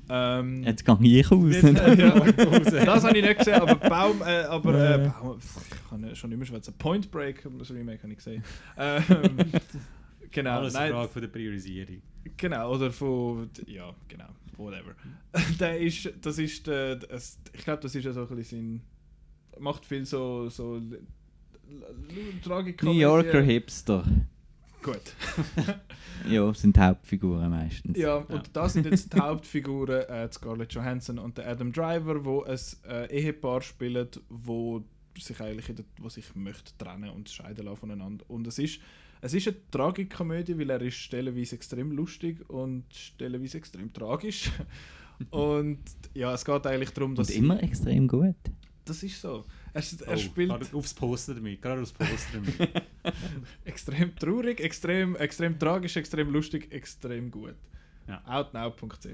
[0.08, 1.54] Ähm, Jetzt gehe ich raus.
[1.54, 2.20] Jetzt, äh, ja,
[2.86, 6.46] das habe ich nicht gesehen, aber Baum, äh, aber äh, Baum, ich kann schon immer
[6.46, 6.74] schwätzen.
[6.78, 8.44] Point Break, das Remake habe ich gesehen.
[8.78, 9.04] Ähm,
[10.32, 12.02] genau, Alles eine Frage von der Priorisierung.
[12.38, 14.96] genau, oder von, ja, genau, whatever.
[15.60, 18.82] der ist, das ist, der, das, ich glaube, das ist ja so ein bisschen
[19.56, 20.82] sein, macht viel so, so.
[22.84, 24.04] New Yorker Hipster.
[24.82, 25.16] Gut.
[26.30, 27.98] Ja, sind Hauptfiguren meistens.
[27.98, 32.44] Ja, und da sind jetzt die Hauptfiguren äh, Scarlett Johansson und der Adam Driver, wo
[32.44, 34.84] ein äh, Ehepaar spielen, wo
[35.20, 38.26] sich eigentlich wo sich möchte trennen und scheiden lassen voneinander.
[38.30, 38.80] Und es ist
[39.26, 44.52] es ist eine Tragikomödie, weil er ist stellenweise extrem lustig und stellenweise extrem tragisch.
[45.32, 45.80] und
[46.14, 48.36] ja, es geht eigentlich darum, dass Und immer extrem gut.
[48.86, 49.46] das ist so.
[49.74, 52.84] Er, er Oh, spielt gerade aufs Poster damit, gerade aufs Poster damit.
[53.66, 57.56] extrem traurig, extrem, extrem tragisch, extrem lustig, extrem gut.
[58.08, 58.22] Ja.
[58.28, 59.08] Outnow.ch.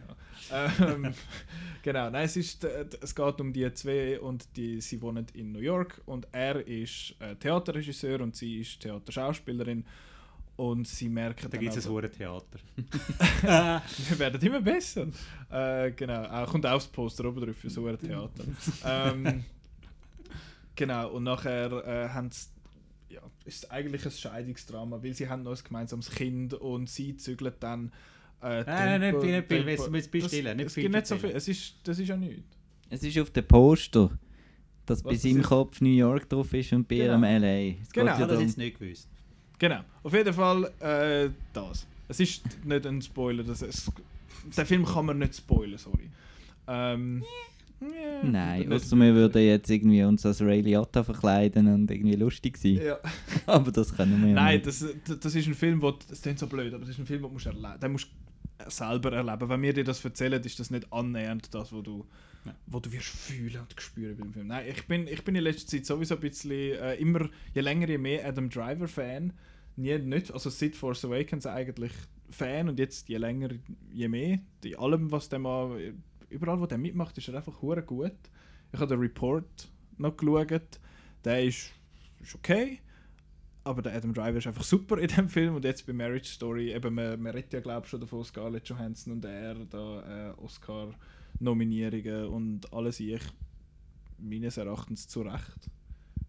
[0.52, 1.14] ähm,
[1.82, 5.54] genau, nein, es, ist, äh, es geht um die zwei und die, sie wohnen in
[5.54, 9.86] New York und er ist äh, Theaterregisseur und sie ist Theaterschauspielerin
[10.58, 12.60] und sie merken da gibt es ein auch- hohes Theater.
[14.10, 15.08] wir werden immer besser.
[15.50, 18.44] Äh, genau, auch, kommt auch das Poster oben drauf für so ein Theater.
[18.86, 19.46] ähm,
[20.76, 22.48] genau, und nachher äh, haben sie,
[23.10, 27.16] ja, ist es eigentlich ein Scheidungsdrama, weil sie haben noch ein gemeinsames Kind und sie
[27.16, 27.92] zügeln dann.
[28.44, 31.08] Äh, Nein, nein, nicht viel, nicht viel, jetzt bist still, nicht Es viel gibt nicht
[31.08, 32.44] so viel, es ist, das ist ja nichts.
[32.90, 34.10] Es ist auf dem Poster,
[34.86, 35.44] dass bei Was seinem?
[35.44, 37.12] Kopf New York drauf ist und bei Genau.
[37.12, 37.78] ihrem LA.
[37.82, 38.08] Es Genau.
[38.08, 39.08] ja habe das jetzt nicht gewusst.
[39.60, 41.86] Genau, auf jeden Fall äh, das.
[42.08, 43.90] Es ist nicht ein Spoiler, das es,
[44.58, 46.10] den Film kann man nicht spoilern, sorry.
[46.68, 47.24] Ähm,
[47.80, 52.58] ja, Nein, außer wir würden jetzt irgendwie uns als Ray Liotta verkleiden und irgendwie lustig
[52.58, 52.76] sein.
[52.84, 52.98] Ja.
[53.46, 54.68] Aber das können wir ja Nein, nicht.
[54.68, 54.86] das,
[55.20, 57.32] das ist ein Film, wo, das klingt so blöd, aber das ist ein Film, den
[57.34, 57.80] musst du erleben.
[57.82, 58.10] Den musst du
[58.70, 59.50] selber erleben.
[59.50, 62.06] Wenn wir dir das erzählen, ist das nicht annähernd das, was du,
[62.46, 62.80] Ja.
[62.80, 64.48] du wirst fühlen und spüren beim Film.
[64.48, 67.88] Nein, ich bin, ich bin in letzter Zeit sowieso ein bisschen, äh, immer, je länger,
[67.90, 69.34] je mehr Adam Driver Fan.
[69.76, 71.92] Nie, nicht, also seit Force Awakens eigentlich
[72.30, 73.50] Fan und jetzt je länger,
[73.92, 74.40] je mehr.
[74.64, 75.94] In allem, was der mal,
[76.30, 78.12] überall, wo der mitmacht, ist er einfach hure gut.
[78.74, 80.80] Ich habe den Report noch geschaut.
[81.24, 81.72] Der ist,
[82.22, 82.80] ist okay.
[83.64, 86.74] Aber der Adam Driver ist einfach super in dem Film und jetzt bei Marriage Story,
[86.74, 90.34] eben, man, man redet ja glaube ich schon davon, Scarlett Johansson und er, da äh,
[90.38, 93.22] Oscar-Nominierungen und alles ich,
[94.18, 95.70] meines Erachtens zu Recht,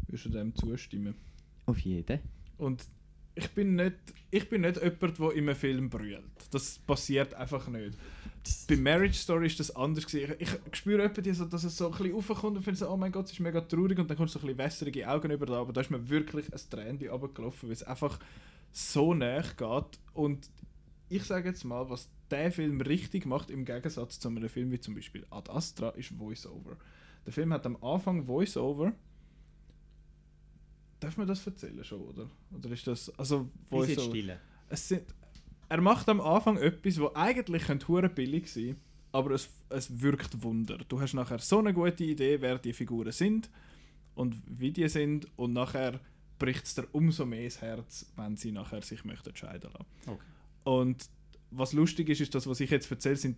[0.06, 1.14] würdest du dem zustimmen.
[1.64, 2.20] Auf jeden.
[2.58, 2.86] Und
[3.34, 3.96] ich bin nicht,
[4.30, 6.22] ich bin nicht jemand, der in einem Film brüllt.
[6.50, 7.96] Das passiert einfach nicht.
[8.68, 10.34] Bei Marriage Story ist das anders gewesen.
[10.38, 12.96] Ich, ich spüre die so, dass es so ein bisschen raufkommt und finde so, oh
[12.96, 15.46] mein Gott, es ist mega traurig und dann kommt so ein bisschen wässrige Augen über
[15.46, 18.18] da, aber da ist mir wirklich ein Tränchen runtergelaufen, weil es einfach
[18.72, 20.48] so näher geht und
[21.08, 24.80] ich sage jetzt mal, was der Film richtig macht, im Gegensatz zu einem Film wie
[24.80, 26.76] zum Beispiel Ad Astra, ist Voice-Over.
[27.26, 28.92] Der Film hat am Anfang Voice-Over.
[31.00, 32.30] Darf man das erzählen schon, oder?
[32.56, 33.10] Oder ist das.
[33.18, 34.38] Also, Voice-Over.
[34.70, 35.02] Es sind,
[35.72, 38.76] er macht am Anfang etwas, wo eigentlich könnte hure billig sein
[39.12, 40.78] aber es, es wirkt Wunder.
[40.88, 43.50] Du hast nachher so eine gute Idee, wer die Figuren sind
[44.14, 46.00] und wie die sind und nachher
[46.38, 49.86] bricht es dir umso mehr das Herz, wenn sie nachher sich möchten scheiden lassen.
[50.06, 50.22] Okay.
[50.64, 51.08] Und
[51.50, 53.36] was lustig ist, ist das, was ich jetzt erzähle, sind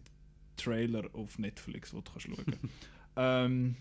[0.56, 2.58] Trailer auf Netflix, wo du kannst schauen
[3.16, 3.76] ähm,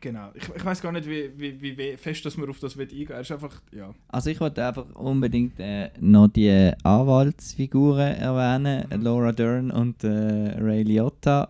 [0.00, 0.30] Genau.
[0.34, 3.16] Ich, ich weiß gar nicht, wie, wie, wie, fest dass man auf das eingehen will.
[3.16, 3.94] Einfach, ja.
[4.08, 9.02] Also ich wollte einfach unbedingt äh, noch die Anwaltsfiguren erwähnen, Mhm.
[9.02, 10.08] Laura Dern und äh,
[10.58, 11.48] Ray Liotta,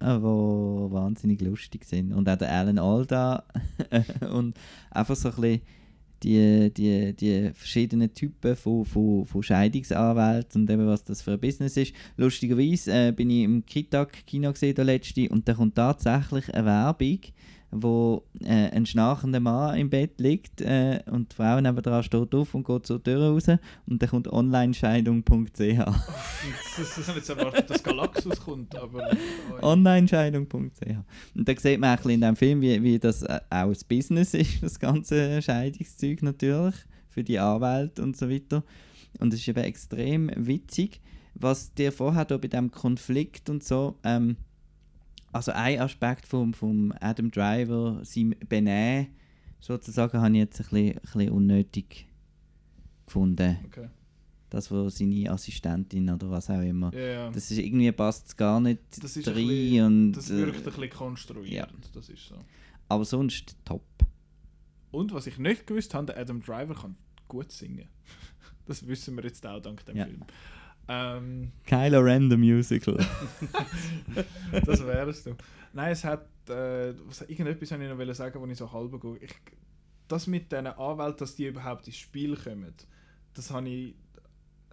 [0.00, 2.12] äh, wo wahnsinnig lustig sind.
[2.12, 3.44] Und auch der Alan Alda
[4.32, 4.56] und
[4.90, 5.60] einfach so ein bisschen
[6.22, 11.40] die, die, die verschiedenen Typen von, von, von Scheidungsanwälten und eben was das für ein
[11.40, 11.94] Business ist.
[12.16, 17.20] Lustigerweise äh, bin ich im Kitag-Kino gesehen, der letzte, und da kommt tatsächlich eine Werbung,
[17.72, 22.54] wo äh, ein schnarchender Mann im Bett liegt äh, und die Frau nebenan steht auf
[22.54, 23.46] und geht zur Tür raus
[23.86, 25.60] und dann kommt onlinescheidung.ch.
[26.76, 29.10] Das, das habe ich jetzt erwartet, dass Galaxus kommt, aber.
[29.60, 30.86] onlinescheidung.ch.
[31.34, 33.68] Und da sieht man auch ein bisschen in dem Film, wie, wie das äh, auch
[33.68, 36.74] ein Business ist, das ganze Scheidungszeug natürlich,
[37.08, 38.64] für die Anwälte und so weiter.
[39.18, 41.00] Und es ist eben extrem witzig,
[41.34, 44.36] was dir vorher da bei diesem Konflikt und so, ähm,
[45.32, 49.08] also ein Aspekt vom, vom Adam Driver, sein Benehmen,
[49.60, 52.06] sozusagen, habe ich jetzt ein bisschen, ein bisschen unnötig
[53.06, 53.58] gefunden.
[53.66, 53.88] Okay.
[54.48, 56.92] Das, wo seine Assistentin oder was auch immer.
[56.92, 57.30] Ja, ja.
[57.30, 60.64] Das ist irgendwie passt es gar nicht Das rein bisschen- und Das äh, wirkt ein
[60.64, 62.34] bisschen konstruierend, das ist so.
[62.88, 63.84] aber sonst top.
[64.90, 66.96] Und was ich nicht gewusst habe, der Adam Driver kann
[67.28, 67.88] gut singen.
[68.66, 70.04] Das wissen wir jetzt auch dank dem Ja.
[70.04, 70.20] Film.
[70.88, 72.96] Ähm, Kylo Ren the Musical.
[74.64, 75.36] das wärst du.
[75.72, 76.26] Nein, es hat.
[76.48, 79.16] Äh, was, irgendetwas wollte ich noch wollen sagen, was ich so halb gehe.
[79.18, 79.34] Ich,
[80.08, 82.74] das mit diesen Anwälten, dass die überhaupt ins Spiel kommen,
[83.34, 83.94] das habe ich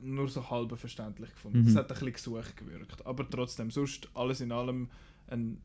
[0.01, 1.62] nur so halb verständlich gefunden.
[1.62, 1.66] Mhm.
[1.66, 3.05] Das hat ein bisschen gesucht gewirkt.
[3.05, 4.89] Aber trotzdem, sonst alles in allem
[5.28, 5.62] ein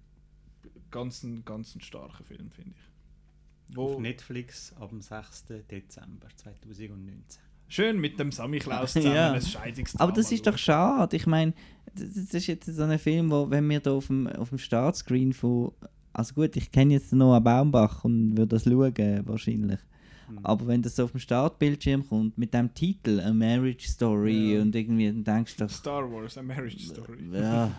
[0.90, 3.74] ganz, ganz starker Film, finde ich.
[3.74, 5.47] Wo, Auf Netflix ab dem 6.
[5.70, 7.43] Dezember 2019.
[7.72, 9.32] Schön mit dem Sammy Klaus zusammen Ja.
[9.32, 11.16] ein Scheidungsdrama aber das ist doch schade.
[11.16, 11.54] Ich meine,
[11.94, 15.32] das ist jetzt so ein Film, wo, wenn wir da auf dem, auf dem Startscreen
[15.32, 15.72] von.
[16.12, 19.80] Also gut, ich kenne jetzt Noah Baumbach und würde das schauen, wahrscheinlich.
[20.28, 20.40] Hm.
[20.42, 24.60] Aber wenn das so auf dem Startbildschirm kommt, mit dem Titel A Marriage Story Ja.
[24.60, 27.24] und irgendwie, dann denkst du Star Wars, A Marriage Story.
[27.32, 27.70] ja,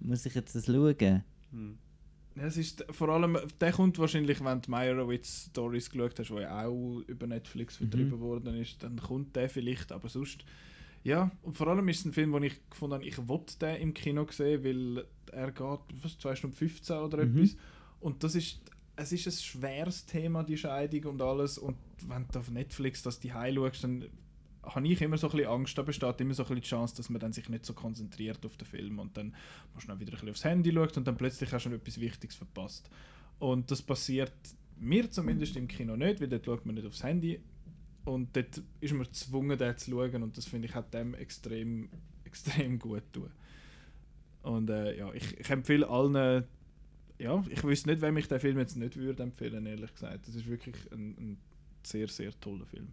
[0.00, 1.24] muss ich jetzt das schauen?
[1.50, 1.78] Hm.
[2.36, 6.66] Es ist vor allem, der kommt wahrscheinlich, wenn du Meyerowitz Stories geschaut hast, wo ja
[6.66, 8.20] auch über Netflix vertrieben Mhm.
[8.20, 10.44] worden ist, dann kommt der vielleicht, aber sonst,
[11.04, 13.76] ja, und vor allem ist es ein Film, wo ich gefunden habe, ich wollte den
[13.76, 17.38] im Kino sehen, weil er geht, was, 2 Stunden 15 oder Mhm.
[17.38, 17.56] etwas,
[18.00, 18.60] und das ist,
[18.96, 21.76] es ist ein schweres Thema, die Scheidung und alles, und
[22.08, 24.08] wenn du auf Netflix das die schaust, dann
[24.66, 26.96] habe ich immer so ein bisschen Angst, da besteht immer so ein bisschen die Chance,
[26.96, 29.34] dass man dann sich nicht so konzentriert auf den Film und dann
[29.72, 32.00] musst du dann wieder ein bisschen aufs Handy schauen und dann plötzlich hast du etwas
[32.00, 32.90] Wichtiges verpasst.
[33.38, 34.32] Und das passiert
[34.78, 37.40] mir zumindest im Kino nicht, weil dort schaut man nicht aufs Handy
[38.04, 41.88] und dort ist man gezwungen, den zu schauen und das finde ich hat dem extrem,
[42.24, 43.30] extrem gut tun.
[44.42, 46.44] Und äh, ja, ich, ich empfehle allen,
[47.18, 50.28] ja, ich wüsste nicht, wem ich den Film jetzt nicht würde empfehlen, ehrlich gesagt.
[50.28, 51.38] Das ist wirklich ein, ein
[51.82, 52.92] sehr, sehr toller Film.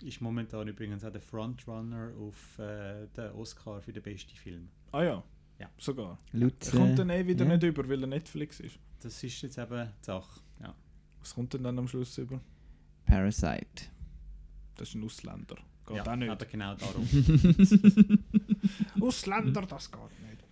[0.00, 4.68] Ist momentan übrigens auch der Frontrunner auf äh, den Oscar für den besten Film.
[4.90, 5.22] Ah ja,
[5.60, 5.70] Ja.
[5.78, 6.18] sogar.
[6.32, 7.52] Laut, Er kommt äh, dann eh wieder ja.
[7.52, 8.78] nicht über, weil er Netflix ist.
[9.00, 10.40] Das ist jetzt eben die Sache.
[10.60, 10.74] Ja.
[11.20, 12.40] Was kommt denn dann am Schluss über?
[13.06, 13.84] Parasite.
[14.76, 15.56] Das ist ein Ausländer.
[15.86, 16.30] Geht ja, auch nicht.
[16.30, 17.06] aber genau darum.
[19.00, 20.42] Ausländer, das geht nicht.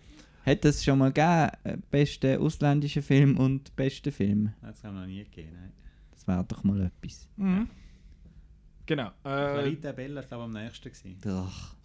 [0.45, 4.53] Hat es schon mal gegeben, äh, beste ausländische Film und beste Film?
[4.61, 5.51] das wir noch nie gegeben.
[5.53, 5.71] Nein.
[6.11, 7.27] Das wäre doch mal etwas.
[7.37, 7.69] Mhm.
[8.91, 9.07] Genau.
[9.23, 11.15] Äh, Clarita Bella glaube am nächsten gewesen.
[11.23, 11.75] Doch.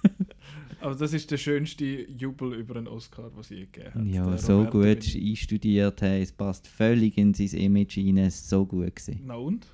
[0.80, 4.06] aber das ist der schönste Jubel über einen Oscar, was je gegeben hat.
[4.06, 8.66] Ja, so gut einstudiert, hey, es passt völlig in sein Image rein, es ist so
[8.66, 9.20] gut gewesen.
[9.24, 9.68] Na und?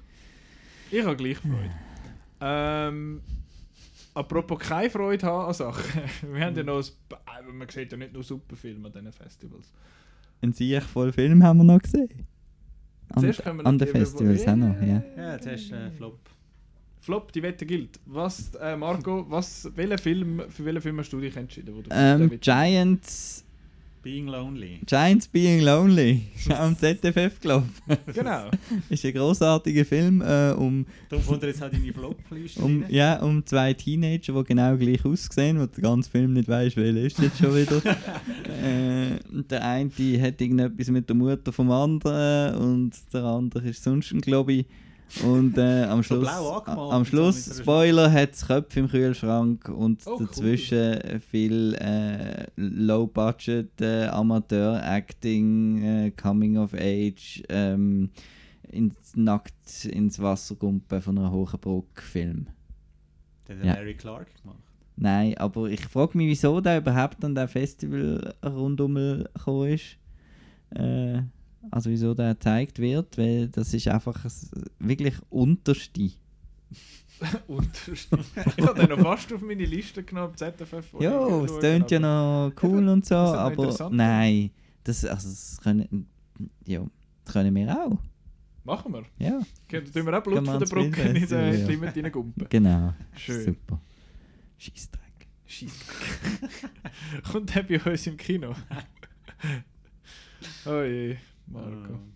[0.91, 1.71] Ich habe gleich Freude.
[2.43, 3.23] ähm,
[4.13, 6.03] apropos keine Freude haben an Sachen.
[6.35, 6.85] Wir haben ja noch,
[7.25, 9.73] ein, äh, man sieht ja nicht nur super Filme an diesen Festivals.
[10.43, 12.27] Ein Sieg voll Film haben wir noch gesehen.
[13.15, 15.03] An, Zuerst können wir an noch den die- Festivals auch noch, ja.
[15.17, 16.19] Ja, zuerst äh, Flop.
[17.01, 17.99] Flop, die Wette gilt.
[18.07, 21.75] Was, äh, Marco, was, welchen Film, für welchen Film hast du dich entschieden?
[21.75, 22.39] Wo du Ähm?
[22.41, 23.45] Giants
[24.03, 24.81] Being Lonely.
[24.85, 26.23] Giants Being Lonely.
[26.51, 27.71] Am ZFF gelaufen.
[28.13, 28.51] Genau.
[28.91, 32.85] Ist ein großartiger Film äh, um, Darum kommt er jetzt halt in die Flop-Liste um,
[32.89, 37.01] ja, um zwei Teenager, die genau gleich aussehen, wo der ganze Film nicht weiß, welcher
[37.01, 37.77] ist jetzt schon wieder.
[37.87, 39.91] äh, der eine
[40.21, 44.67] hat irgendetwas mit der Mutter vom anderen und der andere ist sonst ein Globi.
[45.23, 48.89] Und äh, am So Schluss, angemalt am so Schluss einer Spoiler, hat es Köpfe im
[48.89, 50.27] Kühlschrank und Oh, cool.
[50.27, 58.11] dazwischen viel äh, Low-Budget äh, Amateur-Acting, äh, Coming of Age, ähm,
[58.71, 62.47] ins, nackt ins Wasser gumpen von einer hohen Brücke Film.
[63.49, 63.75] Der hat Ja.
[63.75, 64.59] Larry Clark gemacht.
[64.97, 69.97] Nein, aber ich frage mich, wieso der überhaupt an der Festival rundum gekommen ist.
[70.75, 71.23] Äh,
[71.71, 74.25] also wieso der gezeigt wird, weil das ist einfach
[74.79, 76.11] wirklich unterste.
[77.47, 78.19] Unterste.
[78.57, 80.95] ich habe den noch fast auf meine Liste genommen, ZFF.
[80.99, 84.51] Jo, es tönt ja noch cool und so, aber nein,
[84.83, 86.09] das, also das können,
[86.67, 86.85] ja,
[87.25, 87.99] das können wir auch.
[88.65, 89.05] Machen wir.
[89.19, 91.67] Ja, Können tun wir auch Blut von der Brücke in den Filmfestival, ja.
[91.67, 92.47] Limit reingumpen.
[92.49, 92.95] genau.
[93.17, 93.45] Schön.
[93.45, 93.81] Super.
[94.57, 95.03] Scheissdreck.
[95.47, 96.73] Scheissdreck.
[97.33, 98.55] Kommt der bei uns im Kino?
[100.67, 101.17] oh je,
[101.53, 101.93] Marco.
[101.95, 102.13] Ähm,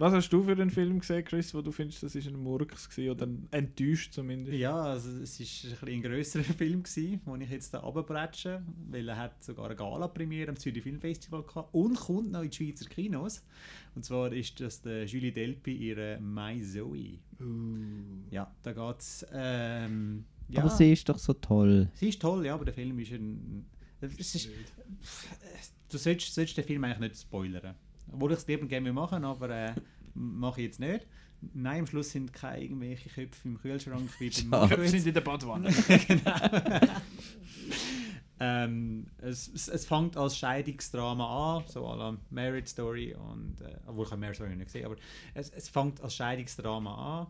[0.00, 2.88] Was hast du für den Film gesehen, Chris, wo du findest, das ist ein Murks
[2.88, 4.56] gewesen, oder ein- enttäuscht zumindest?
[4.56, 8.62] Ja, also es war ein, bisschen ein grösserer Film, gewesen, den ich jetzt da runterbretsche,
[8.90, 12.56] weil er hat sogar eine Gala-Premiere am Zürich Filmfestival gehabt und kommt noch in die
[12.56, 13.42] Schweizer Kinos.
[13.96, 17.18] Und zwar ist das der Julie Delpy, ihre My Zoe.
[18.30, 19.26] Ja, da geht es...
[19.32, 21.90] Ähm, ja, Aber sie ist doch so toll.
[21.94, 23.66] sie ist toll, ja, aber der Film ist ein...
[24.00, 24.48] Es ist,
[25.90, 27.74] du solltest, solltest den Film eigentlich nicht spoilern.
[28.12, 29.74] Obwohl ich es liebend gerne machen aber äh,
[30.14, 31.06] mache ich jetzt nicht.
[31.54, 34.68] Nein, am Schluss sind keine irgendwelche Köpfe im Kühlschrank wie beim.
[34.68, 35.70] Köpfe sind in der Badwanne.
[38.40, 43.76] ähm, es, es, es fängt als Scheidungsdrama an, so à la Marriage Story und äh,
[43.86, 44.96] obwohl ich habe Marriage Story nicht gesehen, aber
[45.34, 47.26] es, es fängt als Scheidungsdrama an.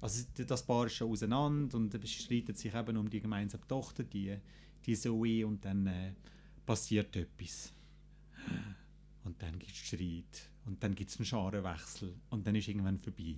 [0.00, 4.02] Also das Paar ist schon auseinander und es streitet sich eben um die gemeinsame Tochter,
[4.02, 4.36] die,
[4.84, 6.12] die Zoe und dann äh,
[6.66, 7.72] passiert etwas.
[9.24, 12.98] Und dann gibt es Streit und dann gibt es einen Scharenwechsel und dann ist irgendwann
[12.98, 13.36] vorbei.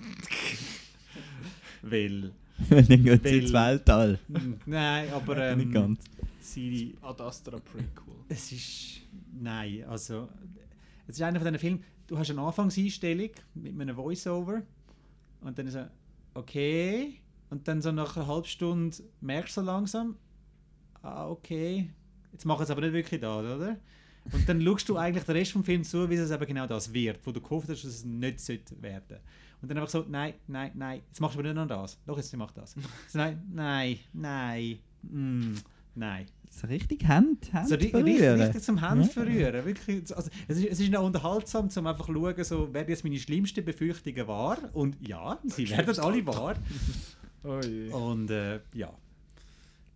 [1.82, 2.32] Weil
[2.68, 4.18] Dann geht ins Weltall.
[4.66, 6.00] Nein, aber ähm, Nicht ganz.
[6.40, 8.14] sie, Ad Astra Prequel.
[8.28, 9.00] es ist
[9.32, 10.28] nein, also
[11.06, 11.84] es ist einer von diesen Filmen.
[12.06, 14.62] Du hast eine Anfangseinstellung mit einem Voiceover
[15.40, 15.84] und dann so
[16.34, 20.16] okay und dann so nach einer halben Stunde merkst du so langsam,
[21.02, 21.90] ah okay,
[22.32, 23.78] jetzt machen sie aber nicht wirklich das, oder?
[24.32, 26.92] Und dann schaust du eigentlich den Rest vom Film zu, wie es eben genau das
[26.92, 29.18] wird, wo du gehofft hast, dass es nicht sollte werden.
[29.60, 31.98] Und dann einfach so, nein, nein, nein, jetzt machst du aber nicht noch das.
[32.06, 32.74] Doch, jetzt mach das.
[33.08, 35.54] So, nein, nein, nein, mm,
[35.94, 36.26] nein.
[36.50, 39.64] So richtig Hand, Hand So ri- richtig, richtig zum Hand verrühren.
[39.64, 43.04] Wirklich, also, es, ist, es ist noch unterhaltsam, um einfach zu schauen, so, werden jetzt
[43.04, 44.58] meine schlimmsten Befürchtungen wahr.
[44.72, 46.54] Und ja, sie werden alle wahr.
[47.42, 47.60] Oh.
[48.10, 48.92] Und äh, ja,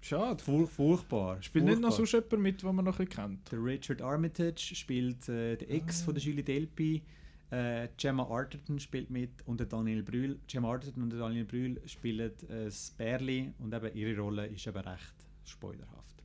[0.09, 0.43] Schade.
[0.43, 1.43] furch, furchtbar.
[1.43, 2.07] Spielt nicht noch furchtbar.
[2.07, 3.53] sonst jemand mit, den man noch ein kennt?
[3.53, 7.03] Der Richard Armitage spielt äh, der Ex von der Julie Delpy.
[7.51, 10.39] Äh, Gemma Arterton spielt mit und der Daniel Brühl.
[10.47, 14.67] Gemma Arterton und der Daniel Brühl spielen äh, das Bärli und eben ihre Rolle ist
[14.67, 16.23] eben recht spoilerhaft.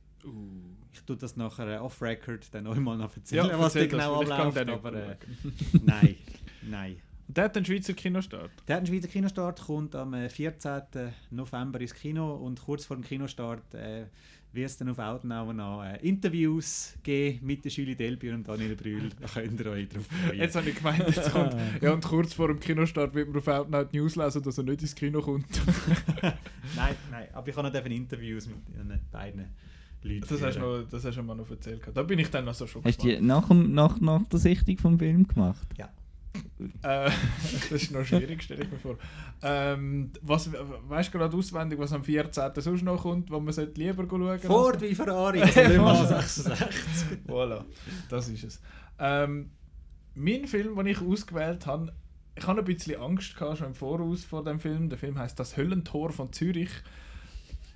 [0.92, 4.56] Ich tue das nachher äh, off-record dann auch mal noch erzählen, was da genau abläuft.
[4.56, 5.16] den Aber äh,
[5.84, 6.16] nein,
[6.62, 6.96] nein.
[7.26, 8.50] Und der hat einen Schweizer Kinostart.
[8.68, 10.82] Der hat einen Schweizer Kinostart, kommt am äh, 14.
[11.30, 14.04] November ins Kino und kurz vor dem Kinostart äh,
[14.52, 18.76] wird es dann auf Outnow noch äh, Interviews geben mit der Julie Delpy und Daniel
[18.76, 19.08] Brühl.
[19.20, 20.38] Da könnt ihr euch drauf freuen.
[20.38, 21.56] Jetzt habe ich gemeint, jetzt kommt.
[21.80, 24.64] Ja, und kurz vor dem Kinostart wird man auf Outnow die News lesen, dass er
[24.64, 25.46] nicht ins Kino kommt.
[26.76, 29.46] nein, nein, aber ich habe noch Interviews mit diesen beiden
[30.02, 31.80] Leuten Das hast noch, das hast du mal noch erzählt.
[31.80, 31.96] gehabt.
[31.96, 34.38] Da bin ich dann noch so schon Hast du die nach, dem- nach, nach der
[34.38, 35.66] Sichtung vom Film gemacht?
[35.78, 35.88] Ja.
[36.82, 37.10] Äh,
[37.70, 38.96] das ist noch schwierig, stelle ich mir vor.
[39.42, 42.52] Ähm, was, weißt du gerade auswendig, was am 14.
[42.56, 47.18] sonst noch kommt, wo man sollte lieber schauen Ford wie Ferrari, also Le Mans 66.
[47.26, 47.64] Voilà,
[48.08, 48.60] das ist es.
[48.98, 49.50] Ähm,
[50.14, 51.92] mein Film, den ich ausgewählt habe,
[52.36, 54.88] ich hatte ein bisschen Angst gehabt, schon im Voraus vor dem Film.
[54.88, 56.70] Der Film heißt Das Höllentor von Zürich.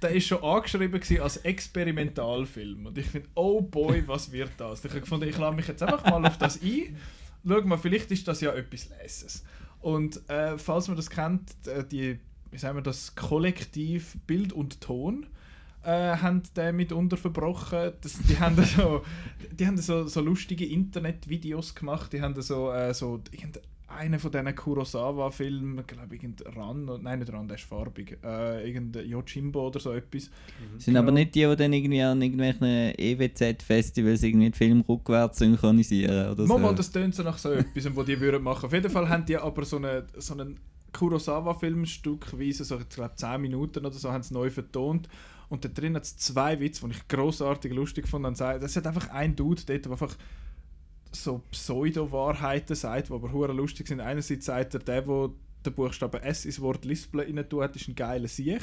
[0.02, 2.86] Der ist schon angeschrieben als Experimentalfilm.
[2.86, 4.84] Und ich finde, oh boy, was wird das?
[4.84, 6.96] Ich habe gefunden, ich lade mich jetzt einfach mal auf das ein.
[7.48, 9.44] Schau mal, vielleicht ist das ja etwas Leses.
[9.80, 12.18] Und äh, falls man das kennt, äh, die,
[12.50, 15.26] wie sagen wir das, Kollektiv Bild und Ton
[15.82, 17.92] äh, haben den mitunter verbrochen.
[18.00, 19.02] Das, die haben so,
[19.52, 22.12] die haben so, so lustige Internetvideos gemacht.
[22.12, 23.22] Die haben so, äh, so
[23.88, 28.66] einer von diesen Kurosawa-Filmen, glaube ich, irgendein Ran, nein, nicht Ran, der ist farbig, äh,
[28.68, 30.30] irgendein Yojimbo oder so etwas.
[30.74, 31.18] Das sind aber Genau.
[31.20, 36.58] nicht die, die dann irgendwie an irgendwelchen EWZ-Festivals irgendwie den Film rückwärts synchronisieren oder Mal,
[36.58, 36.74] mal, so.
[36.74, 38.66] das tönt so nach so etwas, was die würden machen.
[38.66, 40.58] Auf jeden Fall haben die aber so einen so einen
[40.92, 45.08] Kurosawa-Film stückweise, so ich glaube 10 Minuten oder so, haben sie neu vertont.
[45.48, 48.38] Und da drin hat es zwei Witze, die ich grossartig lustig fand.
[48.38, 50.14] Das hat einfach ein Dude dort, der einfach
[51.12, 54.00] so Pseudo-Wahrheiten sagt, die aber hure lustig sind.
[54.00, 55.30] Einerseits sagt er, der, der
[55.66, 58.62] den Buchstaben S ins Wort Lispeln rein tut, ist ein geiler Siech.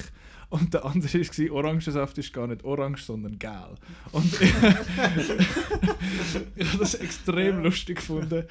[0.50, 3.76] Und der andere war, Orangensaft ist gar nicht orange, sondern gel.
[4.12, 4.54] Und ich
[6.68, 8.46] habe das extrem lustig gefunden.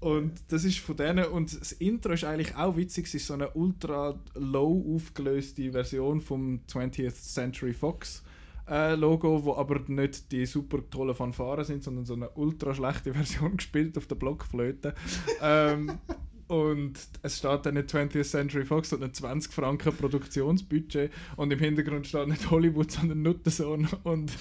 [0.00, 1.26] Und das ist von denen.
[1.26, 3.06] Und das Intro ist eigentlich auch witzig.
[3.06, 8.22] Es ist so eine ultra low aufgelöste Version vom 20th Century Fox.
[8.72, 13.12] Äh, Logo, wo aber nicht die super tollen Fanfaren sind, sondern so eine ultra schlechte
[13.14, 14.94] Version gespielt auf der Blockflöte.
[15.42, 15.98] ähm,
[16.48, 22.06] und es steht dann nicht 20th Century Fox, sondern 20 Franken Produktionsbudget und im Hintergrund
[22.06, 24.32] steht nicht Hollywood, sondern Nuttensohn und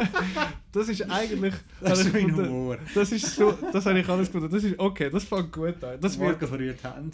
[0.72, 2.78] das ist eigentlich Das ist mein Humor.
[2.94, 6.00] das ist so, das habe ich alles gefunden, das ist okay, das fängt gut an.
[6.00, 7.10] Das wird, verrührt haben.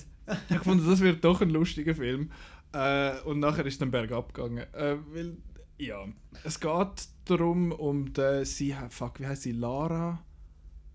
[0.50, 2.30] ich fand, das wird doch ein lustiger Film
[2.72, 5.36] äh, und nachher ist dann bergab gegangen, äh, weil,
[5.78, 6.06] ja,
[6.44, 10.22] es geht darum, um die, sie, fuck, wie heißt sie, Lara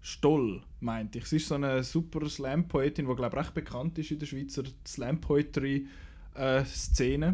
[0.02, 1.26] Stoll, meinte ich.
[1.26, 4.64] Sie ist so eine super Slam-Poetin, die, glaube ich, recht bekannt ist in der Schweizer
[4.88, 5.90] Slam-Poetry-Szene.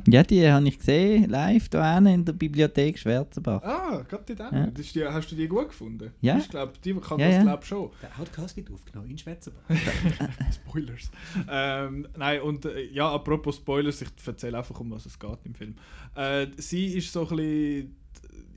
[0.07, 3.61] Ja, die habe ich gesehen, live da hinten in der Bibliothek Schwarzenbach.
[3.63, 4.53] Ah, gerade die dann.
[4.55, 4.67] Ja.
[4.67, 6.11] Das ist die, hast du die gut gefunden?
[6.21, 6.37] Ja.
[6.37, 7.43] Ich glaube, die kann Ja, das ja.
[7.43, 7.89] glaub schon.
[8.01, 9.61] Der Podcast wird aufgenommen in Schwätzebach.
[10.67, 11.11] Spoilers.
[11.49, 15.53] ähm, nein, und äh, ja, apropos Spoilers, ich erzähle einfach, um was es geht im
[15.53, 15.75] Film.
[16.15, 17.95] Äh, sie ist so ein bisschen.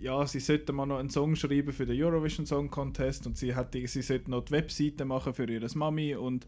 [0.01, 3.57] Ja, sie sollte mal noch einen Song schreiben für den Eurovision Song Contest und sie,
[3.57, 6.47] hat, die- sie sollte noch die Webseite machen für ihre Mami und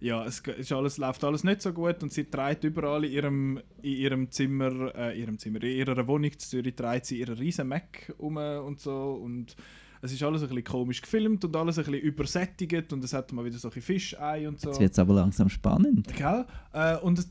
[0.00, 3.60] ja, es ist alles, läuft alles nicht so gut und sie trägt überall in ihrem,
[3.82, 7.36] in ihrem Zimmer, äh, in ihrem Zimmer, in ihrer Wohnung in Zürich trägt sie ihren
[7.36, 9.56] riesen Mac um und so und
[10.02, 13.32] es ist alles ein bisschen komisch gefilmt und alles ein bisschen übersättigt und es hat
[13.32, 14.70] mal wieder so ein bisschen Fischei und so.
[14.70, 16.08] Jetzt wird es aber langsam spannend.
[16.16, 16.46] Gell?
[16.72, 17.26] Äh, und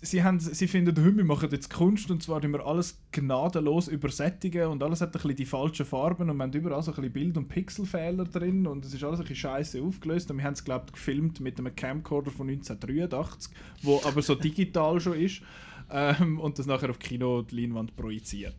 [0.00, 4.68] sie, haben, sie finden, «Hä, wir machen jetzt Kunst und zwar wir alles gnadenlos übersättigen
[4.68, 7.12] und alles hat ein bisschen die falschen Farben und wir haben überall so ein bisschen
[7.12, 10.54] Bild- und Pixelfehler drin und es ist alles ein bisschen scheiße aufgelöst und wir haben
[10.54, 15.42] es, glaube ich, gefilmt mit einem Camcorder von 1983, wo aber so digital schon ist
[15.90, 18.56] ähm, und das nachher auf Kino die Leinwand projiziert.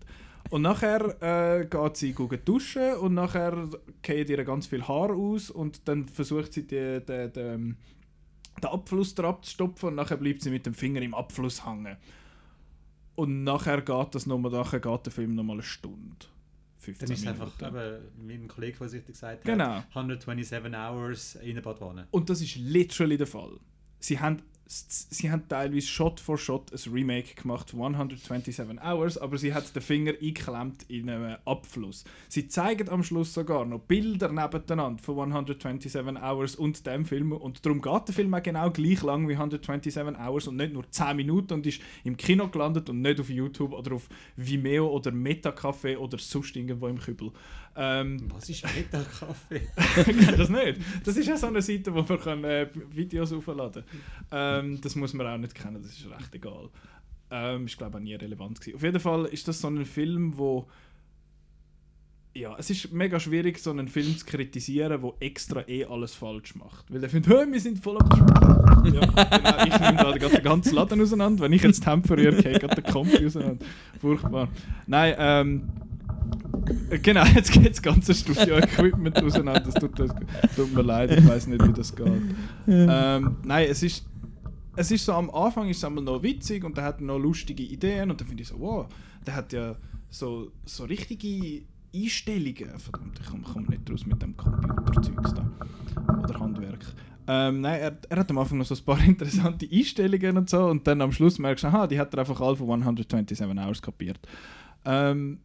[0.50, 3.70] Und nachher äh, geht sie gehen duschen und nachher
[4.02, 7.78] geht ihr ganz viel Haar aus und dann versucht sie die, die, die, ähm,
[8.60, 11.98] den Abfluss da abzustopfen und nachher bleibt sie mit dem Finger im Abfluss hängen.
[13.16, 16.26] Und nachher geht das nochmal, nachher geht der Film nochmal eine Stunde.
[16.80, 17.78] 15 Dann ist es einfach, Minuten.
[17.78, 19.66] eben, wie ein Kollege vorsichtig gesagt Genau.
[19.76, 22.08] hat, 127 Hours in der Badwanne.
[22.12, 23.60] Und das ist literally der Fall.
[24.00, 24.42] Sie haben,
[24.72, 29.76] sie haben teilweise Shot for Shot ein Remake gemacht von 127 Hours, aber sie hat
[29.76, 32.06] den Finger eingeklemmt in einem Abfluss.
[32.30, 37.66] Sie zeigen am Schluss sogar noch Bilder nebeneinander von 127 Hours und dem Film und
[37.66, 41.18] darum geht der Film auch genau gleich lang wie 127 Hours und nicht nur 10
[41.18, 44.08] Minuten und ist im Kino gelandet und nicht auf YouTube oder auf
[44.38, 47.32] Vimeo oder Metacafé oder sonst irgendwo im Kübel.
[47.76, 49.62] Ähm, Was ist Meta-Kaffee?
[50.04, 50.80] Kennt das nicht?
[51.06, 53.84] Das ist ja so eine Seite, wo man kann, äh, Videos aufladen
[54.30, 54.66] kann.
[54.66, 56.70] Ähm, das muss man auch nicht kennen, das ist recht egal.
[57.30, 58.76] Ähm, ist glaube ich auch nie relevant gewesen.
[58.76, 60.68] Auf jeden Fall ist das so ein Film, wo
[62.34, 66.56] ja, es ist mega schwierig, so einen Film zu kritisieren, wo extra eh alles falsch
[66.56, 66.92] macht.
[66.92, 68.10] Weil der findet, «Hä, wir sind voll am
[68.86, 71.44] ja, genau, ich nehme gerade den ganzen Laden auseinander.
[71.44, 73.66] Wenn ich jetzt Tempo rühre, geht gerade der Kompi auseinander.
[74.00, 74.48] Furchtbar.
[74.88, 75.91] Nein, ähm, äh,
[77.02, 79.62] Genau, jetzt geht das ganze Studio-Equipment auseinander.
[79.62, 80.12] Das tut, das
[80.56, 82.22] tut mir leid, ich weiß nicht, wie das geht.
[82.68, 84.06] Ähm, nein, es ist,
[84.76, 87.64] es ist so am Anfang ist es einmal noch witzig und er hat noch lustige
[87.64, 88.88] Ideen und dann finde ich so, wow,
[89.26, 89.76] der hat ja
[90.10, 91.64] so, so richtige
[91.96, 92.80] Einstellungen.
[92.80, 95.50] Verdammt, ich komme komm nicht raus mit dem Computerzeugs da.
[96.24, 96.86] Oder Handwerk.
[97.28, 100.66] Ähm, nein, er, er hat am Anfang noch so ein paar interessante Einstellungen und so
[100.68, 103.82] und dann am Schluss merkst du, aha, die hat er einfach alle von 127 Hours
[103.82, 104.20] kapiert.
[104.86, 105.40] Ähm,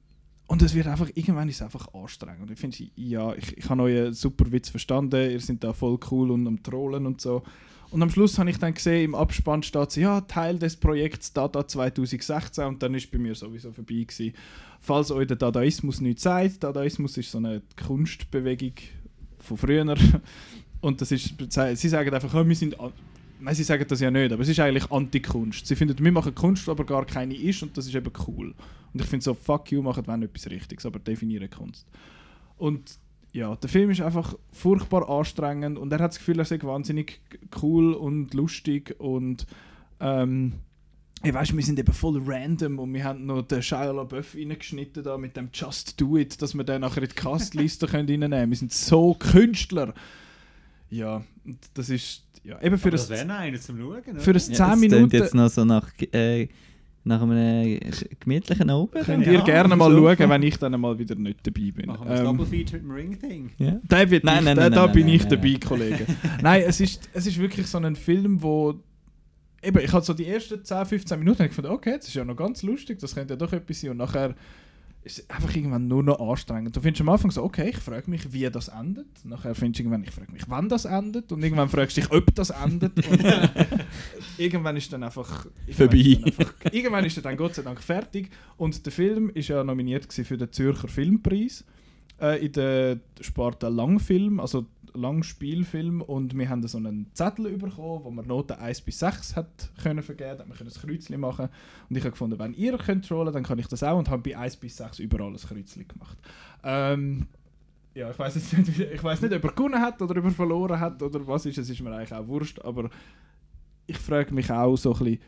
[0.48, 2.42] und es wird einfach, irgendwann ist es einfach anstrengend.
[2.42, 5.98] Und ich finde, ja, ich, ich habe euren super Witz verstanden, ihr seid da voll
[6.10, 7.42] cool und am Trollen und so.
[7.90, 11.32] Und am Schluss habe ich dann gesehen, im Abspann steht so, ja, Teil des Projekts
[11.32, 14.34] Dada 2016 und dann ist bei mir sowieso vorbei gewesen.
[14.80, 18.74] Falls euch der Dadaismus nichts sagt, Dadaismus ist so eine Kunstbewegung
[19.38, 19.96] von früher.
[20.80, 21.34] Und das ist,
[21.74, 22.76] sie sagen einfach, oh, wir sind,
[23.40, 25.66] nein, sie sagen das ja nicht, aber es ist eigentlich Anti-Kunst.
[25.66, 28.54] Sie finden, wir machen Kunst, aber gar keine ist und das ist eben cool.
[28.92, 31.86] Und ich finde so, fuck you, macht wenn etwas Richtiges, aber definiere Kunst.
[32.56, 32.98] Und
[33.32, 37.20] ja, der Film ist einfach furchtbar anstrengend und er hat das Gefühl, er sei wahnsinnig
[37.60, 39.46] cool und lustig und
[40.00, 40.54] ähm,
[41.22, 45.02] ich weiß, wir sind eben voll random und wir haben noch den Shia LaBeouf reingeschnitten
[45.02, 48.30] da mit dem Just Do It, dass wir den nachher in die Castliste können reinnehmen
[48.30, 48.50] können.
[48.50, 49.94] Wir sind so Künstler.
[50.88, 51.24] Ja,
[51.74, 54.02] das ist ja, eben für Aber das wäre einer zum Schauen.
[54.10, 54.20] oder?
[54.20, 56.48] für ein 10 Ja, das Minuten jetzt noch so nach, äh,
[57.04, 57.78] nach einem
[58.20, 59.00] gemütlichen Oben.
[59.04, 59.96] könnt Ja, ihr gerne mal so.
[60.16, 61.86] schauen, wenn ich dann mal wieder nicht dabei bin.
[61.86, 63.50] Machen wir das Ähm, Double Feature mit dem Ring-Ding.
[63.58, 63.80] Ja.
[63.88, 65.60] Da, wird Nein, ich, nein, da, nein, da nein, bin nein, ich nein, dabei, nein.
[65.60, 66.06] Kollege.
[66.42, 68.74] nein, es ist, es ist wirklich so ein Film, wo.
[69.62, 72.14] Eben, ich hatte so die ersten 10, 15 Minuten und ich gedacht, okay, das ist
[72.14, 73.90] ja noch ganz lustig, das könnte ja doch etwas sein.
[73.92, 74.34] Und nachher
[75.06, 76.74] ist einfach irgendwann nur noch anstrengend.
[76.76, 79.06] Du findest am Anfang so, okay, ich frage mich, wie das endet.
[79.24, 81.30] Nachher findest du irgendwann, ich frage mich, wann das endet.
[81.30, 82.92] Und irgendwann fragst du dich, ob das endet.
[83.08, 83.24] Und
[84.36, 86.20] irgendwann ist dann einfach Vorbei.
[86.72, 88.30] Irgendwann ist, irgendwann er dann Gott sei Dank fertig.
[88.56, 91.64] Und der Film ist ja nominiert für den Zürcher Filmpreis
[92.20, 96.00] äh, in der Sparte Langfilm, also Langspielfilm.
[96.00, 100.02] Und wir haben so einen Zettel bekommen, wo man Noten 1 bis 6 hat können
[100.02, 101.48] vergeben, hat man können ein Kreuzchen machen.
[101.88, 104.36] Und ich habe gefunden, wenn ihr könnt dann kann ich das auch und habe bei
[104.36, 106.18] 1 bis 6 überall ein Kreuzchen gemacht.
[106.64, 107.26] Ähm,
[107.94, 108.68] ja, ich weiß nicht,
[109.22, 111.56] nicht, ob er gewonnen hat oder ob er verloren hat oder was ist.
[111.56, 112.90] Es ist mir eigentlich auch wurscht, aber
[113.86, 115.18] ich frage mich auch so ein bisschen,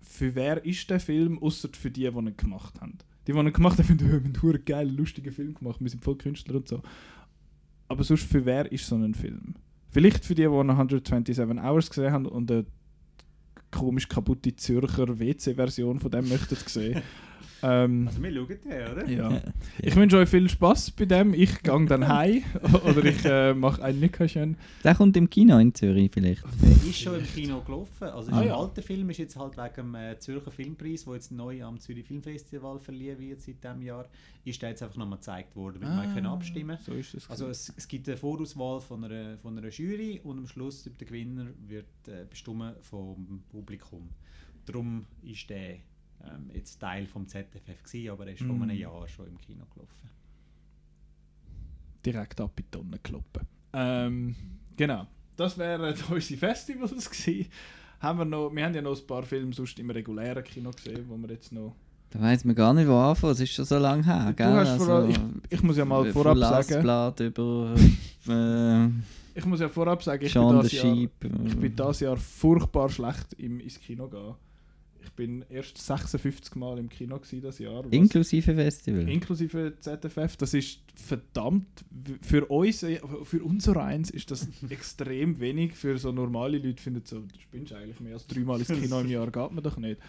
[0.00, 2.98] für wer ist der Film, außer für die, die ihn gemacht haben.
[3.26, 6.02] Die, die ihn gemacht haben, finden, wir haben einen geilen, lustigen Film gemacht, wir sind
[6.02, 6.82] voll Künstler und so.
[7.88, 9.54] Aber sonst, für wer ist so ein Film?
[9.90, 12.66] Vielleicht für die, die 127 Hours gesehen haben und eine
[13.70, 17.02] komisch kaputte Zürcher WC-Version von dem möchten sehen.
[17.62, 19.08] ähm, Also wir schauen den, oder?
[19.08, 19.42] ja.
[19.80, 21.34] Ich wünsche euch viel Spaß bei dem.
[21.34, 22.42] Ich gehe dann heim
[22.84, 24.56] oder ich äh, mache ein Nickerchen.
[24.84, 26.42] Der kommt im Kino in Zürich vielleicht.
[26.62, 28.04] Der ist schon im Kino gelaufen.
[28.08, 28.56] Also Ah, ist ein ja.
[28.56, 32.06] alter Film ist jetzt halt wegen dem äh, Zürcher Filmpreis, der jetzt neu am Zürich
[32.06, 34.06] Filmfestival verliehen wird seit diesem Jahr,
[34.44, 37.28] ist der jetzt einfach nochmal gezeigt worden, damit man können abstimmen So ist es.
[37.30, 41.06] Also es, es gibt eine Vorauswahl von einer, von einer Jury und am Schluss der
[41.06, 44.08] Gewinner wird äh, bestimmt vom Publikum.
[44.66, 45.76] Darum ist der
[46.24, 48.62] ähm, jetzt Teil vom ZFF gewesen, aber er ist vor Mm.
[48.62, 50.10] einem Jahr schon im Kino gelaufen.
[52.04, 53.46] direkt ab in die Tonne kloppen.
[53.72, 54.34] Ähm,
[54.76, 55.06] genau.
[55.36, 57.48] Das wären unsere Festivals gewesen.
[58.00, 61.04] Haben wir, noch, wir haben ja noch ein paar Filme sonst im regulären Kino gesehen,
[61.08, 61.74] wo wir jetzt noch...
[62.10, 63.32] Da weiss man gar nicht, wo anfangen.
[63.34, 64.46] Es ist schon so lange her, Du gell?
[64.46, 65.18] Also, vor, ich,
[65.50, 66.82] ich muss ja mal von vorab sagen,
[67.26, 67.74] über
[68.28, 68.88] äh,
[69.34, 71.10] ich muss ja vorab sagen, ich bin, the das Jahr, ich
[71.56, 74.34] bin dieses Jahr furchtbar schlecht im, ins Kino gehen.
[75.02, 77.84] Ich bin erst 56 Mal im Kino das Jahr.
[77.90, 79.08] Inklusive Festival.
[79.08, 81.66] inklusive ZFF, das ist verdammt,
[82.22, 87.02] für uns, äh, für unser eins ist das extrem wenig, für so normale Leute finden
[87.04, 90.00] so, du spinnst eigentlich mehr als dreimal ins Kino im Jahr, geht man doch nicht.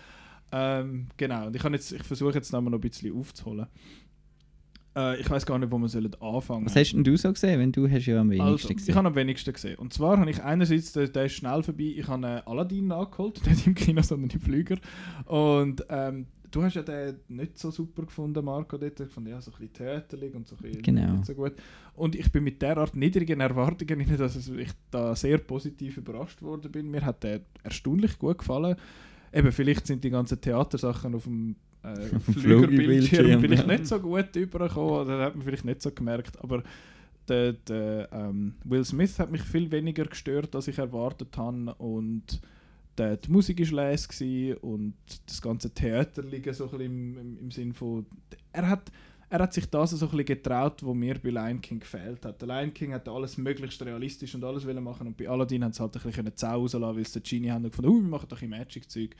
[0.51, 3.67] Ähm, genau, und ich, jetzt, ich versuche jetzt noch mal noch ein bisschen aufzuholen.
[4.95, 7.59] Äh, ich weiß gar nicht, wo wir sollen anfangen Was hast denn du so gesehen,
[7.59, 8.95] wenn du hast ja am wenigsten also, ich gesehen?
[8.95, 9.77] habe am wenigsten gesehen.
[9.77, 13.45] Und zwar habe ich einerseits, der, der ist schnell vorbei, ich habe äh, Aladdin nachgeholt,
[13.49, 14.77] nicht im Kino, sondern im Flüger.
[15.25, 18.99] Und ähm, du hast ja den nicht so super gefunden, Marco, dort.
[18.99, 21.13] Ich fand ja so ein bisschen theaterlich und so ein bisschen Genau.
[21.13, 21.53] nicht so gut.
[21.95, 26.89] Und ich bin mit derart niedrigen Erwartungen dass ich da sehr positiv überrascht worden bin.
[26.89, 28.75] Mir hat der erstaunlich gut gefallen.
[29.31, 33.73] Eben, vielleicht sind die ganzen Theatersachen auf dem äh, Flügerbildschirm vielleicht ja.
[33.73, 36.63] nicht so gut übergekommen oder hat man vielleicht nicht so gemerkt, aber
[37.27, 42.41] der, der ähm, Will Smith hat mich viel weniger gestört, als ich erwartet habe und
[42.97, 44.93] der, die Musik war leise gewesen und
[45.25, 48.05] das ganze Theater liegt so ein bisschen im, im, im Sinn von
[48.51, 48.91] er hat
[49.29, 52.41] er hat sich das so ein bisschen getraut, was mir bei Lion King gefehlt hat.
[52.41, 55.79] Der Lion King hat alles möglichst realistisch und alles machen und bei Aladdin hat es
[55.79, 58.27] halt ein bisschen Zau rauslassen, weil es der Genie haben und gefunden, uh, wir machen
[58.27, 59.15] doch ein Magic-Zeug.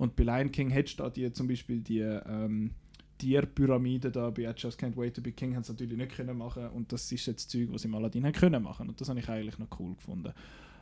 [0.00, 2.70] Und bei Lion King hättest du da die, zum Beispiel die ähm,
[3.18, 6.38] Tierpyramide da bei I Just Can't Wait to Be King haben sie natürlich nicht können
[6.38, 9.10] machen und das ist jetzt Zeug, was sie im Aladdin haben können machen und das
[9.10, 10.32] habe ich eigentlich noch cool gefunden.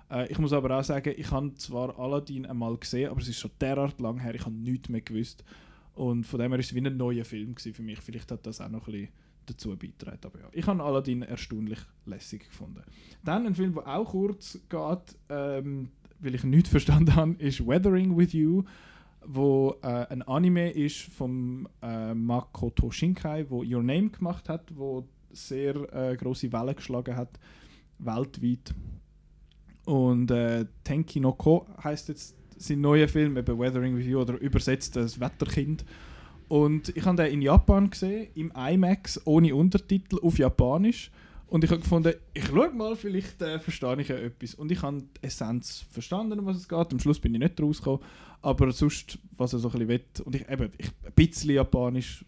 [0.08, 3.40] Äh, ich muss aber auch sagen, ich habe zwar Aladdin einmal gesehen, aber es ist
[3.40, 5.42] schon derart lang her, ich habe nichts mehr gewusst
[5.96, 7.98] und von dem her ist es wie ein neuer Film für mich.
[7.98, 9.08] Vielleicht hat das auch noch ein bisschen
[9.46, 10.20] dazu beigetragen.
[10.22, 12.84] Aber ja, ich habe Aladdin erstaunlich lässig gefunden.
[13.24, 15.88] Dann ein Film, der auch kurz geht, ähm,
[16.20, 18.62] weil ich nichts verstanden habe, ist Weathering with You,
[19.24, 25.08] wo äh, ein Anime ist vom äh, Makoto Shinkai, wo Your Name gemacht hat, wo
[25.30, 27.38] sehr äh, große Wellen geschlagen hat
[27.98, 28.74] weltweit.
[29.84, 34.38] Und äh, Tenki no Ko heißt jetzt sein neuer Film, eben Weathering with You oder
[34.38, 35.84] übersetzt das Wetterkind.
[36.48, 41.10] Und ich habe den in Japan gesehen, im IMAX, ohne Untertitel, auf Japanisch.
[41.46, 44.54] Und ich habe gefunden, ich schaue mal, vielleicht äh, verstehe ich ja etwas.
[44.54, 46.92] Und ich habe die Essenz verstanden, um was es geht.
[46.92, 48.00] Am Schluss bin ich nicht rausgekommen.
[48.40, 50.24] Aber sonst, was er so ein bisschen will.
[50.24, 52.24] Und ich, eben, ich, ein bisschen Japanisch,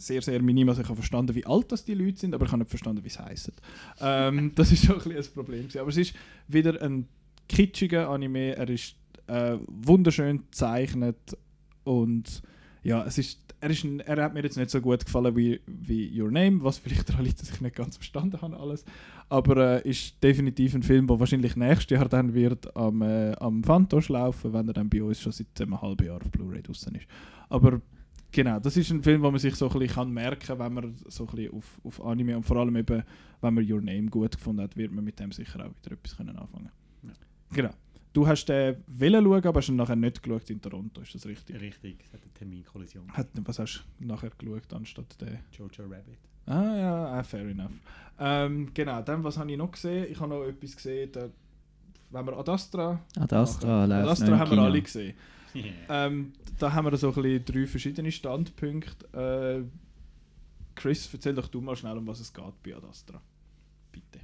[0.00, 0.68] sehr, sehr minim.
[0.68, 3.04] Also ich habe verstanden, wie alt das die Leute sind, aber ich habe nicht verstanden,
[3.04, 3.54] wie sie heißen.
[4.00, 5.68] Ähm, das ist schon ein, bisschen ein Problem.
[5.78, 6.14] Aber es ist
[6.48, 7.06] wieder ein
[7.48, 8.56] kitschiger Anime.
[8.56, 8.94] Er ist
[9.26, 11.36] äh, wunderschön gezeichnet
[11.84, 12.42] und
[12.82, 16.20] ja, es ist, er, ist er hat mir jetzt nicht so gut gefallen wie, wie
[16.20, 18.84] Your Name, was vielleicht daran liegt, dass ich nicht ganz verstanden habe alles.
[19.32, 23.64] Aber äh, ist definitiv ein Film, der wahrscheinlich nächstes Jahr dann wird am, äh, am
[23.64, 26.94] Fantosch laufen, wenn er dann bei uns schon seit einem halben Jahr auf Blu-ray draußen
[26.94, 27.06] ist.
[27.48, 27.80] Aber
[28.30, 30.74] genau, das ist ein Film, wo man sich so ein bisschen kann merken kann, wenn
[30.74, 33.02] man so ein bisschen auf, auf Anime und vor allem eben,
[33.40, 36.14] wenn man Your Name gut gefunden hat, wird man mit dem sicher auch wieder etwas
[36.14, 36.70] können anfangen
[37.02, 37.12] Ja.
[37.54, 37.70] Genau.
[38.12, 41.24] Du hast den wollen schauen, aber hast ihn nachher nicht geschaut in Toronto, ist das
[41.24, 41.58] richtig?
[41.58, 43.10] Richtig, es hat eine Terminkollision.
[43.10, 45.40] Hat, was hast du nachher geschaut anstatt der?
[45.56, 46.18] Jojo Rabbit.
[46.46, 47.70] Ah ja, ah, fair enough.
[48.18, 50.06] Ähm, genau, dann was habe ich noch gesehen?
[50.10, 51.28] Ich habe noch etwas gesehen, da,
[52.10, 53.00] wenn wir Ad Astra...
[53.16, 53.90] Ad Astra machen.
[53.90, 54.64] läuft Ad Astra noch im haben wir Kino.
[54.64, 55.14] alle gesehen.
[55.90, 59.66] Ähm, da haben wir so ein bisschen drei verschiedene Standpunkte.
[59.68, 59.68] Äh,
[60.74, 63.20] Chris, erzähl doch du mal schnell, um was es geht bei Ad Astra.
[63.90, 64.20] Bitte.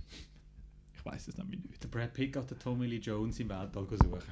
[0.95, 1.83] Ich weiß es nämlich nicht.
[1.83, 4.23] Der Brad Pitt geht den Tommy Lee Jones im Weltall suchen.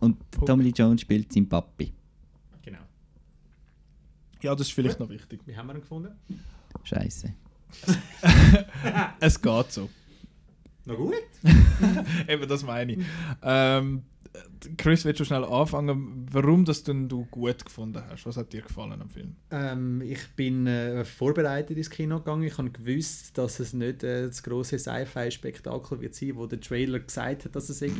[0.00, 1.94] Und Tommy Lee Jones spielt seinen Papi.
[2.62, 2.80] Genau.
[4.42, 5.40] Ja, das ist vielleicht noch wichtig.
[5.46, 6.12] Wie haben wir ihn gefunden?
[6.82, 7.34] Scheiße.
[9.20, 9.88] Es geht so.
[10.84, 11.14] Na gut.
[12.28, 12.98] Eben, das meine ich.
[13.42, 14.02] Ähm,
[14.76, 18.26] Chris, willst du schnell anfangen, warum das denn du gut gefunden hast?
[18.26, 19.36] Was hat dir gefallen am Film?
[19.50, 22.42] Ähm, ich bin äh, vorbereitet ins Kino gegangen.
[22.44, 27.00] Ich habe gewusst, dass es nicht äh, das große Sci-Fi-Spektakel wird sein, wo der Trailer
[27.00, 27.90] gesagt hat, dass es sei.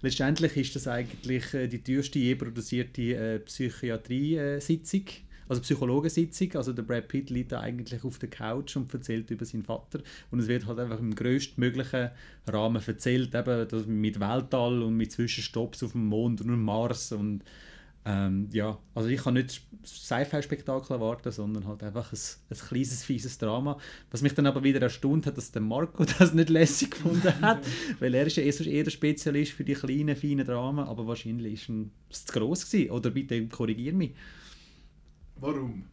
[0.00, 5.04] Letztendlich ist das eigentlich äh, die teuerste je produzierte äh, Psychiatrie-Sitzung.
[5.48, 9.44] Also Psychologensitzung, also der Brad Pitt liegt da eigentlich auf der Couch und erzählt über
[9.44, 12.10] seinen Vater und es wird halt einfach im größtmöglichen
[12.46, 17.42] Rahmen erzählt, eben das mit Weltall und mit Zwischenstopps auf dem Mond und Mars und
[18.08, 22.18] ähm, ja, also ich kann nicht Sci-Fi-Spektakel erwarten, sondern halt einfach ein,
[22.50, 23.78] ein kleines, fieses Drama.
[24.12, 27.66] Was mich dann aber wieder erstaunt hat, dass der Marco das nicht lässig gefunden hat,
[27.98, 31.54] weil er ist ja eher, eher der Spezialist für die kleinen, feinen Dramen, aber wahrscheinlich
[31.54, 31.72] ist
[32.08, 32.92] es zu gross gewesen.
[32.92, 34.12] Oder bitte korrigier mich.
[35.40, 35.84] Warum?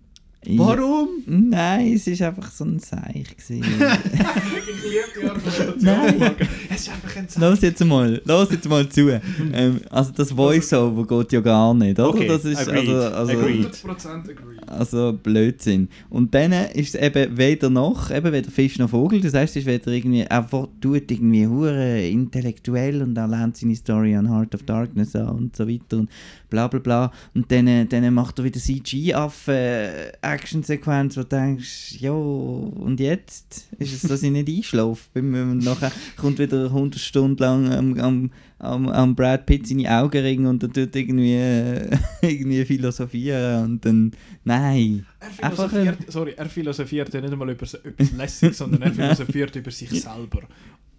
[0.45, 1.09] Warum?
[1.25, 3.35] Nein, es war einfach so ein Seich.
[3.37, 3.63] gewesen.
[3.63, 6.35] ich liebe die Argumentation.
[6.69, 9.09] Es ist einfach ein Los jetzt mal, los jetzt mal zu.
[9.53, 12.09] Ähm, also das Voice-Over geht ja gar nicht, oder?
[12.09, 13.67] Okay, das ist agreed, also, also, agreed.
[13.67, 14.57] 100% agree.
[14.67, 15.87] also Blödsinn.
[16.09, 19.21] Und dann ist es eben weder noch, eben weder Fisch noch Vogel.
[19.21, 20.49] Das heißt, es ist weder irgendwie, er
[20.81, 25.55] tut irgendwie hure intellektuell und er lernt seine Story an Heart of Darkness an und
[25.55, 26.09] so weiter und
[26.53, 27.11] bla bla bla.
[27.33, 34.03] Und dann, dann macht er wieder CG-Affen-Action-Sequenz, wo du denkst, jo, und jetzt ist es,
[34.03, 35.01] dass ich nicht einschlafe.
[35.15, 38.29] Wenn man nachher kommt wieder 100 Stunden lang am, am,
[38.59, 41.89] am, am Brad Pitt seine Augen ringen und er tut irgendwie, äh,
[42.21, 44.11] irgendwie philosophieren und dann,
[44.43, 45.07] nein.
[45.19, 47.79] Er Einfach philosophiert, sorry, er philosophiert ja nicht einmal über etwas
[48.15, 50.41] Lässiges, sondern er philosophiert über sich selber.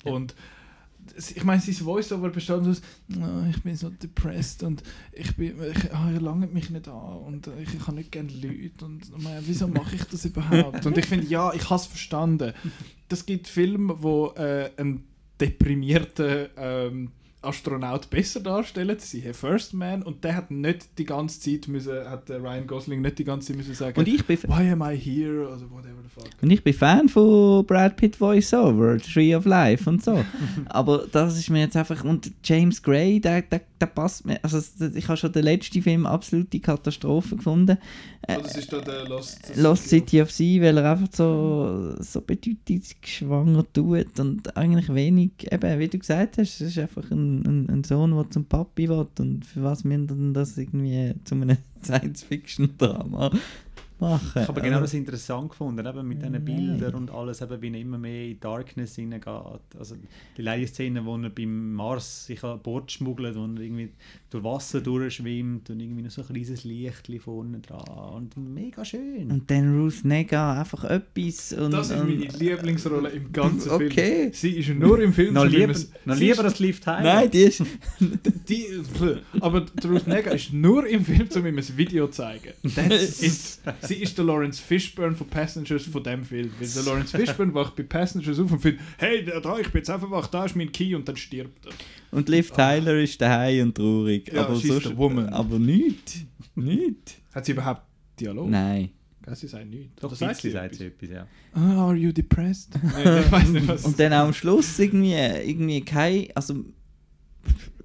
[0.03, 0.35] Und
[1.17, 2.83] ich meine, sein Voice-Over besteht aus
[3.17, 7.19] «Oh, ich bin so depressed und ich bin, ich, ah, ihr langt mich nicht an
[7.19, 10.25] und äh, ich, ich habe nicht gerne Leute und oh mein, wieso mache ich das
[10.25, 10.85] überhaupt?
[10.87, 12.53] Und ich finde, ja, ich habe es verstanden.
[13.09, 15.05] Das gibt Filme, wo äh, einen
[15.41, 17.11] deprimierten ähm,
[17.45, 22.29] Astronaut besser darstellen, siehe First Man, und der hat nicht die ganze Zeit müssen, hat
[22.29, 24.97] der Ryan Gosling nicht die ganze Zeit müssen sagen Und ich bin, Why am I
[24.97, 25.49] here?
[25.51, 26.29] Also whatever the fuck.
[26.43, 30.25] und ich bin Fan von Brad Pitt Voice-Over, Tree of Life und so.
[30.67, 34.61] Aber das ist mir jetzt einfach, und James Gray, der, der, der passt mir, also
[34.95, 37.79] ich habe schon den letzten Film absolute Katastrophe gefunden.
[38.27, 41.95] Äh, Oh, das ist da der Lost, Lost City of Sea, weil er einfach so,
[42.01, 47.34] so bedeutungsschwanger tut und eigentlich wenig, eben, wie du gesagt hast, es ist einfach ein,
[47.43, 51.15] ein, ein Sohn, der zum Papi will und für was müssen wir denn das irgendwie
[51.25, 53.41] zu einem Science-Fiction-Drama machen?
[54.35, 56.45] Ich habe genau Also- das interessant gefunden, eben mit diesen.
[56.45, 59.61] Bildern und alles, eben, wie er immer mehr in Darkness hineingeht.
[59.79, 59.95] Also
[60.37, 63.91] die letzte Szene, wo er beim Mars sich an Bord schmuggelt und irgendwie
[64.35, 69.31] durch Wasser durchschwimmt und irgendwie noch so ein kleines Licht vorne dran und mega schön.
[69.31, 71.71] Und dann Ruth Negga einfach etwas und...
[71.71, 74.31] Das ist und, meine Lieblingsrolle im ganzen Okay.
[74.31, 74.33] Film.
[74.33, 75.75] Sie ist nur im Film noch so, wie lieber,
[76.05, 77.03] noch lieber ist- das Liv Tyler.
[77.03, 77.63] Nein, die ist...
[78.49, 78.67] Die,
[79.41, 82.53] aber Ruth Negga ist nur im Film, um ihm ein Video zu zeigen.
[82.65, 83.61] It.
[83.83, 86.51] Sie ist der Lawrence Fishburne von Passengers von dem Film.
[86.59, 89.79] Weil der Lawrence Fishburne wacht bei Passengers auf und findet, hey, da, da, ich bin
[89.79, 91.73] jetzt einfach wach, da ist mein Key und dann stirbt er.
[92.15, 94.33] Und Liv Tyler ist daheim und traurig.
[94.33, 95.29] Ja, aber she's the woman.
[95.31, 96.21] Aber nichts.
[96.55, 97.15] Nichts.
[97.35, 97.83] Hat sie überhaupt
[98.19, 98.49] Dialog?
[98.49, 98.91] Nein.
[99.33, 100.01] Sie sagt nichts.
[100.01, 100.79] Doch, sagt sie sagt etwas?
[100.79, 101.27] sie etwas, ja.
[101.55, 102.75] Ah, are you depressed?
[102.83, 103.85] Nein, ich weiß nicht, was.
[103.85, 106.65] Und dann auch am Schluss irgendwie, irgendwie kein, also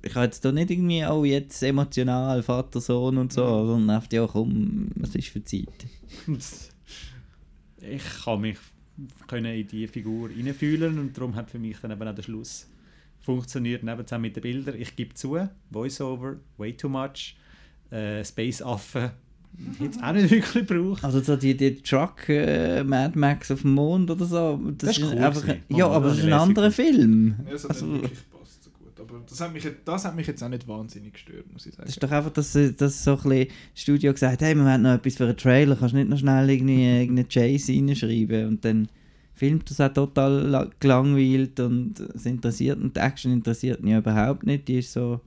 [0.04, 4.12] ich habe jetzt da nicht irgendwie, oh jetzt emotional, Vater, Sohn und so, sondern einfach,
[4.12, 5.68] ja komm, was ist für Zeit?
[7.82, 8.58] ich kann mich
[9.28, 12.68] können in die Figur hineinfühlen und darum hat für mich dann eben auch der Schluss
[13.20, 14.76] funktioniert, neben zusammen mit den Bildern.
[14.80, 15.38] Ich gebe zu,
[15.70, 17.36] Voiceover, way too much,
[17.92, 19.12] äh, Space Affen,
[19.80, 21.04] hätte es auch nicht wirklich gebraucht.
[21.04, 24.98] Also so die, die Truck äh, Mad Max auf dem Mond oder so, das, Das
[24.98, 25.42] ist cool einfach...
[25.42, 25.62] gewesen.
[25.70, 27.36] Ja, aber das es ist ein anderer Film.
[27.46, 29.00] Ja, hat Also, nicht wirklich gepasst so gut.
[29.00, 31.74] Aber das hat, mich, jetzt- das hat mich jetzt auch nicht wahnsinnig gestört, muss ich
[31.74, 31.86] sagen.
[31.88, 34.64] Das ist doch einfach, dass, äh, dass so ein bisschen das Studio gesagt hey, wir
[34.64, 37.74] wollen noch etwas für einen Trailer, kannst du nicht noch schnell irgendwie äh, irgendeinen Chase
[37.74, 38.88] reinschreiben und dann
[39.40, 44.46] filmt das auch total la- gelangweilt und es interessiert und die Action interessiert mich überhaupt
[44.46, 45.22] nicht, die ist so...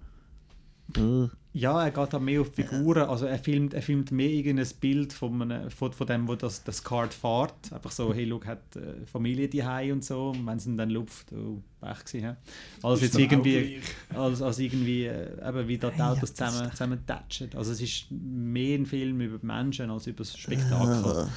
[0.93, 1.31] Brr.
[1.55, 5.13] Ja, er geht auch mehr auf Figuren, also er filmt, er filmt mehr irgendein Bild
[5.13, 7.71] von, einem, von, von dem, wo das, das Kart fährt.
[7.71, 9.63] Einfach so, hey, look, hat äh, Familie die
[9.93, 12.35] und so, und wenn sie ihn dann luft, oh, Pech gewesen, hä?
[12.83, 13.81] Als Ist jetzt irgendwie,
[14.15, 17.51] als, als irgendwie, äh, eben wie da die Ja, Autos das zusammen, zusammen tatschen.
[17.55, 21.29] Also es ist mehr ein Film über die Menschen als über das Spektakel.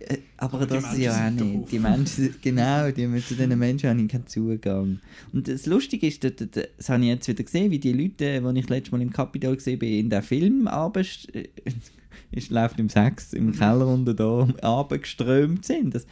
[0.00, 1.72] Äh, Aber, Aber das Menschen ja auch nicht.
[1.72, 5.00] Die Menschen, genau, die, zu diesen Menschen habe ich keinen Zugang.
[5.32, 8.68] Und das Lustige ist, das, habe ich jetzt wieder gesehen, wie die Leute, die ich
[8.68, 11.48] letztes Mal im Capitol gesehen bin, in den Film abend, äh,
[12.30, 15.94] ist, läuft im Sex im Keller unten da abgeströmt sind.
[15.94, 16.06] Das,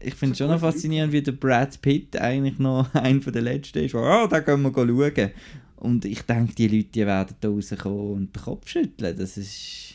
[0.00, 3.84] ich finde es schon noch faszinierend, wie der Brad Pitt eigentlich noch einer der letzten
[3.84, 5.30] ist, oh, da können wir schauen.
[5.76, 9.16] Und ich denke, die Leute die werden da rauskommen und den Kopf schütteln.
[9.16, 9.87] Das ist...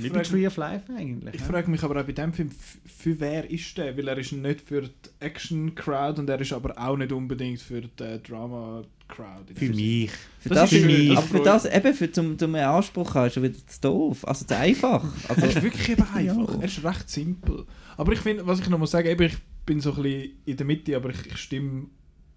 [0.00, 1.34] Frage Tree of Life eigentlich.
[1.34, 1.44] Ich hä?
[1.46, 2.50] frage mich aber auch bei dem Film,
[2.86, 3.96] für wer ist der?
[3.96, 4.90] Weil er ist nicht für die
[5.20, 9.54] Action-Crowd und er ist aber auch nicht unbedingt für die Drama-Crowd.
[9.54, 10.10] Für mich.
[10.40, 13.34] Für Das das, ist, das aber für das, eben für zum, zum Anspruch haben, ist
[13.34, 14.26] schon wieder zu doof.
[14.26, 15.04] Also zu einfach.
[15.28, 16.54] Er ist Also, wirklich eben einfach.
[16.54, 16.60] Ja.
[16.60, 17.64] Er ist recht simpel.
[17.96, 19.36] Aber ich finde, was ich noch muss sagen, eben, ich
[19.66, 21.86] bin so ein bisschen in der Mitte, aber ich, ich stimme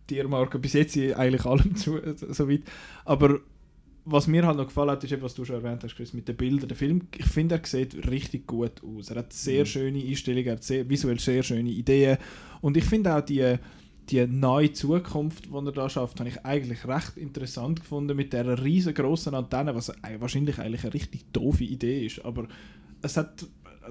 [0.09, 2.61] dir, Marco, bis jetzt eigentlich allem zu, so- so weit.
[3.05, 3.39] Aber
[4.07, 6.27] was mir halt noch gefallen hat, ist eben, was du schon erwähnt hast, Chris, mit
[6.27, 6.67] den Bildern.
[6.67, 9.09] Der Film, ich finde, er sieht richtig gut aus.
[9.09, 9.65] Er hat sehr Mhm.
[9.67, 12.17] schöne Einstellungen, er hat sehr, visuell sehr schöne Ideen.
[12.61, 13.55] Und ich finde auch die,
[14.09, 18.63] die neue Zukunft, die er da schafft, habe ich eigentlich recht interessant gefunden mit dieser
[18.63, 22.23] riesengroßen Antenne, was ei- wahrscheinlich eigentlich eine richtig doofe Idee ist.
[22.23, 22.47] Aber
[23.01, 23.47] es hat,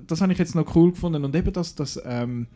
[0.07, 1.25] das habe ich jetzt noch cool gefunden.
[1.25, 2.01] Und eben, dass das...
[2.05, 2.47] Ähm,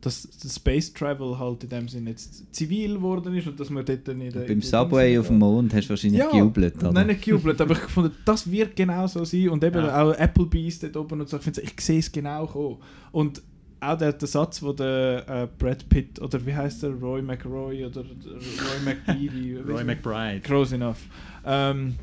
[0.00, 3.84] dass das Space Travel halt in dem Sinne jetzt zivil geworden ist und dass man
[3.84, 4.42] dort dann in der...
[4.42, 6.76] in beim Subway auf dem Mond hast du wahrscheinlich Ja, gejubelt.
[6.76, 6.92] Oder?
[6.92, 9.48] Nein, nicht gejubelt, aber ich fand, das wird genau so sein.
[9.48, 10.02] Und eben Ja.
[10.02, 11.38] auch Applebee's dort oben und so.
[11.38, 12.76] Ich, finde, ich sehe es genau kommen.
[13.12, 13.42] Und
[13.80, 17.84] auch der, der Satz, wo der äh, Brad Pitt, oder wie heißt der, Roy McRoy
[17.84, 20.40] oder Roy McBeady, Roy McBride.
[20.40, 20.98] Close enough.
[21.44, 21.94] Ähm,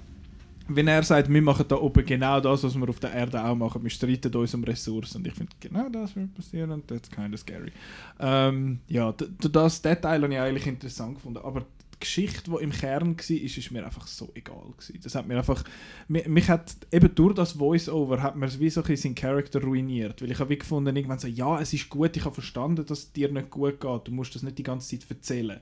[0.67, 3.55] wenn er sagt, wir machen da oben genau das, was wir auf der Erde auch
[3.55, 5.17] machen, wir streiten uns um Ressourcen.
[5.17, 7.71] Und ich finde, genau das wird passieren und that's kind of scary.
[8.19, 13.17] Ähm, ja, das Detail habe ich eigentlich interessant gefunden, aber die Geschichte, die im Kern
[13.17, 14.99] war, ist, ist mir einfach so egal gewesen.
[15.03, 15.63] Das hat mir einfach,
[16.07, 20.21] mich, mich hat eben durch das Voice-Over hat mir wie so ein seinen Charakter ruiniert,
[20.21, 23.11] weil ich habe gefunden, irgendwann so, ja, es ist gut, ich habe verstanden, dass es
[23.11, 25.59] dir nicht gut geht, du musst das nicht die ganze Zeit erzählen.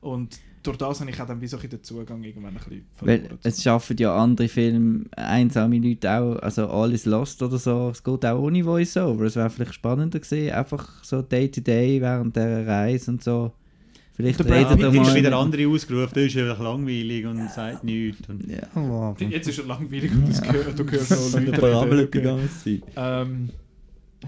[0.00, 3.20] Und durch das habe ich auch dann wie so den Zugang irgendwann ein bisschen Weil
[3.20, 3.38] verloren.
[3.42, 8.02] es schaffen ja andere Filme, einsame Leute auch, also All is Lost oder so, es
[8.02, 9.24] geht auch ohne Voice-Over.
[9.24, 13.52] Es wäre vielleicht spannender gewesen, einfach so Day-to-Day während der Reise und so.
[14.14, 15.14] Vielleicht Der redet er mal...
[15.14, 18.28] wieder andere ausgerufen, der ist einfach langweilig und sagt nichts.
[18.28, 19.16] Und Ja, aber...
[19.18, 21.40] Jetzt ist er langweilig und das gehört, du hörst noch
[21.90, 22.50] Leute reden.
[22.62, 22.82] Zeit.
[22.94, 23.50] Ähm,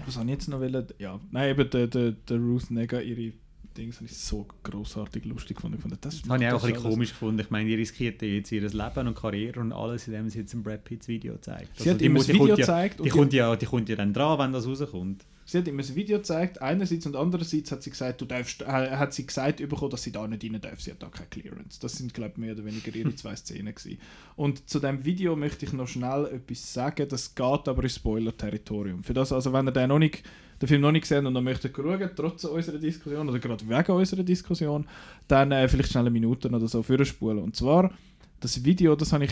[0.05, 0.85] was habe ich jetzt noch wollen?
[0.97, 3.33] Ja, nein, eben der, der, der Ruth Nega, ihre
[3.77, 5.77] Dings habe ich so grossartig lustig gefunden.
[6.01, 7.39] Das, Das habe ich auch ein bisschen komisch gefunden.
[7.41, 10.63] Ich meine, die riskiert jetzt ihr Leben und Karriere und alles, indem sie jetzt ein
[10.63, 11.69] Brad Pitts Video zeigt.
[11.71, 13.65] Also Sie hat die, ihm mu- ein Video kommt ja, gezeigt die, kommt ja, die
[13.65, 15.25] kommt ja dann dran, wenn das rauskommt.
[15.47, 18.65] Sie hat ihm ein Video gezeigt, einerseits und andererseits hat sie gesagt, du darfst, äh,
[18.65, 20.81] hat sie gesagt bekommen, dass sie da nicht rein darf.
[20.81, 21.79] Sie hat da keine Clearance.
[21.79, 23.99] Das sind, glaube ich, mehr oder weniger ihre zwei Szenen gewesen.
[24.35, 27.07] Und zu dem Video möchte ich noch schnell etwas sagen.
[27.07, 29.03] Das geht aber ins Spoiler-Territorium.
[29.03, 30.23] Für das, also wenn ihr den, noch nicht,
[30.65, 33.91] den Film noch nicht gesehen und noch möchtet schauen, trotz unserer Diskussion oder gerade wegen
[33.91, 34.87] unserer Diskussion,
[35.27, 37.39] dann äh, vielleicht schnell eine Minute oder so vorspulen.
[37.39, 37.91] Und zwar,
[38.39, 39.31] das Video, das habe ich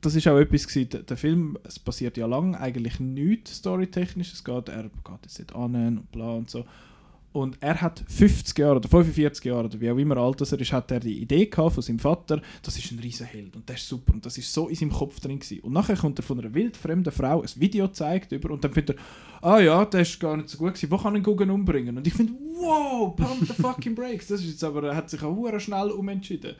[0.00, 4.34] das ist auch etwas gewesen, der, der Film, es passiert ja lang eigentlich nichts storytechnisch,
[4.34, 6.66] es geht, er geht jetzt nicht an und bla und so.
[7.34, 10.72] Und er hat 50 Jahre oder 45 Jahre oder wie auch immer alt er ist,
[10.72, 13.74] hat er die Idee gehabt von seinem Vater, das ist ein riesen Held und der
[13.74, 15.58] ist super und das ist so in seinem Kopf drin gewesen.
[15.64, 18.96] Und nachher kommt er von einer wildfremden Frau ein Video gezeigt über und dann findet
[18.96, 21.98] er, ah ja, der ist gar nicht so gut gewesen, wo kann ich Guggen umbringen?
[21.98, 25.20] Und ich finde, wow, pump the fucking brakes, das ist jetzt aber, er hat sich
[25.20, 26.54] auch schnell umentschieden.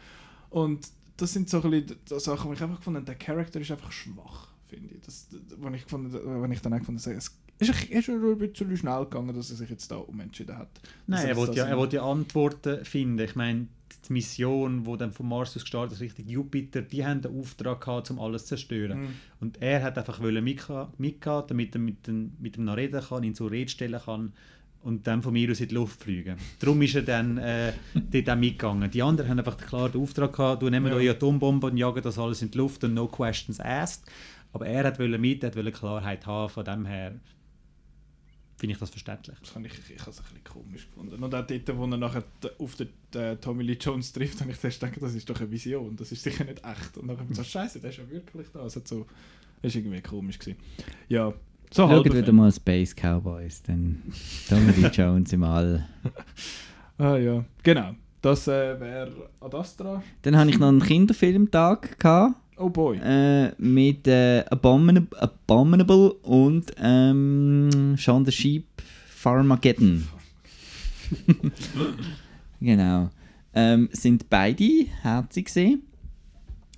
[0.51, 3.93] Und das sind so ein bisschen Sachen, die ich einfach gefunden der Charakter ist einfach
[3.93, 5.03] schwach, finde ich.
[5.03, 7.21] Das, das, wenn ich, gefunden, wenn ich dann auch gefunden habe,
[7.59, 10.69] ist, ein- ist ein bisschen schnell gegangen, dass er sich jetzt da umentschieden hat.
[11.07, 13.21] Nein, er wollte ja, er wollte ja Antworten finden.
[13.21, 13.69] Ich meine,
[14.09, 17.81] die Mission, wo dann vom Mars aus gestartet ist, Richtung Jupiter, die haben den Auftrag
[17.81, 19.03] gehabt, um alles zu zerstören.
[19.03, 19.09] Mhm.
[19.41, 23.01] Und er hat einfach wollen mitgehen, mitgehen damit er mit dem, mit dem noch reden
[23.03, 24.33] kann, ihn zur Rede stellen kann
[24.83, 26.37] und dann von mir aus in die Luft fliegen.
[26.59, 28.91] Darum ist er dann äh, dort auch mitgegangen.
[28.91, 30.97] Die anderen haben einfach klar den Auftrag gehabt, du nimmst Ja.
[30.97, 34.05] eure Atombombe und jagen das alles in die Luft und no questions asked.
[34.53, 37.15] Aber er hat wollen mit, er hat wollen Klarheit haben, von dem her
[38.65, 39.37] finde ich das verständlich.
[39.41, 41.23] Das habe ich, ich habe es ein bisschen komisch gefunden.
[41.23, 42.25] Und auch dort, wo er nachher
[42.59, 45.51] auf den äh, Tommy Lee Jones trifft, habe ich zuerst gedacht, das ist doch eine
[45.51, 46.97] Vision, das ist sicher nicht echt.
[46.97, 48.61] Und dann habe ich so, scheiße, der ist ja wirklich da.
[48.61, 49.07] Also so,
[49.61, 50.39] das war irgendwie komisch.
[50.39, 50.57] Gewesen.
[51.11, 51.35] Ja,
[51.71, 54.03] so Schaut wieder mal Space Cowboys, dann
[54.49, 55.87] Tommy Lee Jones im All.
[56.97, 57.95] Ah ja, genau.
[58.23, 60.03] Das äh, wäre Ad Astra.
[60.23, 62.99] Dann hatte ich noch einen Kinderfilmtag gehabt, Oh boy.
[62.99, 68.67] äh, mit äh, Abominable, Abominable und ähm, Shaun the Sheep
[69.09, 70.07] Farmageddon.
[72.61, 73.11] genau.
[73.55, 75.83] Ähm, sind beide herzig gesehen.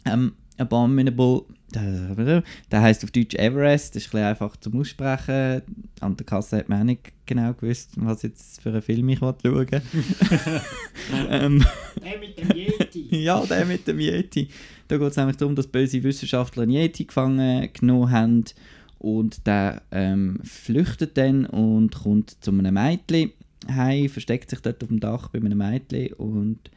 [0.04, 1.42] Ähm, Abominable,
[1.74, 5.62] der, der heißt auf Deutsch Everest, das ist ein bisschen einfach zum Aussprechen.
[6.00, 9.18] An der Kasse hat man auch nicht genau gewusst, was jetzt für einen Film ich
[9.18, 9.82] schauen wollte.
[11.30, 11.64] ähm,
[12.02, 13.08] Der mit dem Yeti.
[13.22, 14.48] ja, der mit dem Yeti.
[14.88, 18.44] Da geht es nämlich darum, dass böse Wissenschaftler einen Yeti gefangen genommen haben
[18.98, 23.32] und der ähm, flüchtet dann und kommt zu einem Mädchen
[23.68, 26.70] heim, versteckt sich dort auf dem Dach bei einem Mädchen und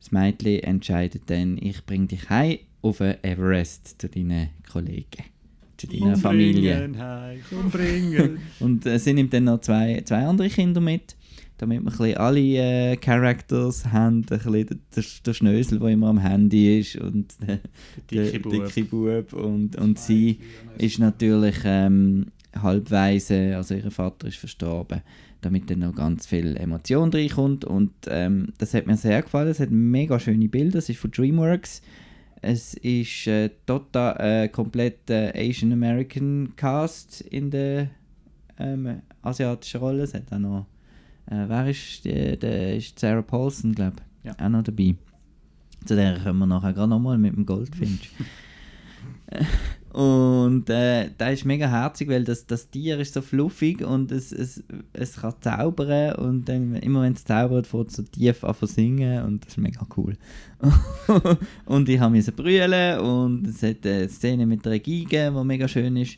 [0.00, 5.24] das Mädchen entscheidet dann, ich bringe dich heim auf den Everest zu deinen Kollegen,
[5.76, 6.90] zu deiner Familie.
[6.96, 8.38] Hey, umbringen.
[8.60, 11.16] Und äh, sie nimmt dann noch zwei, zwei andere Kinder mit,
[11.62, 14.16] damit wir ein alle äh, Characters haben.
[14.16, 17.60] Ein bisschen der, der, Schnösel, der immer am Handy ist und der,
[18.10, 18.74] Der der dicke Bub.
[18.74, 19.32] dicke Bub.
[19.32, 20.40] Und, und sie
[20.78, 22.26] ist natürlich ähm,
[22.60, 25.02] halbweise, also ihr Vater ist verstorben,
[25.40, 27.64] damit dann noch ganz viel Emotion reinkommt.
[27.64, 29.48] Und ähm, das hat mir sehr gefallen.
[29.48, 30.80] Es hat mega schöne Bilder.
[30.80, 31.80] Es ist von DreamWorks.
[32.40, 37.90] Es ist äh, total äh, komplett äh, Asian American Cast in der
[38.58, 40.02] ähm, asiatischen Rolle.
[40.02, 40.66] Es hat auch noch,
[41.26, 44.44] äh, wer ist, die, der ist Sarah Paulson, glaube ich, Ja.
[44.44, 44.94] auch noch dabei.
[45.84, 48.10] Zu der kommen wir nachher gerade nochmal mit dem Goldfinch.
[49.92, 54.32] Und äh, der ist mega herzig, weil das, das Tier ist so fluffig und es,
[54.32, 54.62] es,
[54.94, 58.64] es kann zaubern und dann, immer wenn es zaubert, fährt es so tief an zu
[58.64, 60.16] singen und das ist mega cool.
[61.66, 65.96] und ich habe brüllen und es hat eine Szene mit der Geige, die mega schön
[65.98, 66.16] ist.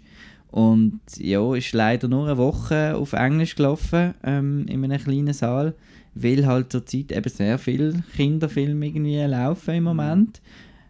[0.55, 5.75] Und ja, ist leider nur eine Woche auf Englisch gelaufen, ähm, in einem kleinen Saal,
[6.15, 10.41] weil halt zurzeit eben sehr viele Kinderfilme irgendwie laufen im Moment.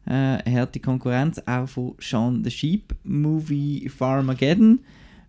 [0.05, 4.81] Äh, harte Konkurrenz auch von Shaun the Sheep Movie Farmageddon.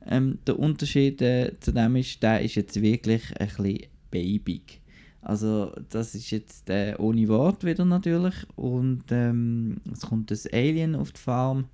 [0.06, 4.82] Ähm, der Unterschied äh, zu dem ist, der ist jetzt wirklich ein bisschen babyig.
[5.22, 10.94] Also das ist jetzt äh, ohne Wort wieder natürlich und ähm, es kommt das Alien
[10.94, 11.70] auf die Farm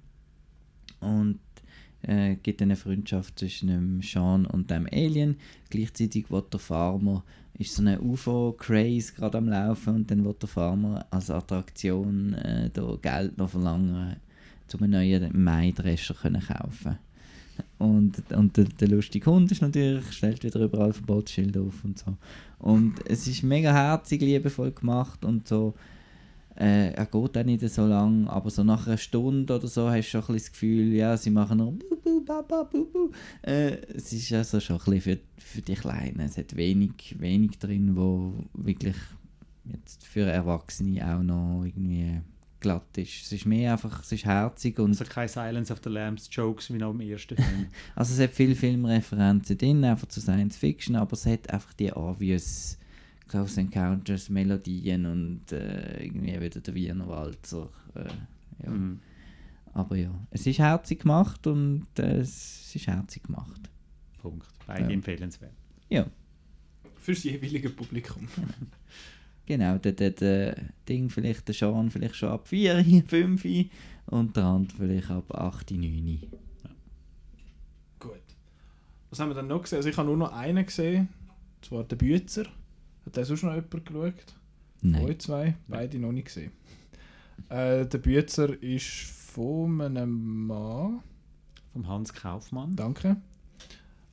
[0.99, 1.39] und
[2.03, 5.37] äh, gibt eine Freundschaft zwischen dem Sean und dem Alien.
[5.69, 7.23] Gleichzeitig wird der Farmer,
[7.57, 12.69] ist so eine UFO-Craze gerade am Laufen und dann wird der Farmer als Attraktion äh,
[12.71, 14.15] da Geld noch verlangen,
[14.73, 16.97] um einen neuen Maidrescher können kaufen
[17.77, 22.15] und, und der, der lustige Hund ist natürlich, stellt wieder überall Verbotsschilder auf und so.
[22.59, 25.73] Und es ist mega herzig, liebevoll gemacht und so.
[26.55, 30.07] Äh, er geht auch nicht so lang, aber so nach einer Stunde oder so hast
[30.07, 32.85] du schon ein bisschen das Gefühl, ja, sie machen noch bu, bu, ba, ba, bu,
[32.85, 33.11] bu.
[33.41, 36.19] Äh, Es ist also schon ein bisschen für, für die Kleinen.
[36.19, 38.97] Es hat wenig, wenig drin, wo wirklich
[39.65, 42.19] jetzt für Erwachsene auch noch irgendwie
[42.59, 43.23] glatt ist.
[43.23, 46.71] Es ist mehr einfach, es ist herzig und Also keine Silence of the Lambs Jokes
[46.71, 47.67] wie noch im ersten Film.
[47.95, 51.91] also es hat viele Filmreferenzen drin, einfach zu Science Fiction, aber es hat einfach die
[51.91, 52.77] obvious
[53.31, 57.69] Close Encounters, Melodien und äh, irgendwie wieder der Wiener Walzer.
[57.95, 58.69] Äh, ja.
[58.69, 58.99] Mhm.
[59.73, 63.69] Aber ja, es ist herzig gemacht und äh, es ist herzig gemacht.
[64.21, 64.45] Punkt.
[64.67, 64.89] Beide Ja.
[64.89, 65.53] empfehlenswert.
[65.89, 66.05] Ja,
[66.99, 68.27] Fürs jeweilige Publikum.
[69.45, 69.77] genau.
[69.77, 70.55] Der, der, der
[70.89, 73.45] Ding vielleicht der Sean vielleicht schon ab 4, 5
[74.07, 76.19] und der andere vielleicht ab 8, 9.
[77.97, 78.11] Gut.
[79.09, 79.77] Was haben wir dann noch gesehen?
[79.77, 81.07] Also ich habe nur noch einen gesehen.
[81.55, 82.45] Und zwar der Bützer.
[83.05, 84.35] Hat der sonst noch jemand geschaut?
[84.81, 85.05] Nein.
[85.05, 85.55] Euch zwei?
[85.67, 86.51] Beide noch nicht gesehen.
[87.49, 91.01] Äh, der Bützer ist von einem Mann.
[91.73, 92.75] Vom Hans Kaufmann.
[92.75, 93.17] Danke.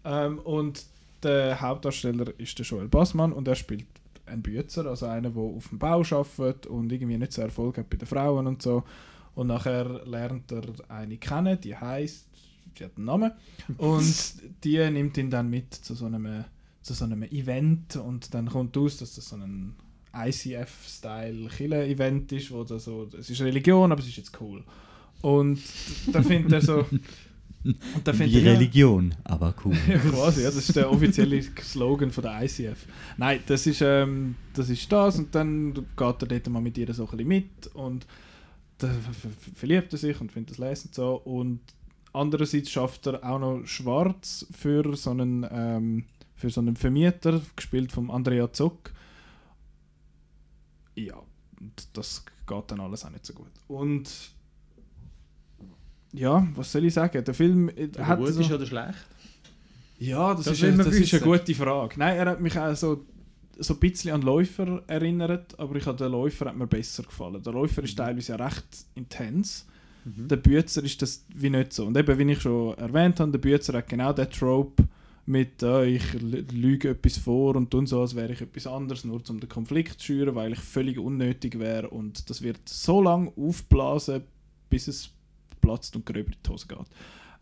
[0.05, 0.85] Ähm, und
[1.23, 3.86] der Hauptdarsteller ist der Joel Bassmann und er spielt
[4.27, 7.90] einen Bützer, also einen, der auf dem Bau arbeitet und irgendwie nicht so Erfolg hat
[7.90, 8.85] bei den Frauen und so.
[9.35, 12.27] Und nachher lernt er eine kennen, die heißt,
[12.78, 13.32] die hat einen Namen,
[13.78, 16.44] und die nimmt ihn dann mit zu so einem,
[16.89, 19.74] zu so einem Event und dann kommt aus, dass das so ein
[20.15, 24.65] ICF-Style Killer-Event ist, wo da so, es ist Religion, aber es ist jetzt cool.
[25.20, 25.60] Und
[26.12, 26.86] da findet er so...
[27.65, 29.77] Und da findet Wie er, Religion, aber cool.
[29.89, 32.86] ja, quasi, ja, das ist der offizielle Slogan von der ICF.
[33.19, 36.94] Nein, das ist, ähm, das ist das und dann geht er dort mal mit ihr
[36.94, 38.06] so ein bisschen mit und
[38.78, 38.89] ver-
[39.55, 41.60] verliebt er sich und findet das lesen so und
[42.12, 46.05] andererseits schafft er auch noch Schwarz für so einen, ähm,
[46.39, 48.93] für so einen Vermieter, gespielt von Andrea Zock.
[50.94, 51.20] Ja,
[51.93, 53.51] das geht dann alles auch nicht so gut.
[53.66, 54.09] Und
[56.12, 57.24] ja, was soll ich sagen?
[57.24, 59.06] Der Film äh, Ob er hat gut so, ist oder schlecht?
[59.98, 61.94] ja, das, Das ist, man das ist eine gute Frage.
[61.98, 63.05] Nein, er hat mich auch so,
[63.59, 67.43] so ein bisschen an Läufer erinnert, aber ich habe den Läufer hat mir besser gefallen.
[67.43, 69.66] Der Läufer ist teilweise ja recht intens.
[70.05, 70.28] Mhm.
[70.28, 71.85] Der Bützer ist das wie nicht so.
[71.85, 74.85] Und eben, wie ich schon erwähnt habe, der Bützer hat genau den Trope
[75.28, 79.20] mit äh, ich lüge etwas vor und tun so, als wäre ich etwas anderes, nur
[79.28, 81.90] um den Konflikt zu schüren, weil ich völlig unnötig wäre.
[81.90, 84.22] Und das wird so lange aufblasen,
[84.70, 85.10] bis es
[85.60, 86.78] platzt und gröber in die Hose geht.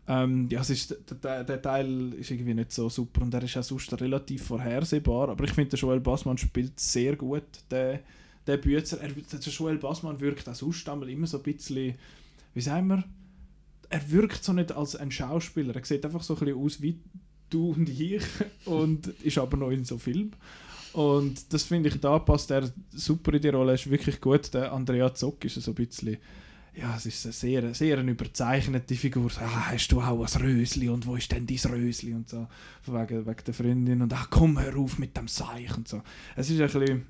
[0.09, 3.57] Ähm, ja, es ist, der, der, Teil ist irgendwie nicht so super und er ist
[3.57, 5.29] auch sonst relativ vorhersehbar.
[5.29, 8.01] Aber ich finde, der Joel Bassmann spielt sehr gut, der,
[8.45, 8.99] der Bützer.
[9.01, 11.95] Er, der Joel Bassmann wirkt auch sonst immer so ein bisschen,
[12.53, 13.03] wie sagen wir,
[13.89, 15.73] er wirkt so nicht als ein Schauspieler.
[15.73, 16.99] Er sieht einfach so ein bisschen aus wie
[17.49, 18.21] du und ich
[18.65, 20.31] und ist aber noch in so Film.
[20.93, 24.53] Und das finde ich, da passt er super in die Rolle, ist wirklich gut.
[24.53, 26.17] Der Andrea Zock ist so ein bisschen,
[26.75, 29.29] ja, es ist eine sehr, sehr eine überzeichnete Figur.
[29.29, 32.47] So, ah, hast du auch ein Rösli und wo ist denn dein Rösli und so,
[32.85, 36.01] wegen, wegen der Freundin und ach komm, hör auf mit dem Seich und so.
[36.35, 37.05] Es ist ein bisschen,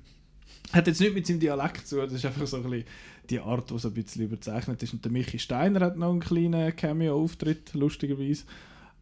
[0.72, 2.84] hat jetzt nicht mit seinem Dialekt zu, das ist einfach so ein bisschen
[3.30, 4.92] die Art, die so ein bisschen überzeichnet ist.
[4.92, 8.44] Und der Michi Steiner hat noch einen kleinen Cameo-Auftritt, lustigerweise.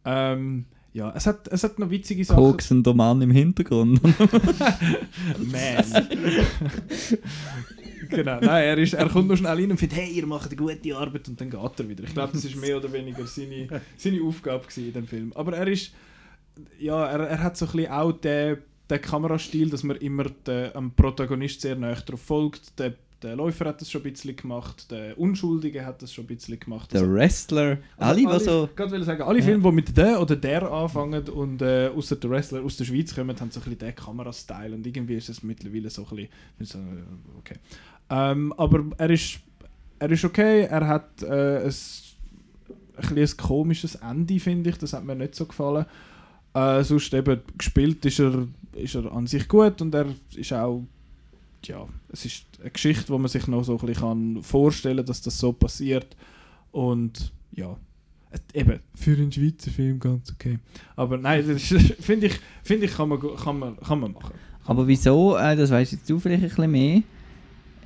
[0.05, 0.65] Ähm,
[0.97, 2.43] ja, es hat, es hat noch witzige Sachen.
[2.43, 4.01] Koksender Mann im Hintergrund.
[5.37, 5.85] Man.
[8.09, 10.55] genau, nein, er, ist, er kommt noch schnell rein und findet, hey, ihr macht eine
[10.55, 12.03] gute Arbeit und dann geht er wieder.
[12.03, 15.33] Ich glaube, das ist mehr oder weniger seine, seine Aufgabe in dem Film.
[15.33, 15.91] Aber er ist,
[16.79, 18.57] ja, er, er hat so ein bisschen auch den,
[18.89, 22.79] den Kamerastil, dass man immer den, am Protagonist sehr nahe drauf folgt.
[22.79, 26.27] Der, der Läufer hat das schon ein bisschen gemacht, der Unschuldige hat das schon ein
[26.27, 26.93] bisschen gemacht.
[26.93, 27.77] Der Also- Wrestler.
[27.97, 28.69] also alle, die so.
[28.73, 29.45] Ich wollte sagen, alle Ja.
[29.45, 33.13] Filme, die mit der oder der anfangen und äh, außer der Wrestler aus der Schweiz
[33.15, 36.27] kommen, haben so ein bisschen den Kamerastyle und irgendwie ist es mittlerweile so ein
[36.59, 37.55] bisschen, äh, okay.
[38.09, 39.39] Ähm, aber er ist,
[39.99, 41.73] er ist okay, er hat äh, ein,
[42.97, 45.85] ein, ein komisches Ende, finde ich, das hat mir nicht so gefallen.
[46.53, 50.83] Äh, sonst eben gespielt ist er, ist er an sich gut und er ist auch
[51.67, 55.21] ja, es ist eine Geschichte, wo man sich noch so ein bisschen vorstellen kann, dass
[55.21, 56.15] das so passiert.
[56.71, 57.77] Und ja,
[58.53, 60.59] eben, für einen Schweizer Film ganz okay.
[60.95, 61.61] Aber nein, das
[61.99, 64.33] finde ich, finde ich kann, man, kann, man, kann man machen.
[64.65, 67.01] Aber wieso, äh, das weißt jetzt du vielleicht ein bisschen mehr,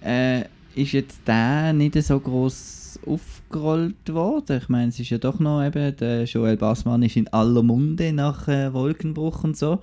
[0.03, 0.45] äh,
[0.75, 4.57] ist jetzt der nicht so groß aufgerollt worden?
[4.57, 8.11] Ich meine, es ist ja doch noch eben, der Joel Bassmann ist in aller Munde
[8.13, 9.79] nach äh, Wolkenbruch und so.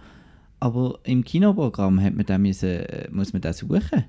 [0.60, 4.05] Aber im Kinoprogramm hat man den müssen, äh, muss man den suchen.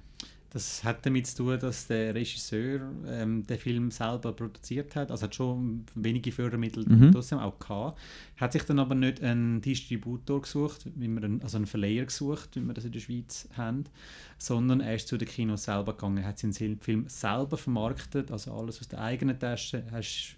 [0.51, 5.11] Das hat damit zu tun, dass der Regisseur ähm, den Film selber produziert hat.
[5.11, 7.11] Also hat schon wenige Fördermittel Mhm.
[7.11, 7.99] trotzdem auch gehabt.
[8.37, 12.55] Hat sich dann aber nicht einen Distributor gesucht, wie wir einen, also einen Verleiher gesucht,
[12.55, 13.83] wie wir das in der Schweiz haben,
[14.39, 18.79] sondern er ist zu den Kinos selber gegangen, hat seinen Film selber vermarktet, also alles
[18.79, 19.83] aus der eigenen Tasche.
[19.91, 20.35] Hast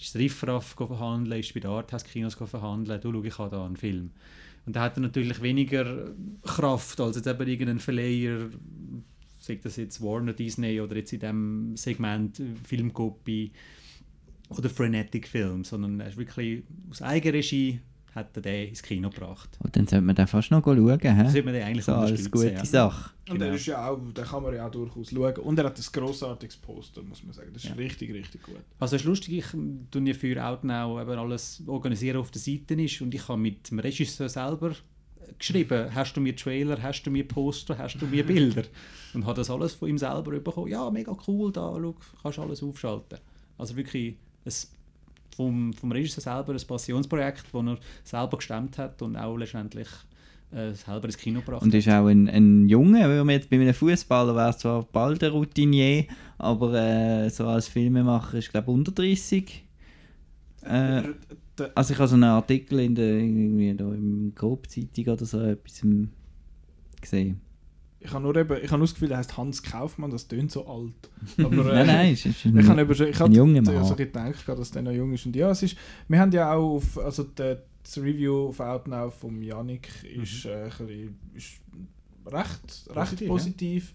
[0.00, 3.76] ist das Riffraff verhandeln, ist bei den Arthouse-Kinos verhandeln, du schau, ich habe da einen
[3.76, 4.12] Film.
[4.68, 6.12] Und da hat er natürlich weniger
[6.42, 8.50] Kraft als jetzt eben irgendein Verleiher,
[9.38, 13.50] sei das jetzt Warner, Disney oder jetzt in dem Segment Filmcopy
[14.50, 17.80] oder Frenetic Film, sondern er ist wirklich aus Eigenregie
[18.14, 19.50] hat er den ins Kino gebracht.
[19.62, 20.98] Und dann sollte man den fast noch schauen.
[20.98, 21.22] Das He?
[21.24, 22.64] sollte man den eigentlich So als gute ja.
[22.64, 23.10] Sache.
[23.28, 23.46] Und Genau.
[23.46, 25.36] er ist ja auch, den kann man ja auch durchaus schauen.
[25.36, 27.50] Und er hat ein grossartiges Poster, muss man sagen.
[27.52, 27.76] Das ist Ja.
[27.76, 28.56] richtig, richtig gut.
[28.80, 29.46] Also es ist lustig, ich
[29.90, 33.70] tue ja für Outnow eben alles organisieren auf der Seite ist und ich habe mit
[33.70, 34.72] dem Regisseur selber
[35.38, 38.62] geschrieben, hast du mir Trailer, hast du mir Poster, hast du mir Bilder
[39.14, 40.68] und habe das alles von ihm selber bekommen.
[40.68, 43.18] Ja, mega cool, da schau, kannst alles aufschalten.
[43.58, 44.16] Also wirklich
[44.46, 44.52] ein,
[45.38, 49.86] vom, vom Regisseur selber ein Passionsprojekt, das er selber gestemmt hat und auch letztendlich
[50.50, 51.78] äh, selber ins Kino gebracht Und hat.
[51.78, 55.22] ist auch ein, ein Junge, weil man jetzt bei einem Fußballer wäre es zwar bald
[55.22, 56.06] ein Routinier,
[56.38, 59.64] aber äh, so als Filmemacher ist glaube unter 30.
[60.62, 61.02] Äh,
[61.74, 65.86] also ich habe so einen Artikel in der irgendwie da im Grobzeitung oder so etwas
[67.00, 67.40] gesehen.
[68.00, 70.66] Ich habe nur eben, ich habe das Gefühl, er heißt Hans Kaufmann, das tönt so
[70.66, 71.10] alt.
[71.38, 73.96] Aber, äh, nein, nein, es ist ein, Ich habe schon, ich habe junger so Mann.
[73.96, 75.26] gedacht, dass der noch jung ist.
[75.26, 75.76] Und ja, es ist,
[76.06, 80.64] wir haben ja auch auf, also der, das Review auf Outnow vom Yannick ist, äh,
[80.64, 81.60] ein bisschen, ist
[82.26, 83.94] recht, recht Positiv, positiv.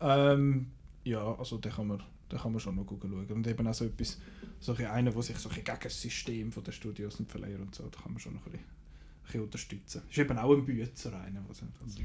[0.00, 0.66] Ja, ähm,
[1.04, 3.26] ja also da kann man, da kann man schon noch schauen.
[3.28, 4.18] Und eben auch so etwas,
[4.60, 7.30] so ein einer, der sich so ein bisschen gegen das System von der Studios und
[7.30, 10.02] Verleiher und so, da kann man schon noch ein bisschen, ein bisschen unterstützen.
[10.08, 12.00] Ist eben auch ein Bützer einer, was also,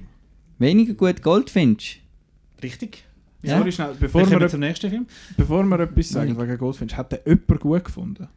[0.59, 2.01] Weniger gut Goldfinch.
[2.61, 3.03] Richtig.
[3.43, 3.57] Ja.
[3.59, 5.05] Sorry, schnell, bevor wir, zum nächsten Film.
[5.37, 8.27] bevor wir etwas sagen wegen Goldfinch, hat der jemand gut gefunden?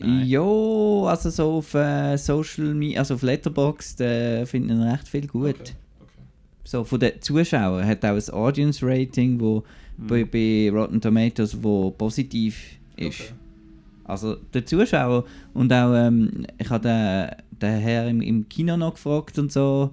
[0.00, 0.26] Nein.
[0.26, 5.54] Ja, also so auf äh, Social Media, also auf Letterboxd äh, finden recht viel gut.
[5.54, 6.22] Okay, okay.
[6.64, 9.64] So von den Zuschauern hat auch ein Audience Rating, wo
[9.98, 10.06] Hm.
[10.06, 13.20] bei, bei Rotten Tomatoes wo positiv ist.
[13.20, 13.32] Okay.
[14.04, 15.24] Also der Zuschauer
[15.54, 19.90] und auch ähm, ich habe den, den Herr im, im Kino noch gefragt und so,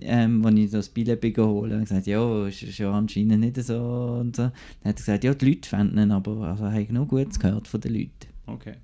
[0.00, 4.18] ähm, als ich das Billett geholt habe, gesagt, ja, ist, ist ja anscheinend nicht so
[4.20, 4.42] und so.
[4.42, 4.52] Dann
[4.84, 7.68] hat er gesagt, ja, die Leute fanden ihn, aber also, habe ich noch Gutes gehört
[7.68, 8.10] von den Leuten.
[8.46, 8.74] Okay.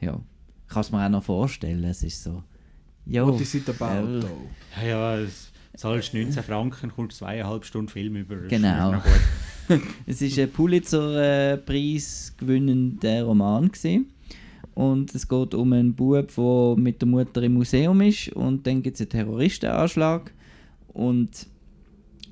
[0.00, 0.20] Ja,
[0.66, 2.42] ich kann es mir auch noch vorstellen, es ist so,
[3.06, 4.86] ja, What is it about, äh?
[4.86, 8.36] Ja, ja, es zahlst 19 Franken, kommst zweieinhalb Stunden Film über.
[8.36, 8.94] Genau.
[10.06, 14.06] Es ist ein Pulitzer-Preis gewinnender Roman gewesen.
[14.72, 18.82] und es geht um einen Bub, der mit der Mutter im Museum ist und dann
[18.82, 20.32] gibt es einen Terroristenanschlag
[20.98, 21.46] und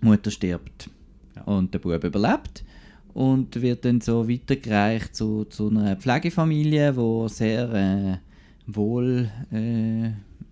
[0.02, 0.90] die Mutter stirbt
[1.34, 1.43] Ja.
[1.43, 2.64] und der Bub überlebt
[3.14, 8.16] und wird dann so weitergereicht zu, zu einer Pflegefamilie, wo sehr äh,
[8.66, 10.10] wohl äh,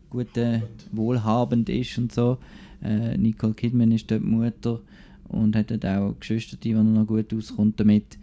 [0.08, 0.62] gute,
[0.92, 2.38] wohlhabend ist und so.
[2.82, 4.80] Äh, Nicole Kidman ist dort die Mutter
[5.28, 8.18] und hat dort auch Geschwister, die noch gut auskommt damit.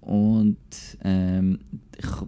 [0.00, 0.56] Und
[1.04, 1.58] ähm,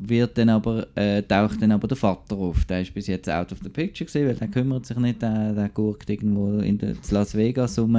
[0.00, 2.64] wird dann aber, äh, taucht dann aber der Vater auf.
[2.66, 5.54] Der ist bis jetzt out of the picture gewesen, weil der kümmert sich nicht, der,
[5.54, 7.92] der guckt irgendwo in der, Las Vegas rum,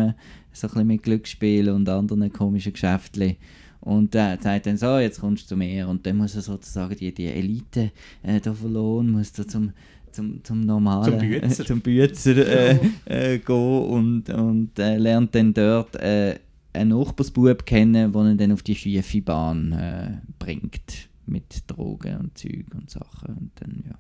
[0.52, 3.36] so ein bisschen mit Glücksspielen und anderen komischen Geschäften.
[3.82, 5.88] Und der sagt dann so, jetzt kommst du zu mir.
[5.90, 7.92] Und dann muss er sozusagen die, die Elite
[8.22, 9.74] äh, da verloren, muss er zum,
[10.12, 11.66] zum, zum normalen, Zum Bützer.
[11.66, 12.80] zum Bützer äh,
[13.34, 16.36] äh, gehen und, und äh, lernt dann dort äh,
[16.74, 21.10] einen Nachbarsbub kennen, der ihn dann auf die schiefe Bahn äh, bringt.
[21.26, 23.36] Mit Drogen und Zeug und Sachen.
[23.38, 23.96] Und dann, ja.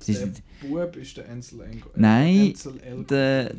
[0.00, 1.96] Sie Der sind- Bub ist der Ansel Elgort.
[1.98, 3.54] Nein, Ansel Elgort, der-?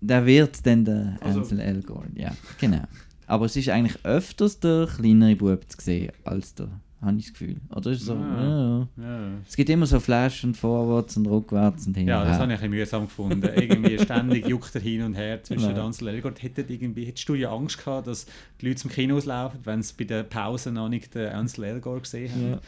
[0.00, 2.82] Der wird dann der Also- Ansel Elgort, ja, genau.
[3.26, 6.68] Aber es ist eigentlich öfters der kleinere Bub zu sehen als der,
[7.00, 7.56] habe ich das Gefühl.
[7.74, 8.78] Oder ist es so, ja.
[8.78, 8.88] ja.
[8.96, 9.30] Ja.
[9.48, 12.60] Es gibt immer so Flash und vorwärts und rückwärts und hin Ja, das habe ich
[12.60, 13.42] ein mühsam gefunden.
[13.42, 15.74] Irgendwie ständig juckt er hin und her zwischen.
[15.76, 16.42] Ansel und Elgort.
[16.42, 18.26] Hättest du ja Angst gehabt, dass
[18.60, 22.02] die Leute zum Kino auslaufen, wenn sie bei der Pause noch nicht den Ansel Elgort
[22.02, 22.60] gesehen haben.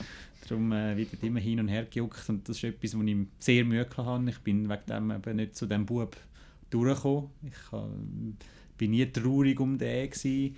[0.49, 3.65] Darum äh, wird immer hin und her gejuckt und das ist etwas, wo ich sehr
[3.65, 4.25] Mühe hatte.
[4.29, 6.17] Ich bin wegen dem eben nicht zu diesem Bub
[6.71, 7.31] durchgekommen.
[7.43, 8.33] Ich äh,
[8.77, 10.57] bin nie traurig um den gewesen.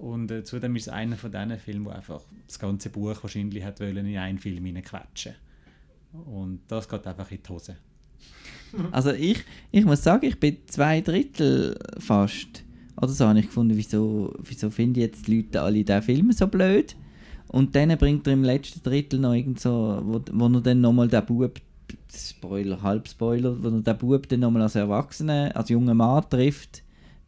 [0.00, 3.62] Und äh, zudem ist es einer von diesen Filmen, wo einfach das ganze Buch wahrscheinlich
[3.64, 5.34] hat wollen in einen Film hineinquetschen.
[6.12, 7.76] Und das geht einfach in die Hose.
[8.90, 12.64] Also ich, ich muss sagen, ich bin zwei Drittel fast.
[12.96, 16.46] Oder so habe ich gefunden, wieso, wieso finden jetzt die Leute alle diesen Film so
[16.46, 16.96] blöd?
[17.48, 21.08] Und dann bringt er im letzten Drittel noch irgend so, wo, wo er dann nochmal
[21.08, 21.60] den Bub,
[22.10, 26.82] Spoiler, Halbspoiler, wo er den Bub dann nochmal als Erwachsenen, als junger Mann trifft,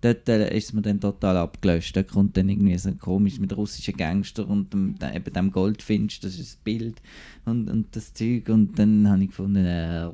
[0.04, 1.96] dort äh, ist es mir dann total abgelöscht.
[1.96, 6.20] Da kommt dann irgendwie so komisch mit russischen Gangster und dem, dem, eben dem Goldfinch,
[6.20, 7.00] das ist das Bild
[7.46, 8.48] und, und das Zeug.
[8.50, 10.10] Und dann habe ich gefunden, äh,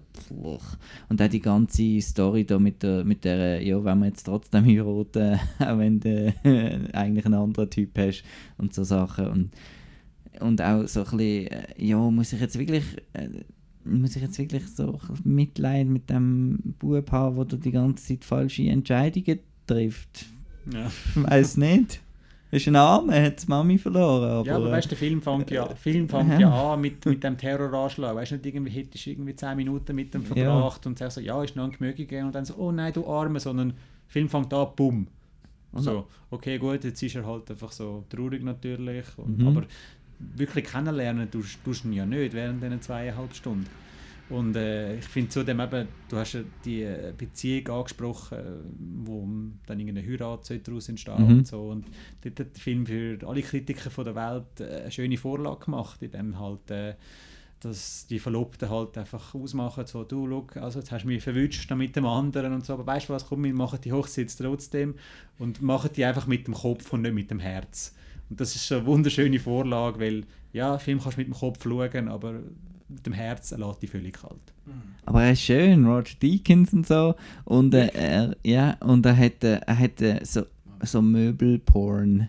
[1.08, 4.64] und auch die ganze Story da mit der, mit der ja, wenn wir jetzt trotzdem
[4.66, 8.22] heiraten, auch wenn du äh, eigentlich einen anderen Typ hast
[8.58, 9.26] und so Sachen.
[9.26, 9.50] Und,
[10.40, 12.84] und auch so ein bisschen, äh, ja, muss ich jetzt wirklich,
[13.14, 13.28] äh,
[13.84, 18.68] muss ich jetzt wirklich so Mitleid mit dem Bub haben, der die ganze Zeit falsche
[18.68, 19.40] Entscheidungen
[19.74, 20.26] trifft?
[20.72, 20.86] Ja.
[20.86, 22.00] Ich weiß nicht.
[22.52, 24.28] Ist ein Arm, er hat die Mami verloren.
[24.28, 27.04] Aber, Ja, aber äh, weißt du, der Film fängt ja, Film fängt ja an mit,
[27.06, 28.16] mit dem Terroranschlag.
[28.16, 31.20] Weißt du nicht, irgendwie hättest du irgendwie 10 Minuten mit dem verbracht und sagst so,
[31.20, 33.76] ja, ist noch ein Gemüge gegeben und dann so, oh nein, du Arme, sondern der
[34.08, 35.06] Film fängt an, bumm.
[35.72, 39.46] Und- So, okay, gut, jetzt ist er halt einfach so traurig natürlich, und, Mhm.
[39.46, 39.62] aber
[40.36, 43.66] wirklich kennenlernen tust tust du ihn ja nicht während diesen zweieinhalb Stunden.
[44.30, 48.42] Und äh, ich finde zudem eben, du hast ja die äh, Beziehung angesprochen, äh,
[49.04, 49.26] wo
[49.66, 51.38] dann irgendeine Heirat daraus entstehen Mhm.
[51.38, 51.62] und so.
[51.68, 51.86] Und
[52.22, 56.00] dort hat der Film für alle Kritiker von der Welt äh, eine schöne Vorlage gemacht,
[56.02, 56.94] in dem halt, äh,
[57.58, 61.70] dass die Verlobten halt einfach ausmachen, so, du, schau, also jetzt hast du mich verwünscht
[61.72, 64.94] mit dem anderen und so, aber weißt du was, komm, wir machen die Hochzeit trotzdem
[65.38, 67.94] und machen die einfach mit dem Kopf und nicht mit dem Herz.
[68.30, 72.08] Und das ist eine wunderschöne Vorlage, weil, ja, Film kannst du mit dem Kopf schauen,
[72.08, 72.40] aber
[72.90, 74.52] mit dem Herz lässt dich völlig kalt.
[75.06, 77.14] Aber er ist schön, Roger Deakins und so.
[77.44, 80.42] Und äh, er, ja, und er hat, äh, er hat äh, so,
[80.82, 82.28] so Möbelporn.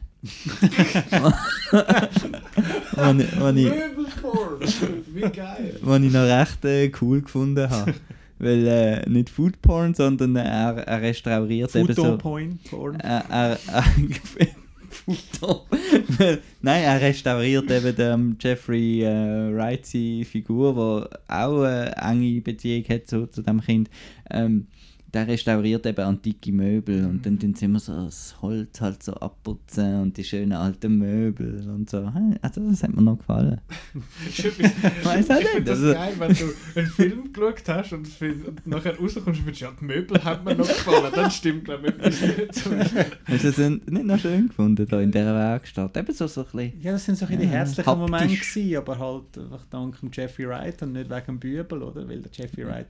[3.69, 4.59] Möbelporn!
[5.13, 5.79] Wie geil!
[5.81, 7.93] was ich noch recht äh, cool gefunden habe.
[8.39, 12.17] weil äh, nicht Food Porn, sondern er, er restauriert eben so...
[12.17, 12.99] Point Porn.
[12.99, 13.59] Er, er.
[16.61, 23.07] Nein, er restauriert eben den Jeffrey äh, Wright Figur, die auch eine enge Beziehung hat
[23.07, 23.89] zu, zu dem Kind.
[24.30, 24.68] Ähm,
[25.13, 29.13] der restauriert eben antike Möbel und dann tun sie immer so das Holz halt so
[29.13, 32.09] abputzen und die schönen alten Möbel und so.
[32.41, 33.59] Also das hat mir noch gefallen.
[35.03, 35.67] Weiß auch nicht.
[35.67, 39.61] Das also, geil, wenn du einen Film geschaut hast und, und nachher rauskommst und findest,
[39.61, 43.17] ja, die Möbel haben mir noch gefallen, dann stimmt glaube ich etwas nicht.
[43.25, 45.97] Hast du das nicht noch schön gefunden da in dieser Werkstatt?
[45.97, 48.77] Eben so, so ein bisschen, Ja, das sind so ein bisschen ja, herzliche Momente gewesen,
[48.77, 52.07] aber halt einfach dank dem Jeffrey Wright und nicht wegen dem Bübel, oder?
[52.07, 52.88] Weil der Jeffrey Wright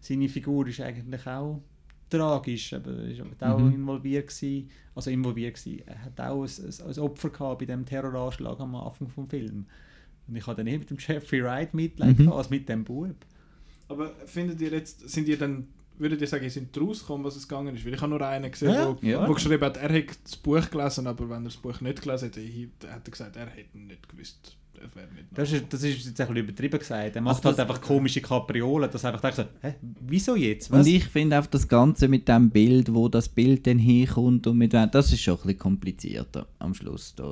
[0.00, 1.62] seine Figur ist eigentlich auch
[2.08, 3.74] tragisch, aber er war auch mhm.
[3.74, 5.82] involviert gewesen, also involviert gewesen.
[5.86, 9.66] Er hat auch ein, ein, Opfer gehabt bei dem Terroranschlag am Anfang des Films.
[10.26, 12.32] Und ich hatte dann nicht mit dem Jeffrey Wright Mitleid mhm.
[12.32, 13.14] als mit dem Bub.
[13.88, 15.68] Aber findet ihr jetzt, sind ihr dann,
[15.98, 17.84] würdet ihr sagen, ihr sind rausgekommen, was es gegangen ist?
[17.84, 19.28] Weil ich habe nur einen gesehen, ja, wo, ja.
[19.28, 22.30] wo geschrieben hat, er hätte das Buch gelesen, aber wenn er das Buch nicht gelesen
[22.32, 26.06] hätte, hat er gesagt, er hätte nicht gewusst, das wäre nicht das ist, das ist
[26.06, 27.14] jetzt ein bisschen übertrieben gesagt.
[27.14, 30.70] Er macht also halt einfach komische Kapriolen, dass einfach denkt, hä, wieso jetzt?
[30.70, 30.80] Was?
[30.80, 34.58] Und ich finde auch das Ganze mit dem Bild, wo das Bild dann hinkommt und
[34.58, 37.24] mit das ist schon ein bisschen komplizierter am Schluss, da,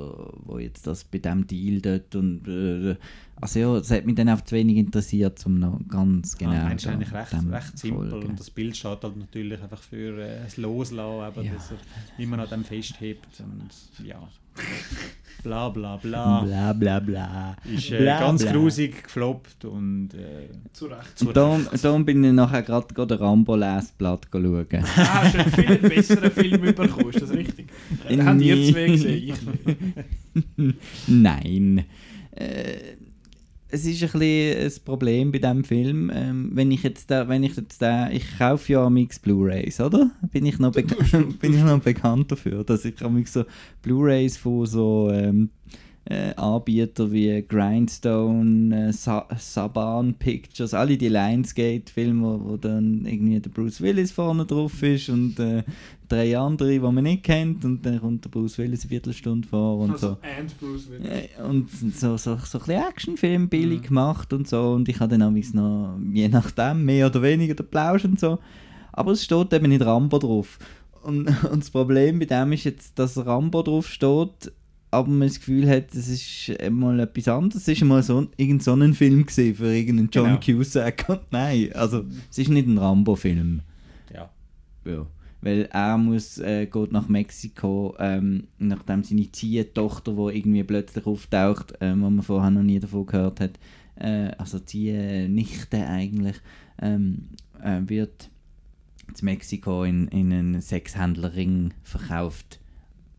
[0.45, 2.95] wo jetzt das bei dem Deal dort und äh,
[3.41, 6.51] also ja, das hat mich dann auch zu wenig interessiert, um noch ganz genau...
[6.51, 8.29] Ah, ist eigentlich recht, recht simpel folgen.
[8.29, 11.53] und das Bild steht halt natürlich einfach für äh, das Loslassen, aber ja.
[11.53, 11.77] dass er
[12.21, 14.27] immer noch dem festhebt und ja...
[15.43, 16.41] Bla bla bla.
[16.41, 17.55] Bla bla bla.
[17.63, 18.51] Ist äh, bla, ganz bla.
[18.51, 20.13] grusig gefloppt und.
[20.13, 21.17] Äh, zu Recht.
[21.17, 24.67] Zu und darum, darum bin ich nachher gerade den Rambo-Lesblatt schauen.
[24.71, 27.67] ah, hast du einen viel besseren Film bekommen, ist das richtig?
[28.09, 30.75] Den habt ihr zwei gesehen, ich nicht.
[31.07, 31.85] Nein.
[32.31, 32.97] Äh,
[33.71, 36.11] es ist ein bisschen ein Problem bei diesem Film.
[36.13, 40.11] Ähm, wenn ich jetzt da, wenn ich jetzt da, ich kaufe ja Mix Blu-rays, oder?
[40.31, 40.71] Bin ich noch,
[41.39, 43.45] bin ich noch bekannt dafür, dass ich so
[43.81, 45.49] Blu-rays von so ähm,
[46.05, 53.39] äh, Anbieter wie Grindstone, äh, Sa Saban Pictures, alle die Lionsgate-Filme, wo, wo, dann irgendwie
[53.39, 55.63] der Bruce Willis vorne drauf ist und äh,
[56.09, 59.79] drei andere, die man nicht kennt und dann kommt der Bruce Willis eine Viertelstunde vor
[59.79, 60.17] und also, so.
[60.37, 61.29] And Bruce Willis.
[61.47, 63.87] Und so, so, so ein bisschen Actionfilm billig mhm.
[63.87, 68.05] gemacht und so und ich habe dann noch, je nachdem, mehr oder weniger den Plausch
[68.05, 68.39] und so.
[68.91, 70.59] Aber es steht eben nicht Rambo drauf.
[71.03, 74.51] Und, und das Problem bei dem ist jetzt, dass Rambo drauf steht,
[74.91, 77.67] aber man das Gefühl hat, es ist mal etwas anderes.
[77.67, 80.59] Es war mal so, irgend so ein Film für irgendeinen John genau.
[80.59, 81.05] Cusack.
[81.07, 83.61] Und nein, also es ist nicht ein Rambo-Film.
[84.13, 84.29] Ja.
[84.85, 85.05] ja.
[85.41, 91.81] Weil er muss, äh, geht nach Mexiko, ähm, nachdem seine Ziehtochter, die irgendwie plötzlich auftaucht,
[91.81, 93.59] äh, wo man vorher noch nie davon gehört hat,
[93.95, 96.35] äh, also Ziehnichte eigentlich,
[96.81, 97.29] ähm,
[97.63, 98.29] äh, wird
[99.07, 102.59] in Mexiko in, in einen Sexhändlerring verkauft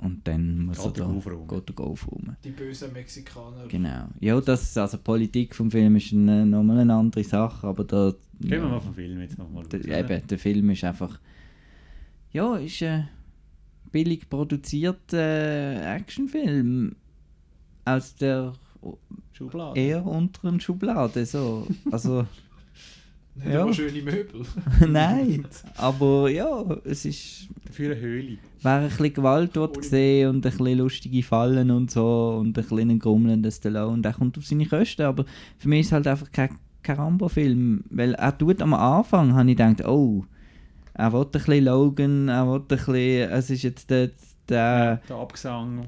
[0.02, 1.48] und dann muss geht er da aufräumen.
[1.48, 2.36] geht er aufräumen.
[2.42, 3.66] Die bösen Mexikaner.
[3.68, 4.09] Genau.
[4.20, 8.14] Ja, das, also Politik vom Film ist eine, nochmal eine andere Sache, aber da...
[8.40, 9.64] Gehen ja, wir mal vom Film jetzt nochmal.
[9.66, 11.18] Der, eben, der Film ist einfach...
[12.32, 13.09] Ja, ist ein
[13.90, 16.94] billig produzierter äh, Actionfilm
[17.85, 18.52] aus der
[19.32, 19.81] Schublade.
[19.81, 21.66] eher unteren Schublade, so.
[21.90, 22.27] Also...
[23.35, 23.73] Nicht ja.
[23.73, 24.43] schöne Möbel.
[24.89, 25.47] Nein,
[25.77, 27.48] aber ja, es ist...
[27.70, 28.39] Für eine Höhle.
[28.61, 32.52] Wer ein bisschen Gewalt dort gesehen und ein bisschen lustige Fallen und so und ein
[32.52, 35.24] bisschen grummelnden Stallone, der kommt auf seine Kosten, aber
[35.59, 39.51] für mich ist es halt einfach kein, kein Rambo-Film, weil er tut am Anfang, habe
[39.51, 40.24] ich gedacht, oh,
[41.01, 44.10] er will ein bisschen Logan, er will ein bisschen, es ist jetzt der
[44.51, 45.86] der, der Abgesang.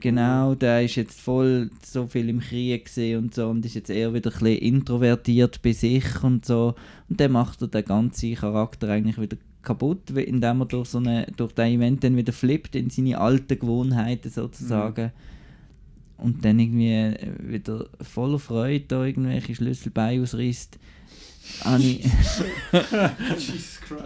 [0.00, 3.90] Genau, der ist jetzt voll so viel im Krieg gesehen und so und ist jetzt
[3.90, 6.74] eher wieder ein bisschen introvertiert bei sich und so.
[7.08, 11.26] Und dann macht er den ganzen Charakter eigentlich wieder kaputt, indem er durch, so eine,
[11.36, 15.06] durch den Event dann wieder flippt in seine alten Gewohnheiten sozusagen.
[15.06, 16.24] Mhm.
[16.24, 20.78] Und dann irgendwie wieder voller Freude da irgendwelche Schlüsselbeine ausreißt.
[21.64, 22.04] Habe ich,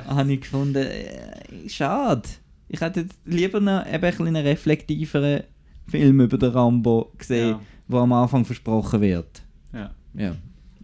[0.07, 2.29] habe ich gefunden, äh, schade
[2.73, 5.43] ich hätte jetzt lieber noch eben ein einen reflektiveren
[5.87, 7.61] Film über den Rambo gesehen, ja.
[7.87, 9.43] wo am Anfang versprochen wird.
[9.75, 9.91] Ja.
[10.15, 10.35] ja.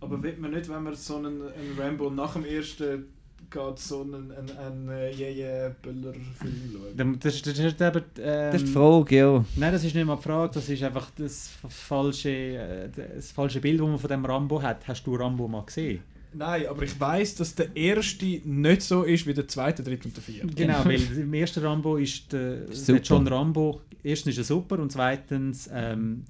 [0.00, 3.06] Aber wird man nicht, wenn man so einen, einen Rambo nach dem ersten
[3.50, 7.18] geht so einen, einen, einen äh, jeje Böller-Film schauen?
[7.20, 9.44] Das, das, ist eben, ähm, das ist die Frage, ja.
[9.56, 13.60] Nein, das ist nicht mal die Frage, das ist einfach das falsche, äh, das falsche
[13.60, 14.86] Bild, das man von dem Rambo hat.
[14.86, 16.02] Hast du Rambo mal gesehen?
[16.32, 20.16] Nein, aber ich weiß, dass der erste nicht so ist wie der zweite, dritte und
[20.16, 20.46] der vierte.
[20.54, 24.92] Genau, weil im ersten Rambo ist der, der John Rambo, erstens ist er super und
[24.92, 26.24] zweitens ähm,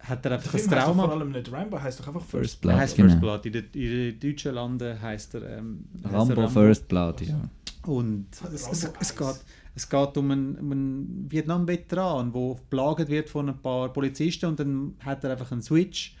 [0.00, 1.12] hat er einfach Der ein doch vor Trauma.
[1.12, 2.74] allem nicht Rambo, heißt doch einfach First First Blood.
[2.74, 3.08] Er heißt genau.
[3.08, 3.46] First Blood.
[3.46, 7.48] In den in den deutschen Landen heißt er ähm, heisst er Rambo, First Blood, ja.
[7.86, 9.40] Und es, Rambo es, es, geht,
[9.74, 14.60] es geht um einen, um einen Vietnam-Veteran, der geplagt wird von ein paar Polizisten und
[14.60, 16.14] dann hat er einfach einen Switch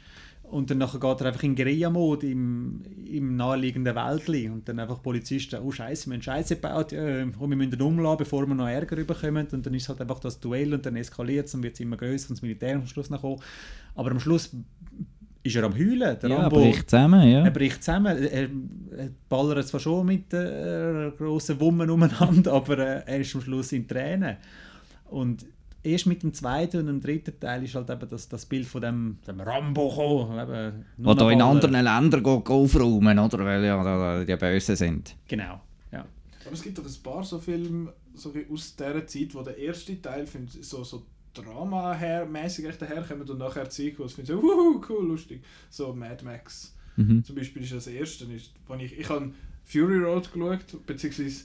[0.50, 5.02] und dann nachher geht er einfach in Guerilla-Mode im, im naheliegenden Wäldli und dann einfach
[5.02, 8.96] Polizisten, oh Scheiße, wir haben Scheiße gebaut, oh, wir müssen umladen, bevor wir noch Ärger
[9.04, 11.80] bekommen und dann ist halt einfach das Duell und dann eskaliert es und wird es
[11.80, 13.40] immer größer und das Militär am Schluss noch kommen.
[13.94, 14.50] Aber am Schluss
[15.42, 16.18] ist er am Heulen.
[16.20, 17.44] Der Ja, Rambo- bricht zusammen, ja.
[17.44, 18.16] er bricht zusammen.
[18.16, 23.40] Er, er ballert zwar schon mit äh, grossen Wummen umeinander, aber äh, er ist am
[23.42, 24.36] Schluss in Tränen.
[25.10, 25.46] Und
[25.90, 28.80] erst mit dem zweiten und dem dritten Teil ist halt eben das, das Bild von
[28.80, 30.38] dem, dem Rambo gekommen.
[30.38, 33.38] Eben, Wo da in anderen Ländern go- go aufräumen, oder?
[33.44, 35.16] Weil ja da die Bösen sind.
[35.26, 35.60] Genau,
[35.92, 36.04] ja.
[36.44, 40.00] Aber es gibt doch ein paar so Filme so aus dieser Zeit, wo der erste
[40.02, 41.04] Teil find, so, so
[41.34, 45.42] Drama her, mäßig echt daherkommt und nachher Sequels finde ich so, wuhu, cool, lustig.
[45.70, 47.22] So Mad Max Mhm.
[47.22, 48.24] zum Beispiel ist das erste.
[48.24, 49.30] Ist, wo ich ich habe
[49.64, 51.44] Fury Road geschaut, beziehungsweise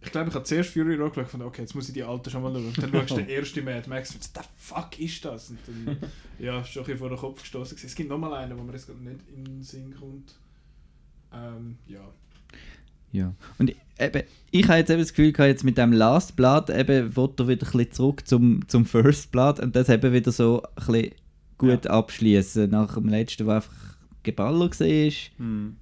[0.00, 2.30] ich glaube, ich habe zuerst Fury Road geschaut und okay, jetzt muss ich die alte
[2.30, 2.66] schon mal schauen.
[2.66, 5.50] Und dann schaust du den ersten Mad Max und the fuck ist das?
[5.50, 5.96] Und dann,
[6.38, 7.78] ja, ist schon ein bisschen vor den Kopf gestoßen.
[7.84, 10.34] Es gibt nochmal einen, wo mir jetzt gerade nicht in den Sinn kommt.
[11.32, 12.00] Ähm, ja.
[13.10, 13.34] Ja.
[13.58, 17.16] Und eben, ich habe jetzt eben das Gefühl, gehabt, jetzt mit dem Last Blood eben,
[17.16, 20.62] will er wieder ein bisschen zurück zum, zum First Blood und das eben wieder so
[20.62, 21.14] ein bisschen
[21.56, 25.12] gut abschließen nach dem letzten, wo einfach Geballer war.
[25.38, 25.76] Hm.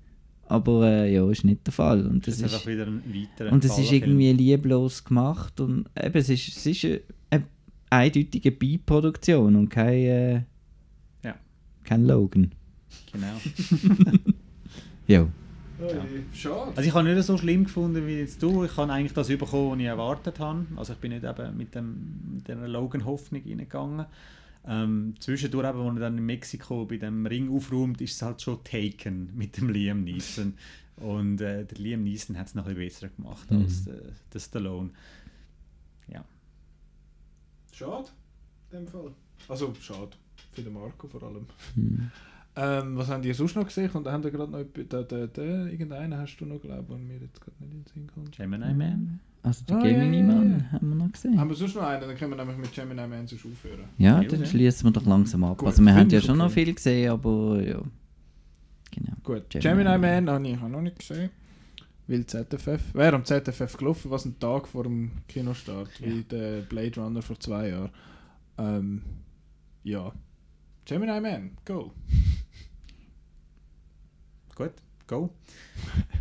[0.48, 2.06] Aber äh, ja, ist nicht der Fall.
[2.06, 6.16] Und Das das ist wieder ein weiterer und es ist irgendwie lieblos gemacht und eben,
[6.18, 7.01] es ist, es ist eine,
[7.31, 7.44] eine
[7.90, 10.35] eindeutige Beiproduktion und kein, äh,
[11.24, 11.35] Ja.
[11.85, 12.52] kein Logan.
[13.12, 13.35] Genau.
[15.09, 15.27] Ja.
[16.32, 16.73] Schade.
[16.74, 18.64] Also ich habe nicht so schlimm gefunden wie jetzt du.
[18.64, 20.66] Ich habe eigentlich das bekommen, was ich erwartet habe.
[20.74, 24.06] Also ich bin nicht eben mit, dem, mit der Logan-Hoffnung reingegangen.
[24.66, 28.43] Ähm, zwischendurch, eben, als er dann in Mexiko bei dem Ring aufräumt, ist es halt
[28.43, 30.55] schon Taken mit dem Liam Neeson.
[30.97, 33.62] Und äh, der Liam Neeson hat es noch ein bisschen besser gemacht Mhm.
[33.62, 34.01] als der,
[34.32, 34.90] der Stallone.
[36.09, 36.24] Ja.
[37.72, 38.09] Schade,
[38.72, 39.12] in dem Fall.
[39.48, 40.10] Also, schade.
[40.52, 41.47] Für den Marco vor allem.
[41.74, 42.10] Hm.
[42.59, 43.90] Ähm, was habt ihr sonst noch gesehen?
[43.90, 47.01] Und da haben wir gerade noch da, da, da, irgendeinen hast du noch, glaube ich,
[47.06, 48.34] mir jetzt gerade nicht in den Sinn kommt.
[48.34, 49.20] Gemini Man.
[49.47, 50.73] Also der Ah, Gemini ja, ja, Man ja.
[50.73, 51.39] haben wir noch gesehen.
[51.39, 52.01] Haben wir sonst noch einen?
[52.01, 53.85] Dann können wir nämlich mit Gemini Man sonst aufhören.
[53.97, 54.47] Ja, Ja, dann ja.
[54.47, 55.59] schließen wir doch langsam ab.
[55.59, 56.64] Gut, also wir haben ja schon noch okay.
[56.64, 57.81] viel gesehen, aber ja.
[58.90, 59.12] Genau.
[59.23, 60.24] Gut, Gemini Gemini, Man.
[60.24, 61.31] Man habe ich noch nicht gesehen.
[62.09, 62.93] Weil ZFF.
[62.94, 67.39] Wäre am ZFF gelaufen, was ein Tag vor dem Kinostart, wie der Blade Runner vor
[67.39, 67.90] zwei Jahren.
[68.59, 69.02] Ähm,
[69.85, 70.10] ja.
[70.86, 71.93] Gemini Man, go.
[74.56, 74.73] Gut,
[75.06, 75.34] go.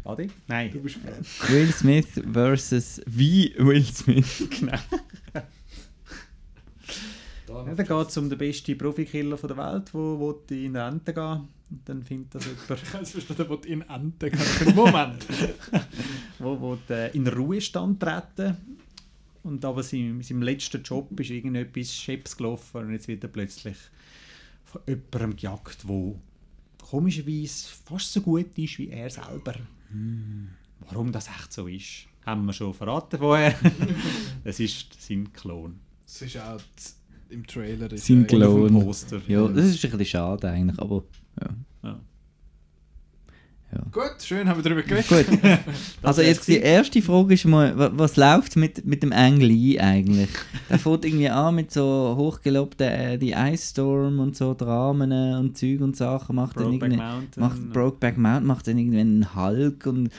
[0.03, 0.29] Adi?
[0.47, 0.71] Nein.
[0.71, 1.25] Du bist dran.
[1.49, 4.47] Will Smith versus wie Will Smith.
[4.59, 4.77] genau.
[7.47, 11.13] Ja, dann geht es um den besten Profikiller von der Welt, der wo in Rente
[11.13, 14.75] gehen Und dann findet das jemand, Ich habe jetzt verstanden, wo die in Ente gehen.
[14.75, 15.25] Moment.
[16.39, 18.57] wo, wo äh, in den Ruhestand treten
[19.43, 23.77] und aber sein, seinem letzten Job ist irgendetwas Scheps gelaufen und jetzt wird er plötzlich
[24.63, 26.19] von jemandem gejagt, wo
[26.89, 29.55] komischerweise fast so gut ist wie er selber.
[30.87, 33.55] Warum das echt so ist, haben wir schon verraten vorher.
[34.43, 35.79] es ist sein Klon.
[36.05, 36.59] Es ist auch
[37.29, 37.91] im Trailer.
[37.91, 38.73] ist Sein Klon.
[38.83, 39.21] Poster.
[39.27, 41.03] Ja, das ist ein bisschen schade eigentlich, aber
[41.41, 41.49] ja.
[41.83, 41.99] Ja.
[43.91, 45.07] Gut, schön, haben wir darüber geredet.
[45.07, 45.25] Gut.
[46.01, 49.79] Also jetzt die erste Frage ist mal, wa- was läuft mit, mit dem Ang Lee
[49.79, 50.29] eigentlich?
[50.69, 55.57] Der fängt irgendwie an mit so hochgelobten äh, die Ice Storm und so Dramen und
[55.57, 57.43] Zeug und Sachen, macht dann Brokeback irgendwie Mountain.
[57.43, 60.09] macht Brokeback Mountain, macht dann irgendwie einen Hulk und,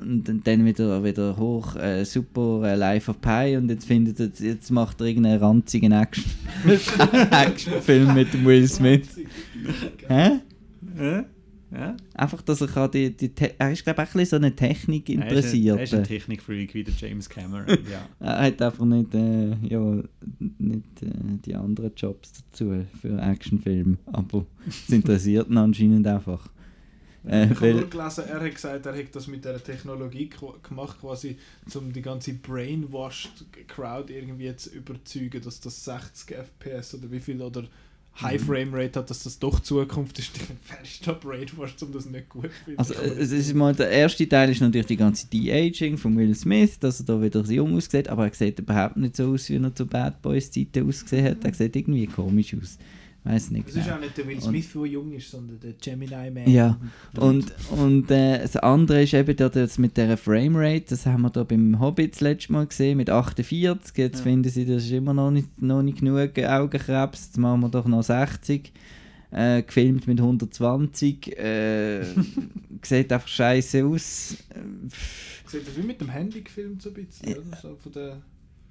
[0.00, 4.20] und dann- dann wieder, wieder hoch äh, super äh, Life of Pi und jetzt findet
[4.20, 6.24] er, jetzt macht er irgendeinen ranzigen Action
[7.30, 9.08] Actionfilm mit dem Will Smith.
[10.08, 10.30] Hä?
[10.98, 11.24] Ja?
[11.72, 11.96] Ja?
[12.14, 15.08] Einfach, dass er die, die er ist glaube ich auch ein bisschen so eine Technik
[15.08, 15.76] Er ein- interessiert.
[15.78, 17.66] Er ist ein Technikfreak wie der James Cameron.
[17.90, 18.08] ja.
[18.18, 20.02] Er hat einfach nicht, äh, ja,
[20.58, 21.06] nicht äh,
[21.44, 26.48] die anderen Jobs dazu für Actionfilme, aber es interessiert ihn anscheinend einfach.
[27.26, 30.30] Äh, Ich habe nur gelesen, er hat gesagt, er hat das mit der Technologie
[30.62, 31.36] gemacht, quasi,
[31.74, 37.40] um die ganze brainwashed Crowd irgendwie zu überzeugen, dass das 60 FPS oder wie viel
[37.42, 37.64] oder
[38.20, 40.32] High Frame Rate hat, dass das doch Zukunft ist.
[40.68, 42.78] Wer ist da brainwashed, um das nicht gut zu finden?
[42.78, 46.34] also, äh, es ist mal, der erste Teil ist natürlich die ganze De-Aging von Will
[46.34, 49.48] Smith, dass er da wieder so jung aussieht, aber er sieht überhaupt nicht so aus,
[49.48, 51.44] wie er zu Bad Boys Zeiten ausgesehen hat.
[51.44, 52.78] Er sieht irgendwie komisch aus.
[53.24, 53.96] Weiß nicht ist genau.
[53.96, 56.48] auch nicht der Will Smith, der jung ist, sondern der Gemini Man.
[56.50, 56.78] Ja,
[57.16, 61.30] und, und äh, das andere ist eben da das mit der Framerate, das haben wir
[61.30, 64.22] da beim Hobbit das letzte Mal gesehen, mit 48, jetzt Ja.
[64.22, 67.86] finden sie, das ist immer noch nicht, noch nicht genug Augenkrebs, jetzt machen wir doch
[67.86, 68.72] noch 60.
[69.32, 72.02] Äh, gefilmt mit 120, äh,
[72.82, 74.36] sieht einfach scheiße aus.
[75.46, 77.56] Sieht das wie mit dem Handy gefilmt, so ein bisschen, oder?
[77.62, 78.22] So von der...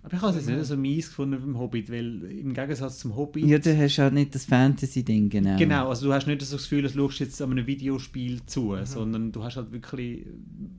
[0.01, 3.15] Aber ich habe es jetzt nicht so mies gefunden beim Hobbit, weil im Gegensatz zum
[3.17, 3.45] Hobbit...
[3.45, 5.57] Ja, du hast halt nicht das Fantasy-Ding, genau.
[5.57, 8.61] Genau, also du hast nicht so das Gefühl, du schaust jetzt an einem Videospiel zu,
[8.77, 8.85] Mhm.
[8.85, 10.25] sondern du hast halt wirklich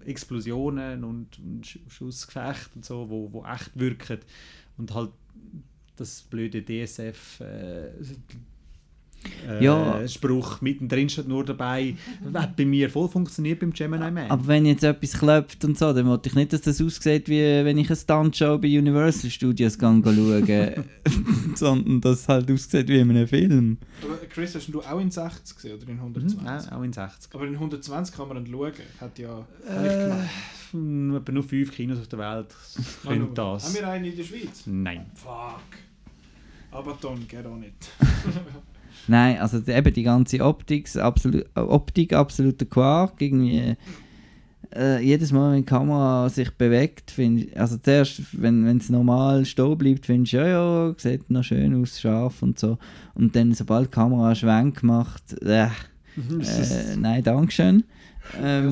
[0.07, 4.19] Explosionen und, und Sch- Schussgefechte und so, wo, wo echt wirken.
[4.79, 5.11] Und halt
[5.97, 7.91] das blöde DSF äh,
[9.49, 10.07] äh, Ja.
[10.09, 11.95] Spruch mittendrin steht nur dabei,
[12.35, 14.31] hat bei mir voll funktioniert beim Gemini Man.
[14.31, 17.41] Aber wenn jetzt etwas klopft und so, dann wollte ich nicht, dass das aussieht, wie
[17.41, 20.85] wenn ich eine Stuntshow bei Universal Studios gehe schauen
[21.55, 23.79] sondern dass es halt aussieht wie in einem Film.
[24.03, 26.41] Aber Chris, hast du auch in 60 gesehen oder in 120?
[26.41, 27.35] Mhm, auch auch in 60.
[27.35, 28.73] Aber in 120 kann man dann schauen.
[29.01, 29.47] Hat ja...
[29.69, 30.29] Äh, gemacht.
[30.73, 32.49] nur etwa nur fünf Kinos auf der Welt
[33.07, 33.67] können das.
[33.67, 34.63] Haben wir einen in der Schweiz?
[34.67, 35.07] Nein.
[35.15, 35.61] Fuck.
[36.71, 37.91] Abaton, geht auch nicht.
[39.11, 43.21] Nein, also die- eben die ganze Optik, absolut, Optik absoluter Quark.
[43.21, 43.75] Irgendwie,
[44.73, 49.45] äh, jedes Mal, wenn die Kamera sich bewegt, finde ich, also zuerst, wenn es normal
[49.45, 52.79] stehen bleibt, findest du, ja, ja, sieht noch schön aus, scharf und so.
[53.15, 55.67] Und dann, sobald die Kamera einen Schwenk macht, äh,
[56.61, 57.83] äh, nein, Dankeschön.
[58.41, 58.69] Ähm.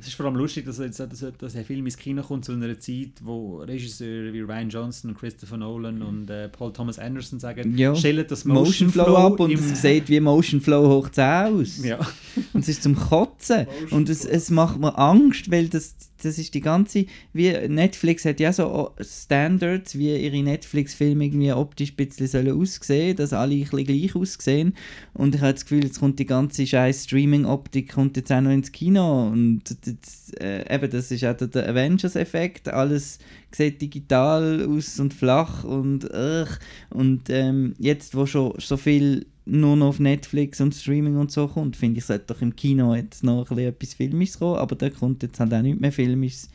[0.00, 2.52] Es ist vor allem lustig, dass, jetzt, dass, dass ein Film ins Kino kommt zu
[2.52, 7.76] einer Zeit, wo Regisseure wie Ryan Johnson, Christopher Nolan und äh, Paul Thomas Anderson sagen,
[7.76, 7.94] Ja.
[7.94, 11.84] stellen das Motion Flow ab und es sieht wie Motion Flow hoch 10 aus.
[11.84, 11.98] Ja.
[12.52, 13.66] Und es ist zum Kotzen.
[13.66, 14.30] Motion Und es, Flow.
[14.30, 17.06] es macht mir Angst, weil das, das ist die ganze.
[17.32, 23.16] Wie Netflix hat ja so Standards, wie ihre Netflix-Filme irgendwie optisch ein bisschen sollen aussehen,
[23.16, 24.74] dass alle ein bisschen gleich aussehen.
[25.14, 28.50] Und ich habe das Gefühl, jetzt kommt die ganze scheiß Streaming-Optik kommt jetzt auch noch
[28.50, 29.28] ins Kino.
[29.28, 32.68] Und das, äh, eben, das ist auch der- Avengers-Effekt.
[32.68, 33.18] Alles
[33.50, 36.58] sieht digital aus und flach und ugh.
[36.90, 41.46] Und ähm, jetzt, wo schon so viel nur noch auf Netflix und Streaming und so
[41.48, 44.74] kommt, finde ich, sollte doch im Kino jetzt noch ein bisschen etwas Filmisches kommen, aber
[44.76, 46.48] da kommt jetzt halt auch nicht mehr Filmisches.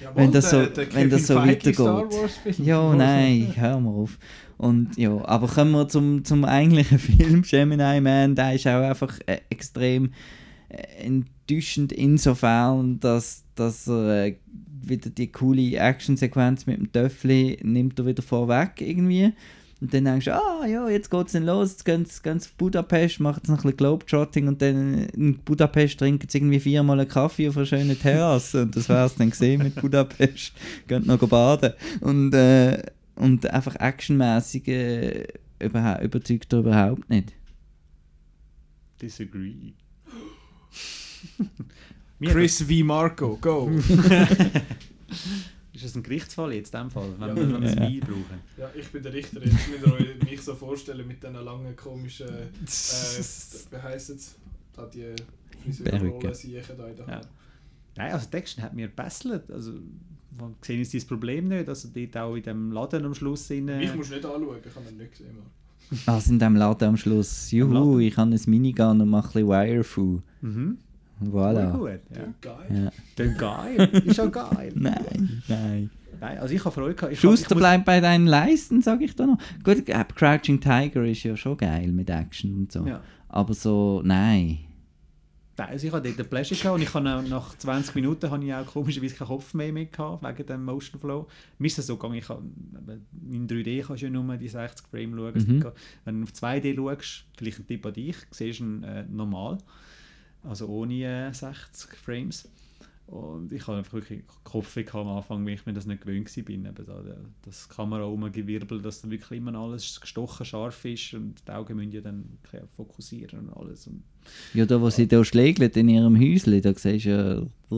[0.00, 2.58] Jawohl, wenn das so- der wenn das so Feige weitergeht.
[2.64, 4.16] Ja, nein, hör mal auf.
[4.56, 9.18] Und ja, aber kommen wir zum, zum eigentlichen Film, Gemini Man, der ist auch einfach
[9.26, 10.08] äh, extrem äh,
[10.68, 14.36] enttäuschend insofern, dass, dass er äh,
[14.82, 19.32] wieder die coole Actionsequenz mit dem Töffli nimmt er wieder vorweg irgendwie.
[19.80, 23.20] Und dann denkst du, ah ja, jetzt geht's dann los, jetzt gehen sie auf Budapest,
[23.20, 27.08] machen jetzt noch ein bisschen Globetrotting und dann in Budapest trinken sie irgendwie viermal einen
[27.08, 30.52] Kaffee auf einer schönen Terrasse und das wär's dann gesehen mit Budapest.
[30.88, 31.74] Gehen noch baden.
[32.00, 32.82] Und, äh,
[33.14, 35.28] und einfach actionmäßig äh,
[35.60, 37.34] überzeugt er überhaupt nicht.
[39.00, 39.74] Disagree.
[42.22, 42.84] Chris V.
[42.84, 43.70] Marco, go.
[45.72, 47.36] Ist das ein Gerichtsfall jetzt, in dem Fall, wenn Ja.
[47.36, 47.76] wir Ja.
[47.80, 48.40] Wein brauchen?
[48.56, 49.40] ja, ich bin der Richter.
[49.44, 52.46] Jetzt müsst ihr euch mich so vorstellen mit diesen langen komischen, äh,
[53.70, 54.34] wie heisst es?
[54.74, 55.14] Da die
[55.62, 56.34] Friseurrolle Perücke.
[56.34, 57.12] siechen da in der Ja.
[57.14, 57.28] Hand.
[57.96, 59.50] Nein, also Action hat mir gebesselt.
[59.50, 61.68] Also, wir sehen jetzt dieses Problem nicht.
[61.68, 63.50] Also dort auch in dem Laden am Schluss.
[63.50, 65.36] Rein, Mich musst du nicht anschauen, ich habe ihn nicht gesehen.
[65.36, 66.00] Mann.
[66.06, 67.48] Was in dem Laden am Schluss?
[67.52, 68.00] Am Juhu, Laden?
[68.00, 70.20] ich habe ein Minigun und mache ein bisschen Wirefu.
[70.40, 70.78] mhm.
[71.20, 71.70] Voilà.
[71.76, 72.16] Voll gut.
[72.16, 72.24] Ja.
[72.40, 72.84] Geil.
[72.84, 72.92] Ja.
[73.16, 74.02] Dann geil.
[74.04, 74.72] Ist ja geil.
[74.74, 75.90] Nein, nein.
[76.20, 77.12] Nein, also ich habe Freude gehabt.
[77.12, 79.38] Ich Schuster, ich muss- bleib bei deinen Leisten, sag ich da noch.
[79.62, 82.84] Gut, äh, Crouching Tiger ist ja schon geil mit Action und so.
[82.86, 83.00] Ja.
[83.28, 84.58] Aber so, nein.
[85.56, 88.44] Nein, Also ich hatte dort Pleasure gehabt und ich habe auch nach 20 Minuten habe
[88.44, 91.26] ich auch komischerweise keinen Kopf mehr, mehr gehabt, wegen dem Motion Flow.
[91.58, 92.42] Mir ist das so gegangen, ich habe,
[93.30, 95.36] in 3D kannst du ja nur die 60 Frame schauen.
[95.36, 95.64] Es Mhm.
[96.04, 99.58] Wenn du auf 2D schaust, vielleicht ein Tipp an dich, siehst du ihn äh, normal,
[100.48, 102.48] also ohne äh, 60 Frames.
[103.06, 106.50] Und ich habe einfach wirklich Kopf am Anfang, weil ich mir das nicht gewöhnt war.
[106.50, 111.36] Eben da, da- das Kamera rumgewirbelt, dass dann wirklich immer alles gestochen scharf ist und
[111.46, 112.24] die Augen müssen ja dann
[112.76, 113.86] fokussieren und alles.
[113.86, 114.02] Und
[114.52, 117.76] Ja, da wo sie da schlägt in ihrem Häuschen, da siehst du ja,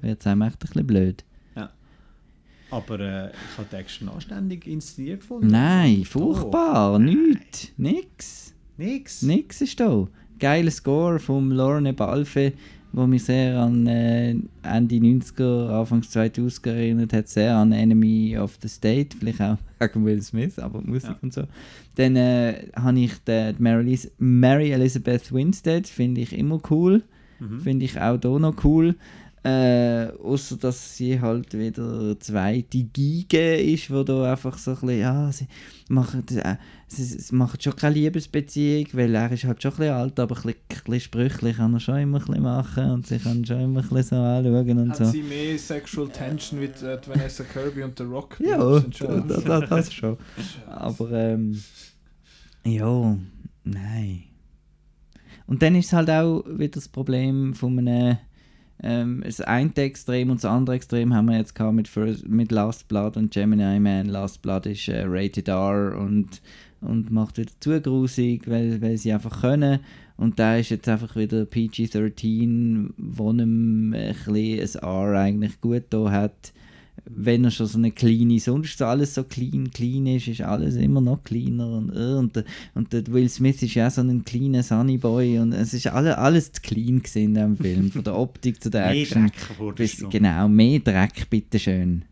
[0.00, 1.24] wird es einem echt ein bisschen blöd.
[2.72, 5.48] Aber äh, ich habe die Action anständig inszeniert gefunden.
[5.48, 8.54] Nein, furchtbar, nichts, nix.
[8.76, 9.22] Nix.
[9.22, 10.06] Nix ist da.
[10.40, 12.52] Geiler Score vom Lorne Balfe,
[12.92, 14.30] wo mich sehr an äh,
[14.62, 20.04] Ende 90er, Anfang 2000er erinnert hat, sehr an Enemy of the State, vielleicht auch wegen
[20.04, 21.16] Will Smith, aber Musik Ja.
[21.22, 21.42] und so.
[21.94, 23.52] Dann äh, habe ich die,
[24.18, 27.02] Mary, Elizabeth Winstead, finde ich immer cool,
[27.38, 27.60] Mhm.
[27.60, 28.96] finde ich auch hier noch cool.
[29.42, 35.00] Äh, außer dass sie halt wieder zweite Gige ist, wo da einfach so ein bisschen,
[35.00, 35.46] ja, sie
[35.88, 36.56] machen, äh,
[36.88, 40.36] sie, sie machen schon keine Liebesbeziehung, weil er ist halt schon ein bisschen alt, aber
[40.36, 43.42] ein bisschen, ein bisschen sprüchlich kann er schon immer ein bisschen machen und sie kann
[43.46, 45.04] schon immer ein bisschen so anschauen und Hat so.
[45.06, 48.38] sie mehr Sexual Tension mit äh, Vanessa Kirby und The Rock?
[48.40, 50.18] Ja, das, das, das schon.
[50.66, 51.62] Aber ähm,
[52.66, 53.16] ja,
[53.64, 54.24] nein.
[55.46, 58.18] Und dann ist es halt auch wieder das Problem von einem
[58.82, 62.50] ähm, das eine Extrem und das andere Extrem haben wir jetzt gehabt mit, First, mit
[62.52, 64.06] Last Blood und Gemini Man.
[64.06, 66.40] Last Blood ist äh, Rated R und,
[66.80, 69.80] und macht wieder zu grusig, weil, weil sie einfach können.
[70.16, 76.10] Und da ist jetzt einfach wieder PG-13, wo ihm ein, ein R eigentlich gut da
[76.10, 76.52] hat
[77.04, 81.00] wenn er schon so eine kleine, sonst alles so clean, clean ist, ist alles immer
[81.00, 82.44] noch cleaner und, äh, und, der,
[82.74, 85.86] und der Will Smith ist ja auch so ein kleiner Sunny Boy und es ist
[85.88, 89.26] alle, alles zu clean gewesen in diesem Film, von der Optik zu der Mehr Action.
[89.26, 92.04] Dreck vor der Bis, genau, mehr Dreck, bitteschön.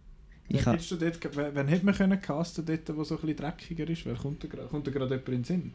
[0.51, 3.37] Ich Wen ha, du dort, wen- hätte man können casten dort, der so ein bisschen
[3.37, 4.07] dreckiger ist?
[4.07, 4.69] Wer kommt da gerade?
[4.69, 5.73] Kommt da gerade jemand in den Sinn?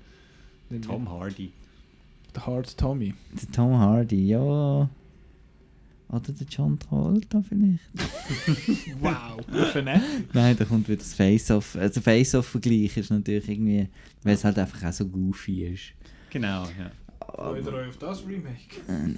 [0.82, 1.52] Tom Hardy.
[2.34, 3.14] Der Hard Tommy.
[3.40, 4.90] der Tom Hardy, ja.
[6.14, 7.84] Oder der John Travolta vielleicht?
[9.02, 9.40] Wow.
[10.34, 11.76] Nein, da kommt wieder das Face-Off.
[11.76, 13.88] Also Face-Off-Vergleich ist natürlich irgendwie,
[14.24, 15.94] weil es halt einfach auch so goofy ist.
[16.30, 16.92] Genau, ja.
[17.36, 18.76] Freut ihr euch auf das Remake?
[18.88, 19.18] Äh, nein.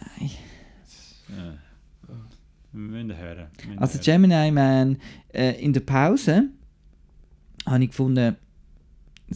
[1.29, 1.53] ja.
[2.71, 3.47] Wir müssen hören.
[3.57, 4.03] wir müssen Also hören.
[4.23, 4.97] Gemini Man,
[5.33, 6.49] äh, in der Pause
[7.65, 8.35] habe ich gefunden,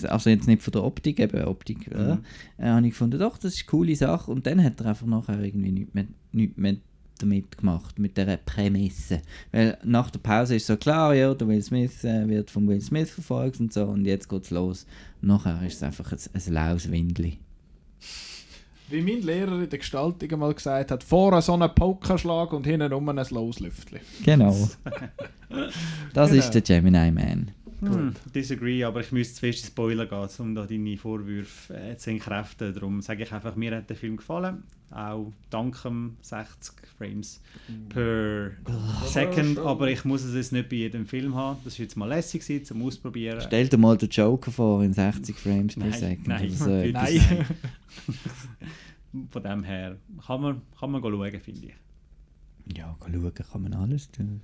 [0.04, 2.20] also jetzt nicht von der Optik, eben Optik, Mhm.
[2.58, 4.30] äh, habe ich gefunden, doch, das ist eine coole Sache.
[4.32, 6.78] Und dann hat er einfach nachher irgendwie nichts mehr, nichts mehr
[7.22, 9.22] damit gemacht, mit dieser Prämisse.
[9.52, 12.82] Weil nach der Pause ist so klar, ja, der Will Smith äh, wird von Will
[12.82, 14.86] Smith verfolgt und so, und jetzt geht's los.
[15.22, 17.38] Nachher ist es einfach ein, ein laues Windli.
[18.90, 22.92] Wie mein Lehrer in der Gestaltung einmal gesagt hat, vorne so einen Pokerschlag und hinten
[22.92, 24.00] rum ein Loslüftli.
[24.24, 24.56] Genau.
[26.14, 26.44] Das Genau.
[26.44, 27.52] ist der Gemini Man.
[27.80, 32.12] Hm, disagree, aber ich müsste zu fest Spoiler gehen, um da deine Vorwürfe äh, zu
[32.12, 32.74] entkräften.
[32.74, 34.64] Darum sage ich einfach, mir hat der Film gefallen.
[34.92, 37.42] Auch dank dem 60 Frames
[37.90, 38.52] per
[39.06, 39.60] Second.
[39.60, 41.60] Aber ich muss es jetzt nicht bei jedem Film haben.
[41.64, 43.40] Das war jetzt mal lässig gewesen, zum Ausprobieren.
[43.42, 46.28] Stell dir mal den Joker vor in 60 Frames Nein, Second.
[46.28, 46.70] nein, so.
[46.70, 47.22] Nein.
[49.32, 52.78] Von dem her kann man, kann man schauen, finde ich.
[52.78, 54.42] Ja, schauen kann man alles tun.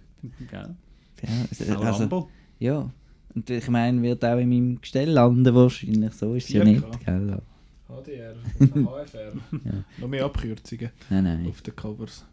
[0.49, 0.75] Gell?
[1.23, 2.29] Ja, Auch also, Rambo.
[2.59, 2.89] ja.
[3.33, 6.13] Und ich meine, wird auch in meinem Gestell landen wahrscheinlich.
[6.13, 6.65] So ist es ja 4K.
[6.65, 7.05] nicht.
[7.05, 7.41] Gell?
[7.87, 9.33] HDR, HFR.
[9.51, 9.71] Ja.
[9.99, 11.47] Noch mehr Abkürzungen Nein, nein.
[11.47, 12.25] auf den Covers.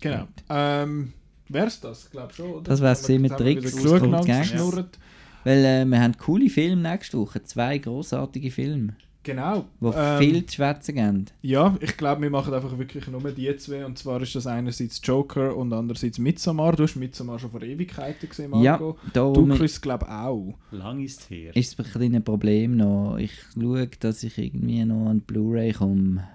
[0.00, 0.20] Genau.
[0.20, 0.28] Gut.
[0.50, 1.12] Ähm,
[1.48, 2.10] wär's das?
[2.10, 2.62] Glaub schon, oder?
[2.62, 4.50] Das wär's wir- mit Tricks, Gangs.
[4.52, 4.98] geschnurrt.
[5.44, 7.42] Weil äh, wir haben coole Filme nächste Woche.
[7.44, 8.96] Zwei grossartige Filme,
[9.26, 9.64] Genau.
[9.80, 11.24] die Ähm, viel zu schwätzen geben.
[11.42, 13.84] Ja, ich glaube, wir machen einfach wirklich nur die zwei.
[13.84, 16.76] Und zwar ist das einerseits Joker und andererseits Midsommar.
[16.76, 18.96] Du hast Midsommar schon vor Ewigkeiten gesehen, Ja, Marco.
[19.12, 20.54] da du, Chris, glaube ich auch.
[20.70, 21.56] Lang ist es her.
[21.56, 23.16] ist es ein kleines Problem noch.
[23.18, 26.28] Ich schaue, dass ich irgendwie noch an die Blu-ray komme.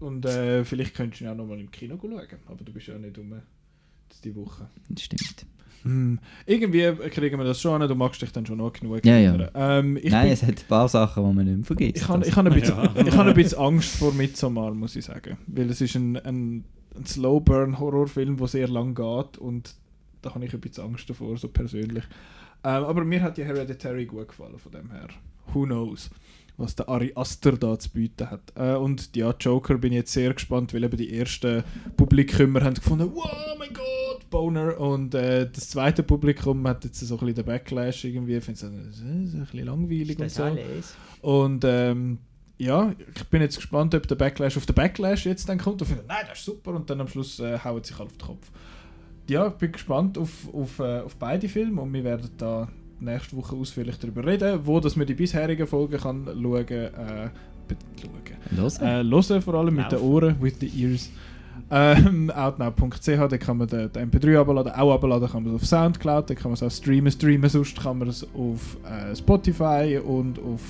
[0.00, 2.20] Und äh, vielleicht könntest du ihn auch noch mal im Kino schauen.
[2.46, 3.34] Aber du bist ja nicht um
[4.08, 4.66] das die Woche.
[4.88, 5.44] Das stimmt.
[5.84, 6.18] Hm.
[6.46, 7.88] Irgendwie kriegen wir das schon an.
[7.88, 9.48] Du magst dich dann schon noch genug Ja, ja.
[9.54, 11.96] Ähm, ich Nein, bin- es hat ein paar Sachen, die man nicht mehr vergisst.
[11.96, 13.06] Ich habe Also, ich hab ein, bisschen- Ja.
[13.06, 15.36] ich hab ein bisschen Angst vor Midsommar, muss ich sagen.
[15.46, 16.64] Weil es ist ein, ein,
[16.96, 19.74] ein Slow-Burn-Horrorfilm, der sehr lang geht und
[20.22, 22.04] da habe ich ein bisschen Angst davor, so persönlich.
[22.64, 25.08] Ähm, aber mir hat die Hereditary gut gefallen, von dem her.
[25.52, 26.08] Who knows,
[26.56, 28.40] was der Ari Aster da zu bieten hat.
[28.56, 31.62] Äh, und ja, Joker bin ich jetzt sehr gespannt, weil eben die ersten
[31.96, 34.80] Publikumer haben gefunden, wow, oh mein Gott, Boner.
[34.80, 39.00] Und äh, das zweite Publikum hat jetzt so ein bisschen den Backlash irgendwie, findet es
[39.00, 40.44] ein bisschen langweilig und so.
[41.22, 42.18] Und ähm,
[42.58, 45.86] ja, ich bin jetzt gespannt, ob der Backlash auf den Backlash jetzt dann kommt und
[45.86, 48.26] findet, nein, das ist super und dann am Schluss äh, hauen sich alle auf den
[48.26, 48.50] Kopf.
[49.28, 53.36] Ja, ich bin gespannt auf, auf, äh, auf beide Filme und wir werden da nächste
[53.36, 56.90] Woche ausführlich darüber reden, wo dass man die bisherigen Folgen kann schauen, äh,
[58.00, 58.20] schauen.
[58.56, 58.78] Los.
[58.78, 60.08] Äh, hören vor allem mit den Laufen.
[60.08, 61.10] Ohren, with the ears.
[61.70, 65.66] Ähm, outnow.ch, da kann man den, den MP3 abladen, auch abladen kann man es auf
[65.68, 69.98] Soundcloud, da kann man es auch streamen, streamen sonst kann man es auf äh, Spotify
[70.04, 70.60] und auf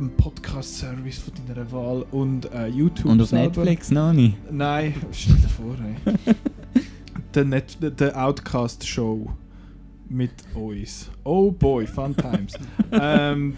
[0.00, 3.44] den Podcast-Service von deiner Wahl und äh, YouTube Und auf selber.
[3.62, 4.36] Netflix noch nicht.
[4.50, 6.34] Nein, stell dir vor, ey.
[7.34, 9.30] der, Net, der- Outcast-Show
[10.08, 11.08] mit uns.
[11.22, 12.54] Oh boy, fun times.
[12.90, 13.54] ähm,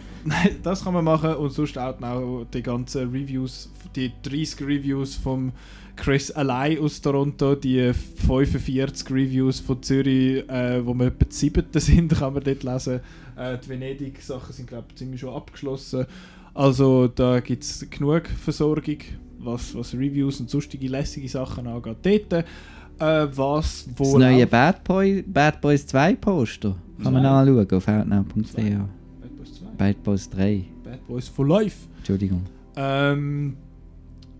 [0.62, 5.52] das kann man machen und sonst auch die ganzen Reviews, die 30 Reviews vom
[5.96, 11.80] Chris allein aus Toronto, die 45 Reviews von Zürich, äh, wo wir etwa die siebten
[11.80, 13.00] sind, kann man dort lesen.
[13.36, 16.06] Äh, die Venedig-Sachen sind, glaube ich, ziemlich schon abgeschlossen.
[16.54, 18.98] Also da gibt es genug Versorgung,
[19.38, 21.96] was, was Reviews und sonstige lässige Sachen angeht.
[22.30, 22.44] Dort.
[22.98, 24.50] äh, was Das wo neue läuft.
[24.50, 26.76] Bad, Boy, Bad Boys 2 Poster.
[27.02, 28.54] Kann man anschauen auf outnow.ch.
[28.54, 29.66] Bad Boys 2.
[29.76, 30.64] Bad Boys 3.
[30.84, 31.88] Bad Boys for Life.
[31.98, 32.42] Entschuldigung.
[32.76, 33.56] Ähm,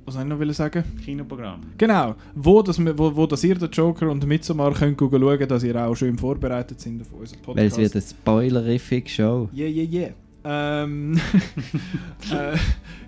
[0.05, 0.85] was soll ich noch sagen?
[1.05, 1.61] Kinoprogramm.
[1.79, 5.63] Genau, wo, das, wir- wo, wo das ihr den Joker und Midsommar könnt schauen, dass
[5.63, 7.57] ihr auch schön vorbereitet sind auf unseren Podcast.
[7.77, 9.49] Weil es wird eine spoilerific Show.
[9.55, 10.11] Yeah, yeah, yeah.
[10.45, 11.15] Ähm,
[12.33, 12.57] äh,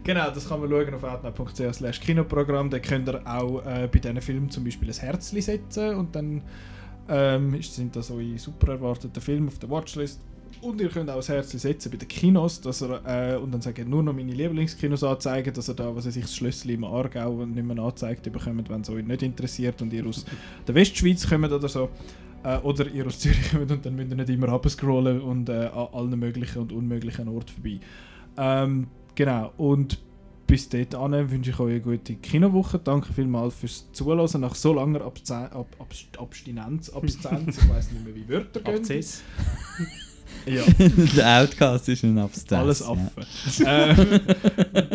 [0.05, 2.71] genau, das kann man schauen auf outnow.ch slash Kinoprogramm.
[2.71, 6.43] Da könnt ihr auch äh, bei diesen Filmen zum Beispiel ein Herzli setzen und dann
[7.09, 10.21] ähm, sind das eure super erwarteten Filme auf der Watchlist.
[10.61, 13.75] Und ihr könnt auch ein Herzli setzen bei den Kinos, dass ihr, äh, und dann
[13.77, 16.85] ihr nur noch meine Lieblingskinos anzeigen, dass ihr da, was weiß ich, das Schlössli im
[16.85, 20.25] Aargau nicht mehr angezeigt bekommt, wenn es euch nicht interessiert und ihr aus
[20.67, 21.91] der Westschweiz kommt oder so.
[22.45, 25.67] Äh, oder ihr aus Zürich kommt und dann müsst ihr nicht immer abscrollen und äh,
[25.67, 27.81] an allen möglichen und unmöglichen Orten vorbei.
[28.37, 29.99] Ähm, genau, und
[30.47, 32.79] bis dort wünsche ich euch eine gute Kinowoche.
[32.79, 35.89] Danke vielmals fürs Zuhören nach so langer Abze Ab Ab
[36.19, 39.05] Abstinenz, Abstinenz, ich weiß nicht mehr, wie Wörter gehen.
[40.47, 40.63] Ja,
[41.17, 42.53] Der Outcast ist ein Abstinenz.
[42.63, 42.87] alles ja.
[42.87, 43.11] Affen.
[43.67, 44.21] ähm,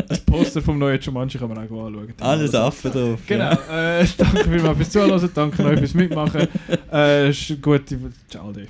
[0.08, 2.14] das Poster vom neuen Jumanji kann man auch anschauen.
[2.20, 3.20] Alles Affen drauf.
[3.26, 4.00] Genau, Ja.
[4.00, 6.48] äh, danke vielmals fürs Zuhören, danke euch fürs Mitmachen.
[6.92, 7.98] Äh, gute...
[8.30, 8.68] Ciao, dir.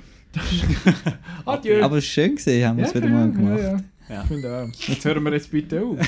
[1.44, 1.82] Adieu.
[1.82, 3.58] Aber schön gesehen, haben wir es Ja, wieder mal ja, gemacht.
[3.58, 4.24] Ja, ja.
[4.40, 4.68] Ja.
[4.86, 5.98] Jetzt hören wir jetzt bitte auf.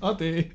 [0.00, 0.46] Ade.